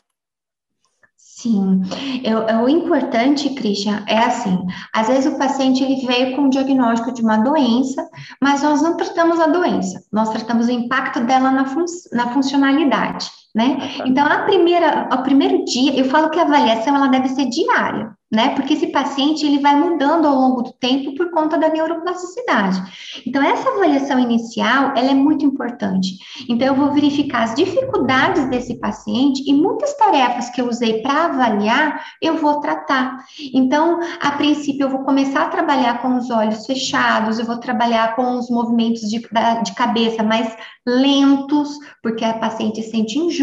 Sim, 1.17 1.81
eu, 2.23 2.63
o 2.63 2.69
importante, 2.69 3.53
Christian, 3.55 4.03
é 4.07 4.17
assim, 4.17 4.57
às 4.93 5.07
vezes 5.07 5.31
o 5.31 5.37
paciente 5.37 5.83
ele 5.83 6.05
veio 6.05 6.35
com 6.35 6.45
o 6.45 6.49
diagnóstico 6.49 7.11
de 7.11 7.21
uma 7.21 7.37
doença, 7.37 8.07
mas 8.41 8.63
nós 8.63 8.81
não 8.81 8.97
tratamos 8.97 9.39
a 9.39 9.47
doença, 9.47 10.03
nós 10.11 10.29
tratamos 10.29 10.67
o 10.67 10.71
impacto 10.71 11.19
dela 11.21 11.51
na, 11.51 11.65
fun 11.65 11.85
na 12.11 12.33
funcionalidade, 12.33 13.29
né? 13.55 13.77
Então, 14.05 14.25
a 14.25 14.39
primeira, 14.43 15.09
o 15.11 15.23
primeiro 15.23 15.65
dia, 15.65 15.97
eu 15.97 16.05
falo 16.05 16.29
que 16.29 16.39
a 16.39 16.43
avaliação 16.43 16.95
ela 16.95 17.07
deve 17.07 17.29
ser 17.29 17.45
diária 17.45 18.17
né? 18.31 18.49
Porque 18.49 18.73
esse 18.73 18.87
paciente 18.87 19.45
ele 19.45 19.59
vai 19.59 19.75
mudando 19.75 20.25
ao 20.25 20.35
longo 20.35 20.61
do 20.61 20.73
tempo 20.73 21.15
por 21.15 21.31
conta 21.31 21.57
da 21.57 21.69
neuroplasticidade. 21.69 22.81
Então 23.25 23.41
essa 23.41 23.69
avaliação 23.69 24.19
inicial, 24.19 24.93
ela 24.97 25.11
é 25.11 25.13
muito 25.13 25.45
importante. 25.45 26.17
Então 26.49 26.67
eu 26.67 26.75
vou 26.75 26.91
verificar 26.91 27.43
as 27.43 27.55
dificuldades 27.55 28.49
desse 28.49 28.79
paciente 28.79 29.43
e 29.47 29.53
muitas 29.53 29.95
tarefas 29.95 30.49
que 30.49 30.59
eu 30.59 30.67
usei 30.67 31.01
para 31.01 31.25
avaliar, 31.25 32.03
eu 32.21 32.37
vou 32.37 32.59
tratar. 32.59 33.17
Então, 33.53 33.99
a 34.19 34.31
princípio 34.31 34.83
eu 34.83 34.89
vou 34.89 35.03
começar 35.03 35.43
a 35.43 35.49
trabalhar 35.49 36.01
com 36.01 36.17
os 36.17 36.29
olhos 36.29 36.65
fechados, 36.65 37.39
eu 37.39 37.45
vou 37.45 37.57
trabalhar 37.57 38.15
com 38.15 38.37
os 38.37 38.49
movimentos 38.49 39.01
de, 39.09 39.19
de 39.19 39.75
cabeça 39.75 40.21
mais 40.21 40.53
lentos, 40.85 41.77
porque 42.01 42.23
a 42.23 42.33
paciente 42.33 42.81
sente 42.83 43.19
enjoo, 43.19 43.36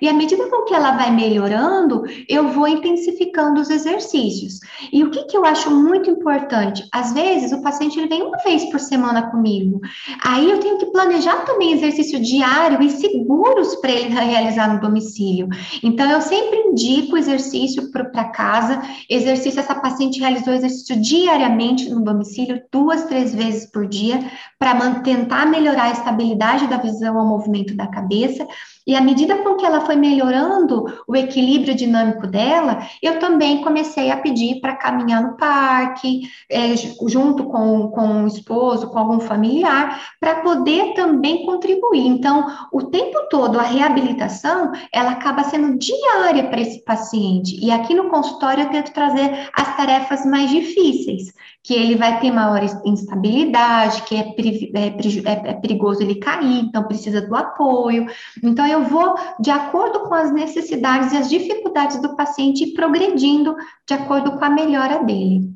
e 0.00 0.08
à 0.08 0.12
medida 0.12 0.48
com 0.48 0.64
que 0.64 0.74
ela 0.74 0.92
vai 0.92 1.10
melhorando, 1.10 2.04
eu 2.28 2.48
vou 2.48 2.68
intensificando 2.68 3.60
os 3.60 3.70
exercícios 3.70 3.96
exercícios. 3.96 4.60
E 4.92 5.02
o 5.02 5.10
que, 5.10 5.24
que 5.24 5.36
eu 5.36 5.44
acho 5.44 5.70
muito 5.70 6.10
importante? 6.10 6.86
Às 6.92 7.12
vezes, 7.12 7.52
o 7.52 7.62
paciente 7.62 7.98
ele 7.98 8.08
vem 8.08 8.22
uma 8.22 8.38
vez 8.38 8.64
por 8.66 8.80
semana 8.80 9.30
comigo. 9.30 9.80
Aí 10.22 10.50
eu 10.50 10.58
tenho 10.60 10.78
que 10.78 10.86
planejar 10.86 11.44
também 11.44 11.72
exercício 11.72 12.20
diário 12.20 12.82
e 12.82 12.90
seguros 12.90 13.76
para 13.76 13.92
ele 13.92 14.08
realizar 14.08 14.72
no 14.72 14.80
domicílio. 14.80 15.48
Então, 15.82 16.10
eu 16.10 16.20
sempre 16.20 16.58
indico 16.58 17.16
exercício 17.16 17.90
para 17.90 18.30
casa. 18.30 18.80
Exercício, 19.08 19.60
essa 19.60 19.74
paciente 19.74 20.20
realizou 20.20 20.54
exercício 20.54 21.00
diariamente 21.00 21.88
no 21.88 22.02
domicílio, 22.02 22.62
duas, 22.72 23.04
três 23.04 23.34
vezes 23.34 23.70
por 23.70 23.86
dia, 23.86 24.20
para 24.58 24.76
tentar 25.00 25.46
melhorar 25.46 25.84
a 25.84 25.92
estabilidade 25.92 26.66
da 26.66 26.76
visão 26.76 27.18
ao 27.18 27.26
movimento 27.26 27.74
da 27.74 27.86
cabeça. 27.86 28.46
E 28.86 28.94
à 28.94 29.00
medida 29.00 29.25
com 29.38 29.56
que 29.56 29.66
ela 29.66 29.80
foi 29.80 29.96
melhorando 29.96 30.84
o 31.06 31.16
equilíbrio 31.16 31.74
dinâmico 31.74 32.26
dela, 32.26 32.86
eu 33.02 33.18
também 33.18 33.62
comecei 33.62 34.10
a 34.10 34.16
pedir 34.16 34.60
para 34.60 34.76
caminhar 34.76 35.22
no 35.22 35.36
parque, 35.36 36.28
é, 36.50 36.74
junto 37.06 37.44
com, 37.44 37.88
com 37.88 38.24
o 38.24 38.26
esposo, 38.26 38.88
com 38.88 38.98
algum 38.98 39.20
familiar, 39.20 40.00
para 40.20 40.36
poder 40.36 40.94
também 40.94 41.44
contribuir. 41.44 42.06
Então, 42.06 42.46
o 42.72 42.84
tempo 42.84 43.18
todo, 43.30 43.58
a 43.58 43.62
reabilitação, 43.62 44.72
ela 44.92 45.12
acaba 45.12 45.44
sendo 45.44 45.78
diária 45.78 46.44
para 46.48 46.60
esse 46.60 46.84
paciente. 46.84 47.58
E 47.62 47.70
aqui 47.70 47.94
no 47.94 48.08
consultório 48.08 48.64
eu 48.64 48.70
tento 48.70 48.92
trazer 48.92 49.48
as 49.52 49.76
tarefas 49.76 50.24
mais 50.24 50.50
difíceis, 50.50 51.32
que 51.62 51.74
ele 51.74 51.96
vai 51.96 52.20
ter 52.20 52.30
maior 52.30 52.62
instabilidade, 52.84 54.02
que 54.02 54.14
é, 54.14 54.20
é, 54.20 54.86
é, 54.86 55.50
é 55.50 55.54
perigoso 55.54 56.00
ele 56.00 56.16
cair, 56.16 56.60
então 56.60 56.84
precisa 56.84 57.20
do 57.20 57.34
apoio. 57.34 58.06
Então, 58.42 58.66
eu 58.66 58.84
vou, 58.84 59.15
de 59.40 59.50
acordo 59.50 60.00
com 60.00 60.14
as 60.14 60.32
necessidades 60.32 61.12
e 61.12 61.16
as 61.16 61.28
dificuldades 61.28 62.00
do 62.00 62.16
paciente, 62.16 62.72
progredindo 62.72 63.56
de 63.86 63.94
acordo 63.94 64.38
com 64.38 64.44
a 64.44 64.50
melhora 64.50 65.02
dele. 65.04 65.50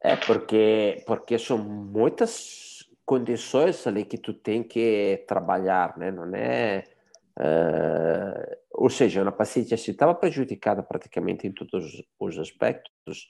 É, 0.00 0.16
porque, 0.16 1.02
porque 1.06 1.38
são 1.38 1.58
muitas 1.58 2.88
condições 3.04 3.86
ali 3.86 4.04
que 4.04 4.18
tu 4.18 4.32
tem 4.34 4.62
que 4.62 5.24
trabalhar, 5.28 5.96
né? 5.96 6.10
Não 6.10 6.24
é... 6.34 6.84
Uh, 7.38 8.56
ou 8.72 8.90
seja, 8.90 9.22
uma 9.22 9.32
paciente 9.32 9.72
assim 9.72 9.92
estava 9.92 10.14
prejudicada 10.14 10.82
praticamente 10.82 11.46
em 11.46 11.52
todos 11.52 12.04
os 12.20 12.38
aspectos, 12.38 13.28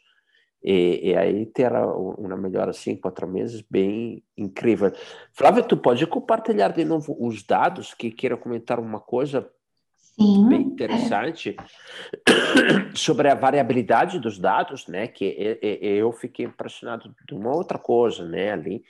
e, 0.62 1.10
e, 1.10 1.16
aí 1.16 1.44
terá 1.46 1.86
uma 1.86 2.36
melhora 2.36 2.70
assim, 2.70 2.94
quatro 2.94 3.26
meses, 3.26 3.60
bem 3.68 4.22
incrível. 4.36 4.92
Flávia, 5.32 5.62
tu 5.62 5.76
pode 5.76 6.06
compartilhar 6.06 6.68
de 6.68 6.84
novo 6.84 7.16
os 7.18 7.42
dados, 7.42 7.92
que 7.94 8.10
queira 8.10 8.36
comentar 8.36 8.78
uma 8.78 9.00
coisa 9.00 9.50
Sim, 9.98 10.48
bem 10.48 10.60
interessante 10.60 11.56
é. 11.58 12.94
sobre 12.94 13.28
a 13.28 13.34
variabilidade 13.34 14.20
dos 14.20 14.38
dados, 14.38 14.86
né? 14.86 15.08
Que 15.08 15.58
eu 15.60 16.12
fiquei 16.12 16.46
impressionado 16.46 17.14
de 17.26 17.34
uma 17.34 17.54
outra 17.54 17.78
coisa, 17.78 18.24
né? 18.24 18.52
Ali, 18.52 18.84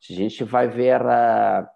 se 0.00 0.14
a 0.14 0.16
gente 0.16 0.44
vai 0.44 0.68
ver 0.68 1.02
uh, 1.02 1.66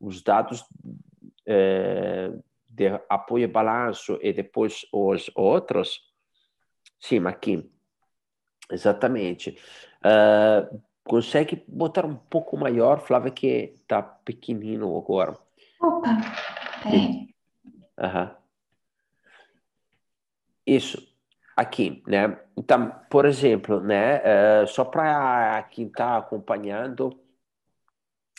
os 0.00 0.22
dados 0.22 0.62
uh, 0.62 2.42
de 2.68 2.88
apoio 3.10 3.44
e 3.44 3.48
balanço 3.48 4.18
e 4.22 4.32
depois 4.32 4.86
os 4.92 5.30
outros, 5.34 6.00
sim, 6.98 7.18
aqui 7.26 7.68
Exatamente. 8.72 9.58
Uh, 10.02 10.80
consegue 11.04 11.62
botar 11.68 12.06
um 12.06 12.16
pouco 12.16 12.56
maior, 12.56 13.00
Flávia, 13.00 13.30
que 13.30 13.74
está 13.82 14.02
pequenino 14.02 14.96
agora. 14.96 15.36
Opa, 15.80 16.08
é. 16.86 17.22
Uhum. 18.02 18.30
Isso, 20.66 21.06
aqui, 21.56 22.02
né? 22.06 22.38
Então, 22.56 22.90
por 23.10 23.26
exemplo, 23.26 23.80
né? 23.80 24.18
Uh, 24.18 24.66
só 24.66 24.84
para 24.84 25.62
quem 25.64 25.86
está 25.86 26.16
acompanhando, 26.16 27.08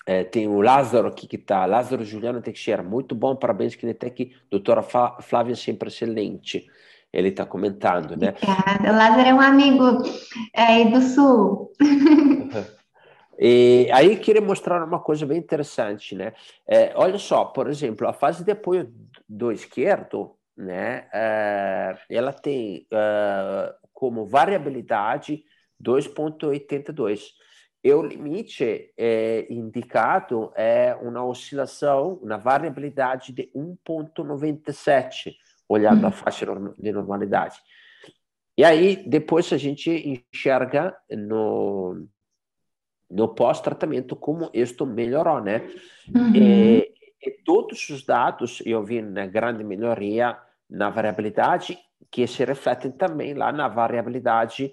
uh, 0.10 0.30
tem 0.32 0.48
o 0.48 0.62
Lázaro 0.62 1.10
aqui 1.10 1.28
que 1.28 1.36
está, 1.36 1.66
Lázaro 1.66 2.04
Juliano 2.04 2.42
Teixeira, 2.42 2.82
muito 2.82 3.14
bom, 3.14 3.36
parabéns, 3.36 3.76
Kinetec, 3.76 4.36
doutora 4.50 4.82
Flávia, 4.82 5.56
sempre 5.56 5.90
excelente 5.90 6.68
ele 7.14 7.30
está 7.30 7.46
comentando, 7.46 8.18
né? 8.18 8.34
Obrigada. 8.42 8.92
O 8.92 8.98
Lázaro 8.98 9.30
é 9.30 9.34
um 9.34 9.40
amigo 9.40 10.02
é, 10.54 10.86
do 10.86 11.02
Sul. 11.02 11.72
E 13.46 13.90
aí 13.92 14.16
queria 14.18 14.42
mostrar 14.42 14.84
uma 14.86 15.00
coisa 15.00 15.26
bem 15.26 15.40
interessante, 15.40 16.16
né? 16.16 16.34
É, 16.68 16.94
olha 16.96 17.18
só, 17.18 17.44
por 17.46 17.68
exemplo, 17.68 18.08
a 18.08 18.14
fase 18.14 18.44
de 18.44 18.52
apoio 18.52 18.94
do 19.28 19.52
esquerdo, 19.52 20.36
né? 20.56 21.08
É, 21.12 21.98
ela 22.12 22.32
tem 22.32 22.86
é, 22.94 23.74
como 23.92 24.28
variabilidade 24.28 25.44
2,82. 25.84 27.22
E 27.84 27.92
o 27.92 28.04
limite 28.04 28.94
é, 28.96 29.48
indicado 29.50 30.54
é 30.56 30.96
uma 31.02 31.26
oscilação, 31.26 32.20
uma 32.22 32.38
variabilidade 32.38 33.34
de 33.34 33.52
1,97 33.54 35.34
olhando 35.74 36.06
a 36.06 36.08
uhum. 36.08 36.12
faixa 36.14 36.46
de 36.78 36.92
normalidade. 36.92 37.58
E 38.58 38.64
aí, 38.64 39.04
depois 39.08 39.52
a 39.52 39.58
gente 39.58 39.90
enxerga 39.90 40.96
no, 41.10 42.08
no 43.10 43.28
pós-tratamento 43.30 44.16
como 44.16 44.50
isto 44.54 44.86
melhorou, 44.86 45.42
né? 45.42 45.68
Uhum. 46.14 46.36
E, 46.36 46.92
e, 47.22 47.32
todos 47.44 47.90
os 47.90 48.06
dados, 48.06 48.62
eu 48.66 48.84
vi 48.84 49.02
na 49.02 49.26
grande 49.26 49.64
melhoria 49.64 50.38
na 50.70 50.90
variabilidade, 50.90 51.78
que 52.12 52.28
se 52.28 52.46
refletem 52.46 52.92
também 52.92 53.34
lá 53.34 53.52
na 53.52 53.68
variabilidade 53.68 54.72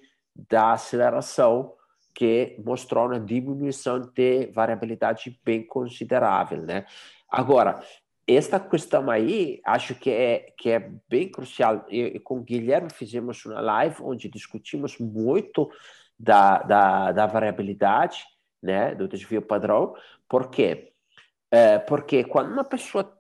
da 0.49 0.73
aceleração, 0.73 1.73
que 2.15 2.57
mostrou 2.65 3.07
uma 3.07 3.21
diminuição 3.21 4.01
de 4.01 4.47
variabilidade 4.47 5.41
bem 5.43 5.67
considerável, 5.67 6.63
né? 6.63 6.85
Agora, 7.31 7.83
esta 8.37 8.61
questão 8.61 9.11
aí, 9.11 9.61
acho 9.65 9.95
que 9.95 10.11
é, 10.11 10.53
que 10.57 10.71
é 10.71 10.91
bem 11.09 11.31
crucial. 11.31 11.85
Eu, 11.89 12.21
com 12.21 12.39
o 12.39 12.43
Guilherme 12.43 12.91
fizemos 12.93 13.45
uma 13.45 13.61
live 13.61 13.97
onde 14.03 14.29
discutimos 14.29 14.99
muito 14.99 15.71
da, 16.19 16.59
da, 16.63 17.13
da 17.13 17.27
variabilidade, 17.27 18.25
né, 18.63 18.95
do 18.95 19.09
desvio 19.09 19.43
padrão. 19.43 19.95
Por 20.29 20.51
quê? 20.51 20.93
É, 21.51 21.79
porque 21.79 22.25
quando 22.25 22.53
uma 22.53 22.65
pessoa 22.65 23.19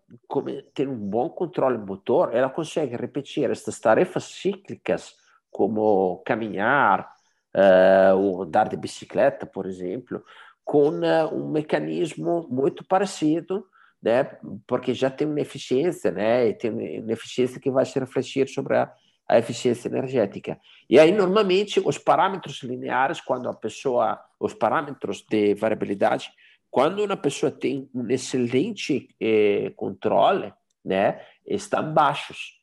tem 0.74 0.86
um 0.86 0.96
bom 0.96 1.28
controle 1.28 1.78
motor, 1.78 2.34
ela 2.34 2.48
consegue 2.48 2.96
repetir 2.96 3.50
estas 3.50 3.80
tarefas 3.80 4.24
cíclicas, 4.24 5.14
como 5.50 6.22
caminhar, 6.24 7.10
uh, 7.56 8.16
ou 8.16 8.42
andar 8.42 8.68
de 8.68 8.76
bicicleta, 8.76 9.46
por 9.46 9.66
exemplo, 9.66 10.22
com 10.64 10.88
uh, 10.90 11.34
um 11.34 11.50
mecanismo 11.50 12.46
muito 12.48 12.84
parecido 12.84 13.66
né? 14.02 14.24
Porque 14.66 14.94
já 14.94 15.10
tem 15.10 15.26
uma 15.26 15.40
eficiência, 15.40 16.10
né? 16.10 16.48
E 16.48 16.54
tem 16.54 16.70
uma 16.70 17.12
eficiência 17.12 17.60
que 17.60 17.70
vai 17.70 17.84
se 17.84 17.98
refletir 17.98 18.48
sobre 18.48 18.76
a, 18.76 18.92
a 19.28 19.38
eficiência 19.38 19.88
energética. 19.88 20.58
E 20.88 20.98
aí, 20.98 21.12
normalmente, 21.12 21.80
os 21.84 21.98
parâmetros 21.98 22.62
lineares, 22.62 23.20
quando 23.20 23.48
a 23.48 23.54
pessoa, 23.54 24.20
os 24.38 24.54
parâmetros 24.54 25.24
de 25.28 25.54
variabilidade, 25.54 26.32
quando 26.70 27.04
uma 27.04 27.16
pessoa 27.16 27.50
tem 27.50 27.90
um 27.94 28.08
excelente 28.08 29.08
eh, 29.20 29.72
controle, 29.76 30.52
né, 30.84 31.20
estão 31.44 31.92
baixos. 31.92 32.60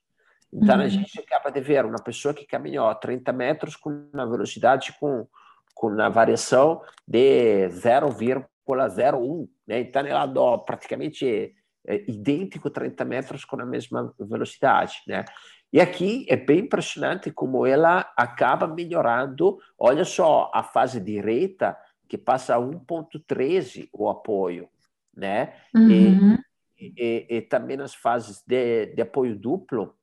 Então, 0.51 0.75
uhum. 0.77 0.81
a 0.81 0.87
gente 0.87 1.19
acaba 1.19 1.51
de 1.51 1.59
ver 1.59 1.85
uma 1.85 2.01
pessoa 2.01 2.33
que 2.33 2.45
caminhou 2.45 2.93
30 2.95 3.33
metros 3.33 3.75
com 3.75 4.07
uma 4.13 4.25
velocidade 4.25 4.95
com, 4.99 5.27
com 5.75 5.87
uma 5.87 6.09
variação 6.09 6.81
de 7.05 7.67
0,01 7.67 9.47
né? 9.67 9.81
Então, 9.81 10.05
ela 10.05 10.25
dá 10.25 10.57
praticamente 10.59 11.53
é, 11.85 12.09
idêntico 12.09 12.69
30 12.69 13.03
metros 13.05 13.43
com 13.45 13.59
a 13.61 13.65
mesma 13.65 14.13
velocidade. 14.19 15.01
Né? 15.07 15.25
E 15.71 15.81
aqui 15.81 16.25
é 16.29 16.35
bem 16.35 16.59
impressionante 16.59 17.31
como 17.31 17.65
ela 17.65 18.11
acaba 18.15 18.67
melhorando. 18.67 19.59
Olha 19.77 20.05
só, 20.05 20.49
a 20.53 20.63
fase 20.63 20.99
direita, 20.99 21.77
que 22.07 22.17
passa 22.17 22.55
a 22.55 22.59
1,13 22.59 23.89
o 23.91 24.09
apoio. 24.09 24.69
Né? 25.15 25.53
Uhum. 25.75 26.37
E, 26.79 26.93
e, 26.95 27.27
e, 27.29 27.41
também 27.41 27.75
nas 27.75 27.95
fases 27.95 28.43
de, 28.45 28.87
de 28.87 29.01
apoio 29.01 29.35
duplo, 29.35 29.95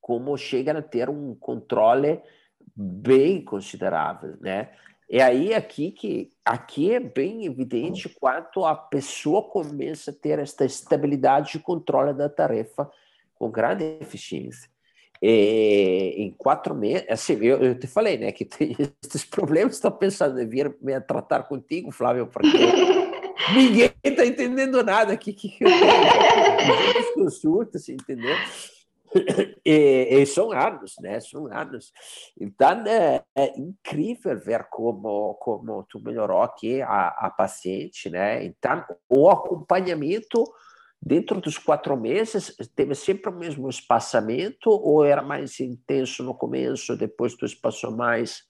como 0.00 0.36
chega 0.36 0.78
a 0.78 0.82
ter 0.82 1.10
um 1.10 1.34
controle 1.34 2.22
bem 2.76 3.42
considerável, 3.42 4.36
né? 4.40 4.70
É 5.08 5.22
aí 5.22 5.54
aqui 5.54 5.92
que 5.92 6.30
aqui 6.44 6.92
é 6.92 6.98
bem 6.98 7.46
evidente 7.46 8.08
quanto 8.08 8.64
a 8.64 8.74
pessoa 8.74 9.42
começa 9.42 10.10
a 10.10 10.14
ter 10.14 10.38
esta 10.40 10.64
estabilidade 10.64 11.52
de 11.52 11.58
controle 11.60 12.12
da 12.12 12.28
tarefa 12.28 12.90
com 13.36 13.50
grande 13.50 13.84
eficiência. 14.00 14.68
E, 15.22 16.14
em 16.18 16.30
quatro 16.30 16.74
meses, 16.74 17.06
assim, 17.08 17.34
eu, 17.34 17.62
eu, 17.62 17.78
te 17.78 17.86
falei, 17.86 18.18
né, 18.18 18.32
que 18.32 18.44
tem 18.44 18.76
esses 19.02 19.24
problemas, 19.24 19.74
estou 19.74 19.90
pensando 19.90 20.40
em 20.40 20.48
vir 20.48 20.76
me 20.82 21.00
tratar 21.00 21.44
contigo, 21.44 21.90
Flávio, 21.90 22.26
porque 22.26 22.48
ninguém 23.54 23.92
está 24.02 24.26
entendendo 24.26 24.82
nada 24.82 25.12
aqui 25.12 25.32
que 25.32 25.56
eu 25.60 25.70
tenho 25.70 27.14
consultas, 27.14 27.88
entendeu? 27.88 28.36
E, 29.64 30.22
e, 30.22 30.26
são 30.26 30.52
anos, 30.52 30.94
né? 31.00 31.18
São 31.18 31.46
anos. 31.46 31.92
Então, 32.40 32.86
é, 32.86 33.24
é, 33.34 33.58
incrível 33.58 34.38
ver 34.38 34.68
como, 34.70 35.34
como 35.34 35.82
tu 35.88 35.98
melhorou 36.00 36.40
aqui 36.40 36.80
a, 36.82 37.08
a 37.08 37.30
paciente, 37.30 38.08
né? 38.08 38.44
Então, 38.44 38.84
o 39.08 39.28
acompanhamento 39.28 40.44
dentro 41.02 41.40
dos 41.40 41.58
quatro 41.58 41.96
meses 41.96 42.54
teve 42.74 42.94
sempre 42.94 43.30
o 43.30 43.36
mesmo 43.36 43.68
espaçamento 43.68 44.70
ou 44.70 45.04
era 45.04 45.22
mais 45.22 45.58
intenso 45.60 46.22
no 46.22 46.34
começo, 46.34 46.96
depois 46.96 47.34
tu 47.34 47.44
espaçou 47.44 47.90
mais? 47.90 48.44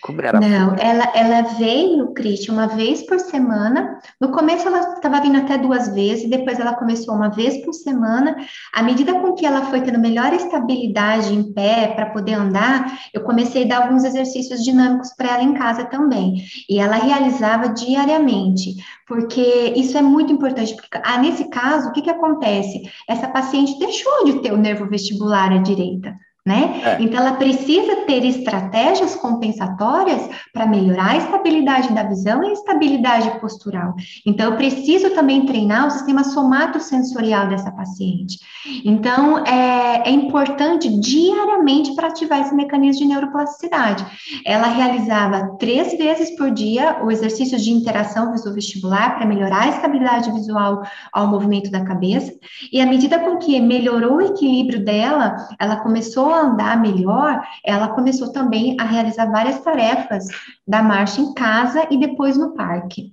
Como 0.00 0.20
era? 0.20 0.40
Não, 0.40 0.74
ela, 0.76 1.12
ela 1.14 1.42
veio, 1.54 2.12
Cristian, 2.12 2.54
uma 2.54 2.66
vez 2.66 3.02
por 3.06 3.18
semana. 3.18 3.98
No 4.20 4.30
começo 4.30 4.66
ela 4.66 4.94
estava 4.94 5.20
vindo 5.20 5.38
até 5.38 5.58
duas 5.58 5.92
vezes, 5.94 6.28
depois 6.28 6.58
ela 6.58 6.74
começou 6.74 7.14
uma 7.14 7.28
vez 7.28 7.62
por 7.64 7.72
semana. 7.72 8.36
À 8.72 8.82
medida 8.82 9.12
com 9.14 9.34
que 9.34 9.44
ela 9.44 9.66
foi 9.66 9.80
tendo 9.82 9.98
melhor 9.98 10.32
estabilidade 10.32 11.34
em 11.34 11.52
pé 11.52 11.88
para 11.88 12.10
poder 12.10 12.34
andar, 12.34 12.98
eu 13.12 13.22
comecei 13.22 13.64
a 13.64 13.68
dar 13.68 13.82
alguns 13.82 14.04
exercícios 14.04 14.62
dinâmicos 14.62 15.12
para 15.14 15.34
ela 15.34 15.42
em 15.42 15.54
casa 15.54 15.84
também. 15.84 16.44
E 16.68 16.78
ela 16.78 16.96
realizava 16.96 17.68
diariamente, 17.68 18.76
porque 19.06 19.74
isso 19.76 19.98
é 19.98 20.02
muito 20.02 20.32
importante. 20.32 20.74
Porque, 20.74 20.88
ah, 21.04 21.18
nesse 21.18 21.48
caso, 21.50 21.88
o 21.88 21.92
que, 21.92 22.02
que 22.02 22.10
acontece? 22.10 22.82
Essa 23.08 23.28
paciente 23.28 23.78
deixou 23.78 24.24
de 24.24 24.40
ter 24.40 24.52
o 24.52 24.56
nervo 24.56 24.88
vestibular 24.88 25.52
à 25.52 25.58
direita 25.58 26.14
né? 26.44 26.80
É. 26.84 27.02
Então, 27.02 27.20
ela 27.20 27.34
precisa 27.34 27.96
ter 28.06 28.24
estratégias 28.24 29.14
compensatórias 29.14 30.28
para 30.52 30.66
melhorar 30.66 31.10
a 31.10 31.16
estabilidade 31.16 31.92
da 31.92 32.02
visão 32.02 32.42
e 32.42 32.48
a 32.48 32.52
estabilidade 32.52 33.38
postural. 33.40 33.94
Então, 34.26 34.46
eu 34.50 34.56
preciso 34.56 35.10
também 35.10 35.44
treinar 35.44 35.86
o 35.86 35.90
sistema 35.90 36.24
somatosensorial 36.24 37.48
dessa 37.48 37.70
paciente. 37.70 38.38
Então, 38.84 39.44
é, 39.44 40.08
é 40.08 40.10
importante 40.10 40.88
diariamente 40.88 41.94
para 41.94 42.08
ativar 42.08 42.40
esse 42.40 42.54
mecanismo 42.54 43.02
de 43.02 43.08
neuroplasticidade. 43.08 44.04
Ela 44.44 44.68
realizava 44.68 45.56
três 45.58 45.96
vezes 45.96 46.36
por 46.36 46.50
dia 46.50 46.98
o 47.02 47.10
exercício 47.10 47.58
de 47.58 47.70
interação 47.70 48.32
visual-vestibular 48.32 49.16
para 49.16 49.26
melhorar 49.26 49.64
a 49.64 49.68
estabilidade 49.68 50.32
visual 50.32 50.82
ao 51.12 51.26
movimento 51.28 51.70
da 51.70 51.84
cabeça, 51.84 52.32
e 52.72 52.80
à 52.80 52.86
medida 52.86 53.18
com 53.18 53.36
que 53.36 53.60
melhorou 53.60 54.16
o 54.16 54.20
equilíbrio 54.22 54.84
dela, 54.84 55.36
ela 55.58 55.76
começou 55.76 56.29
a 56.32 56.40
andar 56.40 56.80
melhor, 56.80 57.42
ela 57.64 57.88
começou 57.88 58.32
também 58.32 58.76
a 58.80 58.84
realizar 58.84 59.30
várias 59.30 59.60
tarefas 59.60 60.26
da 60.66 60.82
marcha 60.82 61.20
em 61.20 61.34
casa 61.34 61.86
e 61.90 61.98
depois 61.98 62.36
no 62.36 62.54
parque. 62.54 63.12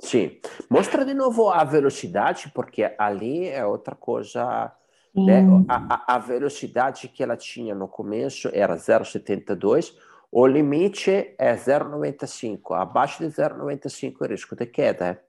Sim. 0.00 0.38
Mostra 0.68 1.04
de 1.04 1.12
novo 1.14 1.50
a 1.50 1.62
velocidade, 1.62 2.50
porque 2.54 2.94
ali 2.98 3.48
é 3.48 3.64
outra 3.64 3.94
coisa. 3.94 4.72
Né? 5.14 5.44
A, 5.68 6.14
a, 6.14 6.18
velocidade 6.18 7.08
que 7.08 7.22
ela 7.22 7.36
tinha 7.36 7.74
no 7.74 7.88
começo 7.88 8.48
era 8.52 8.76
0,72, 8.76 9.92
o 10.30 10.46
limite 10.46 11.34
é 11.36 11.54
0,95. 11.54 12.80
Abaixo 12.80 13.18
de 13.18 13.28
0,95 13.28 14.24
é 14.24 14.28
risco 14.28 14.56
de 14.56 14.66
queda. 14.66 15.20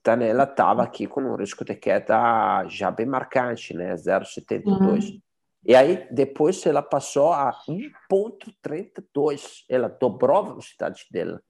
Então, 0.00 0.14
ela 0.14 0.44
estava 0.44 0.82
aqui 0.82 1.06
com 1.06 1.20
um 1.20 1.36
risco 1.36 1.64
de 1.64 1.74
queda 1.74 2.64
já 2.66 2.90
bem 2.90 3.06
marcante, 3.06 3.74
né? 3.74 3.94
0,72. 3.94 5.20
E 5.64 5.74
aí, 5.74 6.06
depois, 6.10 6.64
ela 6.66 6.82
passou 6.82 7.32
a 7.32 7.52
1,32. 7.68 9.64
Ela 9.68 9.88
dobrou 9.88 10.36
a 10.38 10.42
velocidade 10.42 11.06
dela. 11.10 11.42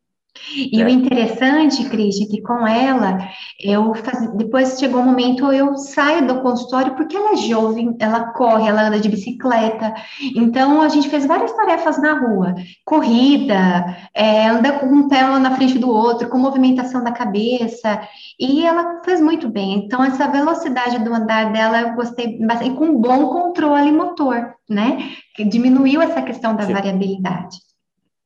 E 0.55 0.81
é. 0.81 0.85
o 0.85 0.89
interessante, 0.89 1.89
Cris, 1.89 2.21
é 2.21 2.27
que 2.27 2.41
com 2.41 2.67
ela, 2.67 3.19
eu 3.61 3.95
faz... 3.95 4.33
depois 4.35 4.79
chegou 4.79 5.01
o 5.01 5.03
um 5.03 5.07
momento 5.07 5.53
eu 5.53 5.77
saio 5.77 6.27
do 6.27 6.41
consultório 6.41 6.95
porque 6.95 7.17
ela 7.17 7.33
é 7.33 7.37
jovem, 7.37 7.97
ela 7.99 8.33
corre, 8.33 8.69
ela 8.69 8.89
anda 8.89 8.99
de 8.99 9.09
bicicleta. 9.09 9.95
Então 10.35 10.81
a 10.81 10.89
gente 10.89 11.09
fez 11.09 11.27
várias 11.27 11.53
tarefas 11.53 12.01
na 12.01 12.15
rua, 12.19 12.55
corrida, 12.85 13.97
é, 14.15 14.49
anda 14.49 14.73
com 14.73 14.87
um 14.87 15.09
pé 15.09 15.23
na 15.39 15.55
frente 15.57 15.79
do 15.79 15.91
outro, 15.91 16.29
com 16.29 16.39
movimentação 16.39 17.03
da 17.03 17.13
cabeça, 17.13 18.01
e 18.39 18.65
ela 18.65 19.03
fez 19.05 19.21
muito 19.21 19.49
bem. 19.49 19.75
Então 19.75 20.03
essa 20.03 20.29
velocidade 20.29 20.99
do 20.99 21.13
andar 21.13 21.53
dela 21.53 21.81
eu 21.81 21.95
gostei 21.95 22.39
bastante, 22.39 22.71
e 22.71 22.77
com 22.77 23.01
bom 23.01 23.29
controle 23.29 23.93
motor, 23.93 24.55
né? 24.69 25.11
Que 25.35 25.45
diminuiu 25.45 26.01
essa 26.01 26.23
questão 26.23 26.55
da 26.55 26.65
Sim. 26.65 26.73
variabilidade. 26.73 27.68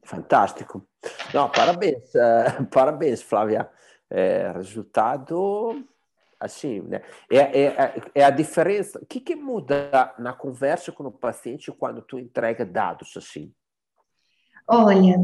Fantástico. 0.04 0.86
Não, 1.32 1.48
parabéns, 1.48 2.14
uh, 2.14 2.66
parabéns, 2.70 3.22
Flávia. 3.22 3.68
É, 4.10 4.52
resultado 4.52 5.86
assim, 6.38 6.80
né? 6.80 7.02
É, 7.30 7.38
é, 7.38 7.64
é, 7.64 7.94
é 8.16 8.24
a 8.24 8.30
diferença. 8.30 8.98
O 9.00 9.06
que, 9.06 9.20
que 9.20 9.34
muda 9.34 10.12
na 10.18 10.32
conversa 10.32 10.90
com 10.90 11.04
o 11.04 11.12
paciente 11.12 11.70
quando 11.72 12.02
tu 12.02 12.18
entrega 12.18 12.64
dados 12.64 13.16
assim? 13.16 13.54
Olha, 14.68 15.16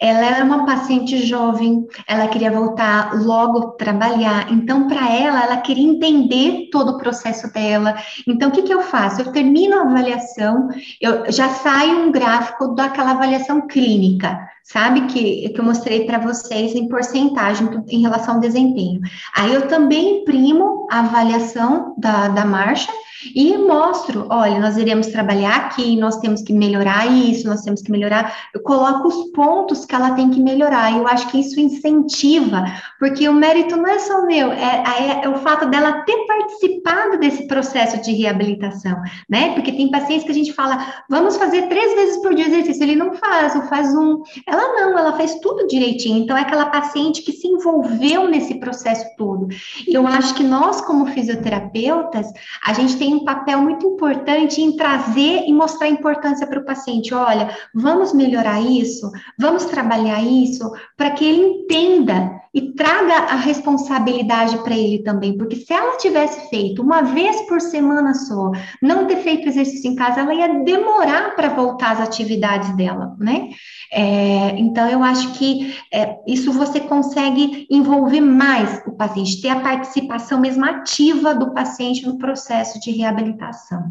ela 0.00 0.24
era 0.24 0.44
uma 0.44 0.64
paciente 0.64 1.18
jovem, 1.18 1.86
ela 2.06 2.26
queria 2.26 2.50
voltar 2.50 3.22
logo 3.22 3.72
trabalhar, 3.72 4.50
então 4.50 4.88
para 4.88 5.12
ela, 5.12 5.44
ela 5.44 5.56
queria 5.58 5.86
entender 5.86 6.68
todo 6.72 6.92
o 6.92 6.98
processo 6.98 7.52
dela. 7.52 7.94
Então, 8.26 8.48
o 8.48 8.52
que, 8.52 8.62
que 8.62 8.72
eu 8.72 8.80
faço? 8.82 9.20
Eu 9.20 9.30
termino 9.30 9.78
a 9.78 9.82
avaliação, 9.82 10.68
eu 11.00 11.30
já 11.30 11.50
saio 11.50 12.06
um 12.06 12.10
gráfico 12.10 12.68
daquela 12.68 13.10
avaliação 13.10 13.66
clínica, 13.66 14.38
sabe? 14.68 15.06
Que, 15.06 15.48
que 15.48 15.60
eu 15.60 15.64
mostrei 15.64 16.04
para 16.04 16.18
vocês 16.18 16.74
em 16.74 16.88
porcentagem 16.88 17.68
em 17.88 18.02
relação 18.02 18.34
ao 18.34 18.40
desempenho. 18.40 19.00
Aí 19.34 19.52
eu 19.52 19.66
também 19.66 20.20
imprimo 20.20 20.86
a 20.90 21.00
avaliação 21.00 21.94
da, 21.98 22.28
da 22.28 22.44
marcha 22.44 22.92
e 23.34 23.56
mostro, 23.58 24.26
olha, 24.30 24.60
nós 24.60 24.76
iremos 24.76 25.08
trabalhar 25.08 25.56
aqui, 25.56 25.96
nós 25.96 26.18
temos 26.18 26.42
que 26.42 26.52
melhorar 26.52 27.06
isso, 27.06 27.48
nós 27.48 27.62
temos 27.62 27.82
que 27.82 27.90
melhorar. 27.90 28.48
Eu 28.54 28.62
coloco 28.62 29.08
os 29.08 29.32
pontos 29.32 29.84
que 29.84 29.94
ela 29.94 30.12
tem 30.12 30.30
que 30.30 30.40
melhorar. 30.40 30.92
E 30.92 30.98
eu 30.98 31.08
acho 31.08 31.28
que 31.28 31.40
isso 31.40 31.58
incentiva, 31.58 32.64
porque 32.98 33.28
o 33.28 33.34
mérito 33.34 33.76
não 33.76 33.88
é 33.88 33.98
só 33.98 34.24
meu, 34.24 34.52
é, 34.52 34.84
é, 34.98 35.24
é 35.24 35.28
o 35.28 35.38
fato 35.38 35.66
dela 35.66 36.02
ter 36.02 36.26
participado 36.26 37.18
desse 37.18 37.46
processo 37.48 38.00
de 38.02 38.12
reabilitação, 38.12 39.00
né? 39.28 39.52
Porque 39.54 39.72
tem 39.72 39.90
pacientes 39.90 40.24
que 40.24 40.30
a 40.30 40.34
gente 40.34 40.52
fala, 40.52 41.02
vamos 41.08 41.36
fazer 41.36 41.62
três 41.62 41.94
vezes 41.94 42.22
por 42.22 42.34
dia 42.34 42.46
exercício, 42.46 42.84
ele 42.84 42.96
não 42.96 43.14
faz, 43.14 43.56
ou 43.56 43.62
faz 43.62 43.94
um. 43.94 44.22
Ela 44.46 44.57
não, 44.58 44.96
ela 44.96 45.12
faz 45.14 45.34
tudo 45.40 45.66
direitinho. 45.66 46.18
Então 46.18 46.36
é 46.36 46.42
aquela 46.42 46.66
paciente 46.66 47.22
que 47.22 47.32
se 47.32 47.48
envolveu 47.48 48.28
nesse 48.28 48.54
processo 48.60 49.04
todo. 49.16 49.48
E 49.86 49.92
eu 49.92 50.06
acho 50.06 50.34
que 50.34 50.44
nós, 50.44 50.80
como 50.80 51.06
fisioterapeutas, 51.06 52.26
a 52.64 52.72
gente 52.72 52.96
tem 52.96 53.08
tem 53.08 53.14
um 53.14 53.24
papel 53.24 53.62
muito 53.62 53.86
importante 53.86 54.60
em 54.60 54.76
trazer 54.76 55.44
e 55.46 55.52
mostrar 55.52 55.86
a 55.86 55.90
importância 55.90 56.46
para 56.46 56.60
o 56.60 56.64
paciente. 56.64 57.14
Olha, 57.14 57.56
vamos 57.74 58.12
melhorar 58.12 58.60
isso, 58.60 59.10
vamos 59.38 59.64
trabalhar 59.64 60.22
isso, 60.22 60.70
para 60.94 61.10
que 61.12 61.24
ele 61.24 61.42
entenda 61.42 62.38
e 62.52 62.72
traga 62.72 63.14
a 63.14 63.36
responsabilidade 63.36 64.58
para 64.58 64.76
ele 64.76 64.98
também, 65.02 65.36
porque 65.36 65.56
se 65.56 65.72
ela 65.72 65.96
tivesse 65.96 66.50
feito 66.50 66.82
uma 66.82 67.02
vez 67.02 67.42
por 67.42 67.60
semana 67.60 68.14
só, 68.14 68.50
não 68.82 69.06
ter 69.06 69.16
feito 69.18 69.48
exercício 69.48 69.90
em 69.90 69.94
casa, 69.94 70.20
ela 70.20 70.34
ia 70.34 70.62
demorar 70.64 71.34
para 71.34 71.48
voltar 71.48 71.92
às 71.92 72.00
atividades 72.00 72.74
dela, 72.76 73.16
né? 73.18 73.50
É, 73.90 74.50
então, 74.58 74.88
eu 74.88 75.02
acho 75.02 75.38
que 75.38 75.74
é, 75.92 76.18
isso 76.26 76.52
você 76.52 76.80
consegue 76.80 77.66
envolver 77.70 78.20
mais 78.20 78.82
o 78.86 78.92
paciente, 78.92 79.40
ter 79.40 79.48
a 79.48 79.60
participação 79.60 80.40
mesmo 80.40 80.64
ativa 80.64 81.34
do 81.34 81.54
paciente 81.54 82.06
no 82.06 82.18
processo 82.18 82.78
de 82.80 82.90
reabilitação. 82.90 83.90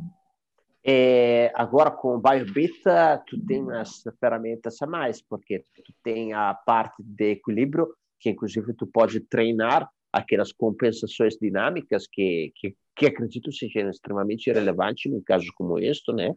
É, 0.86 1.52
agora, 1.56 1.92
com 1.92 2.16
o 2.16 2.22
BioBita, 2.22 3.22
tu 3.28 3.38
tem 3.46 3.70
as 3.74 4.04
ferramentas 4.20 4.82
a 4.82 4.88
mais, 4.88 5.22
porque 5.22 5.60
tu 5.84 5.94
tem 6.04 6.32
a 6.34 6.54
parte 6.54 7.04
de 7.04 7.32
equilíbrio, 7.32 7.90
que 8.20 8.30
inclusive 8.30 8.74
tu 8.74 8.88
pode 8.88 9.20
treinar 9.20 9.90
aquelas 10.14 10.52
compensações 10.54 11.36
dinâmicas 11.36 12.08
que, 12.08 12.54
que, 12.56 12.76
que 12.96 13.06
acredito 13.06 13.52
sejam 13.52 13.90
extremamente 13.90 14.52
relevantes 14.52 15.12
num 15.12 15.22
caso 15.22 15.48
como 15.56 15.78
este, 15.78 16.14
né? 16.14 16.34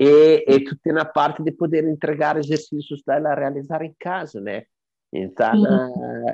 E, 0.00 0.44
e 0.46 0.64
tu 0.64 0.76
tem 0.78 0.96
a 0.96 1.04
parte 1.04 1.42
de 1.42 1.50
poder 1.50 1.84
entregar 1.84 2.36
exercícios 2.36 3.02
dela 3.04 3.30
a 3.30 3.34
realizar 3.34 3.82
em 3.82 3.94
casa, 3.98 4.40
né? 4.40 4.64
Então, 5.12 5.54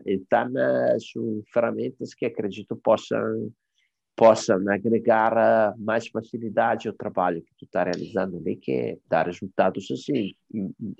então 0.05 0.53
são 1.01 1.43
ferramentas 1.53 2.12
que 2.12 2.27
acredito 2.27 2.77
possam 2.77 3.51
possam 4.17 4.57
agregar 4.69 5.75
mais 5.77 6.07
facilidade 6.07 6.87
ao 6.87 6.95
trabalho 6.95 7.43
que 7.43 7.55
tu 7.59 7.65
está 7.65 7.83
realizando 7.83 8.37
ali, 8.37 8.57
que 8.57 8.99
dá 9.09 9.25
resultados 9.25 9.91
assim 9.91 10.35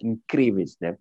incríveis, 0.03 0.77
né? 0.81 0.97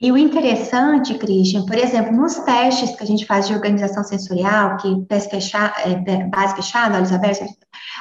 E 0.00 0.12
o 0.12 0.16
interessante, 0.16 1.18
Christian, 1.18 1.66
por 1.66 1.76
exemplo, 1.76 2.12
nos 2.12 2.36
testes 2.36 2.94
que 2.94 3.02
a 3.02 3.06
gente 3.06 3.26
faz 3.26 3.48
de 3.48 3.54
organização 3.54 4.04
sensorial, 4.04 4.76
que 4.76 4.88
fechado, 5.28 5.74
é, 5.84 6.24
base 6.26 6.54
fechada, 6.54 6.96
olhos 6.96 7.12
abertos, 7.12 7.48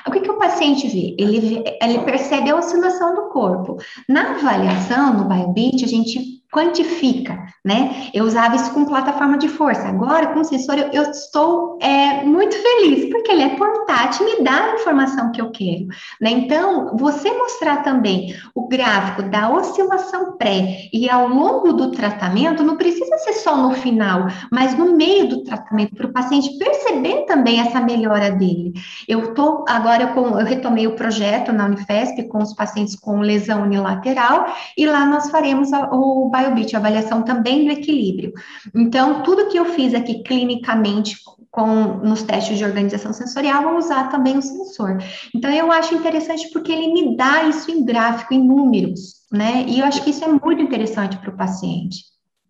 o 0.06 0.12
que, 0.12 0.20
que 0.20 0.30
o 0.30 0.38
paciente 0.38 0.88
vê? 0.88 1.16
Ele, 1.18 1.64
ele 1.82 2.00
percebe 2.04 2.52
a 2.52 2.56
oscilação 2.56 3.16
do 3.16 3.30
corpo. 3.30 3.78
Na 4.08 4.36
avaliação, 4.36 5.14
no 5.14 5.26
BioBeat, 5.26 5.84
a 5.84 5.88
gente 5.88 6.37
quantifica, 6.52 7.38
né? 7.64 8.10
Eu 8.14 8.26
usava 8.26 8.56
isso 8.56 8.72
com 8.74 8.86
plataforma 8.86 9.38
de 9.38 9.50
força. 9.50 9.88
Agora, 9.88 10.28
com 10.28 10.44
sensor, 10.44 10.78
eu, 10.78 10.88
eu 10.92 11.04
estou 11.12 11.78
é, 11.82 12.24
muito 12.24 12.56
feliz, 12.56 13.10
porque 13.12 13.32
ele 13.32 13.44
é 13.44 13.50
portátil 13.50 14.28
e 14.28 14.38
me 14.38 14.44
dá 14.44 14.72
a 14.72 14.76
informação 14.76 15.32
que 15.32 15.42
eu 15.42 15.52
quero, 15.52 15.88
né? 16.22 16.32
Então, 16.32 16.96
você 16.96 17.32
mostrar 17.34 17.84
também 17.84 18.34
o 18.56 18.68
gráfico 18.68 19.24
da 19.24 19.50
oscilação 19.50 20.38
pré 20.38 20.88
e 20.94 21.10
ao 21.10 21.28
longo 21.28 21.74
do 21.74 21.92
tratamento, 21.92 22.64
não 22.64 22.78
precisa 22.78 23.18
ser 23.18 23.34
só 23.34 23.58
no 23.58 23.74
final, 23.74 24.28
mas 24.52 24.78
no 24.78 24.96
meio 24.96 25.28
do 25.28 25.44
tratamento, 25.44 25.96
para 25.96 26.08
o 26.08 26.14
paciente 26.14 26.58
perceber 26.58 27.26
também 27.26 27.60
essa 27.60 27.82
melhora 27.82 28.32
dele. 28.32 28.74
Eu 29.08 29.34
tô 29.34 29.66
agora, 29.68 30.14
eu, 30.16 30.40
eu 30.40 30.46
retomei 30.46 30.88
o 30.88 30.96
projeto 30.96 31.52
na 31.52 31.66
Unifesp 31.66 32.24
com 32.30 32.40
os 32.40 32.54
pacientes 32.54 32.96
com 32.96 33.20
lesão 33.20 33.64
unilateral, 33.64 34.48
e 34.78 34.86
lá 34.86 35.06
nós 35.06 35.30
faremos 35.30 35.70
o 35.92 36.30
BioBit, 36.44 36.76
a 36.76 36.80
avaliação 36.80 37.24
também 37.24 37.66
do 37.66 37.72
equilíbrio. 37.72 38.34
Então, 38.76 39.24
tudo 39.24 39.48
que 39.48 39.58
eu 39.58 39.66
fiz 39.66 39.94
aqui 39.94 40.24
clinicamente 40.24 41.18
com, 41.50 41.66
nos 41.98 42.24
testes 42.24 42.58
de 42.58 42.66
organização 42.66 43.14
sensorial, 43.14 43.64
vou 43.64 43.78
usar 43.78 44.10
também 44.10 44.38
o 44.38 44.42
sensor. 44.42 44.98
Então, 45.36 45.52
eu 45.52 45.72
acho 45.72 45.96
interessante 45.96 46.50
porque 46.52 46.72
ele 46.72 46.94
me 46.94 47.18
dá 47.18 47.44
isso 47.44 47.72
em 47.72 47.84
gráfico, 47.84 48.34
em 48.34 48.46
números, 48.46 49.26
né? 49.32 49.66
E 49.68 49.80
eu 49.80 49.86
acho 49.86 50.04
que 50.04 50.12
isso 50.12 50.24
é 50.24 50.28
muito 50.28 50.62
interessante 50.62 51.18
para 51.18 51.30
o 51.30 51.38
paciente. 51.38 52.06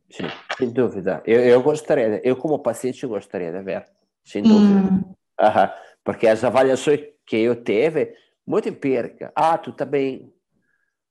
Sim, 0.09 0.27
sem 0.57 0.69
dúvida. 0.69 1.21
Eu, 1.25 1.39
eu 1.41 1.61
gostaria, 1.61 2.21
eu 2.23 2.35
como 2.35 2.59
paciente 2.59 3.05
gostaria 3.05 3.51
de 3.51 3.61
ver, 3.61 3.85
sem 4.23 4.41
dúvida. 4.41 4.79
Hum. 4.79 5.03
Uhum. 5.39 5.69
Porque 6.03 6.27
as 6.27 6.43
avaliações 6.43 7.01
que 7.25 7.38
eu 7.38 7.61
tive, 7.61 8.13
muito 8.45 8.69
empírica. 8.69 9.31
Ah, 9.35 9.57
tu 9.57 9.73
tá 9.73 9.83
bem, 9.83 10.31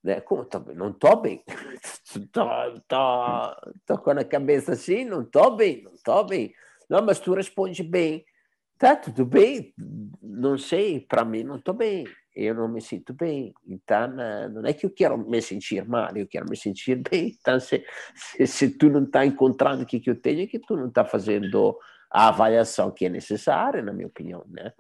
né? 0.07 0.21
Como 0.21 0.45
tô, 0.45 0.61
não 0.75 0.91
estou 0.91 1.21
bem? 1.21 1.43
Estou 2.07 3.99
com 3.99 4.11
a 4.11 4.25
cabeça 4.25 4.73
assim, 4.73 5.05
não 5.05 5.23
estou 5.23 5.57
bem, 5.57 5.83
não 5.83 5.93
estou 5.93 6.25
bem. 6.25 6.55
Não, 6.89 7.03
mas 7.03 7.19
tu 7.19 7.35
responde 7.35 7.83
bem. 7.83 8.25
Tá, 8.79 8.95
tudo 8.95 9.27
bem. 9.27 9.75
Não 10.23 10.57
sei, 10.57 11.01
para 11.01 11.25
mim 11.25 11.43
não 11.43 11.57
estou 11.57 11.75
bem. 11.75 12.07
Eu 12.35 12.55
não 12.55 12.69
me 12.69 12.81
sinto 12.81 13.13
bem. 13.13 13.53
Então, 13.67 14.09
não 14.53 14.65
é 14.65 14.73
que 14.73 14.87
eu 14.87 14.91
quero 14.91 15.19
me 15.19 15.43
sentir 15.43 15.85
mal, 15.87 16.17
eu 16.17 16.27
quero 16.27 16.49
me 16.49 16.57
sentir 16.57 16.97
bem. 16.97 17.37
Então, 17.41 17.59
se, 17.59 17.85
se, 18.15 18.47
se 18.47 18.71
tu 18.71 18.89
não 18.89 19.03
está 19.03 19.27
encontrando 19.27 19.83
o 19.83 19.87
que, 19.87 19.99
que 19.99 20.11
eu 20.11 20.21
tenho, 20.21 20.43
é 20.43 20.47
que 20.47 20.61
tu 20.61 20.77
não 20.77 20.87
está 20.89 21.05
fazendo 21.05 21.77
a 22.11 22.29
avaliação 22.29 22.91
que 22.91 23.07
é 23.07 23.09
necessária, 23.09 23.83
na 23.83 23.93
minha 23.93 24.07
opinião, 24.07 24.45
né? 24.49 24.73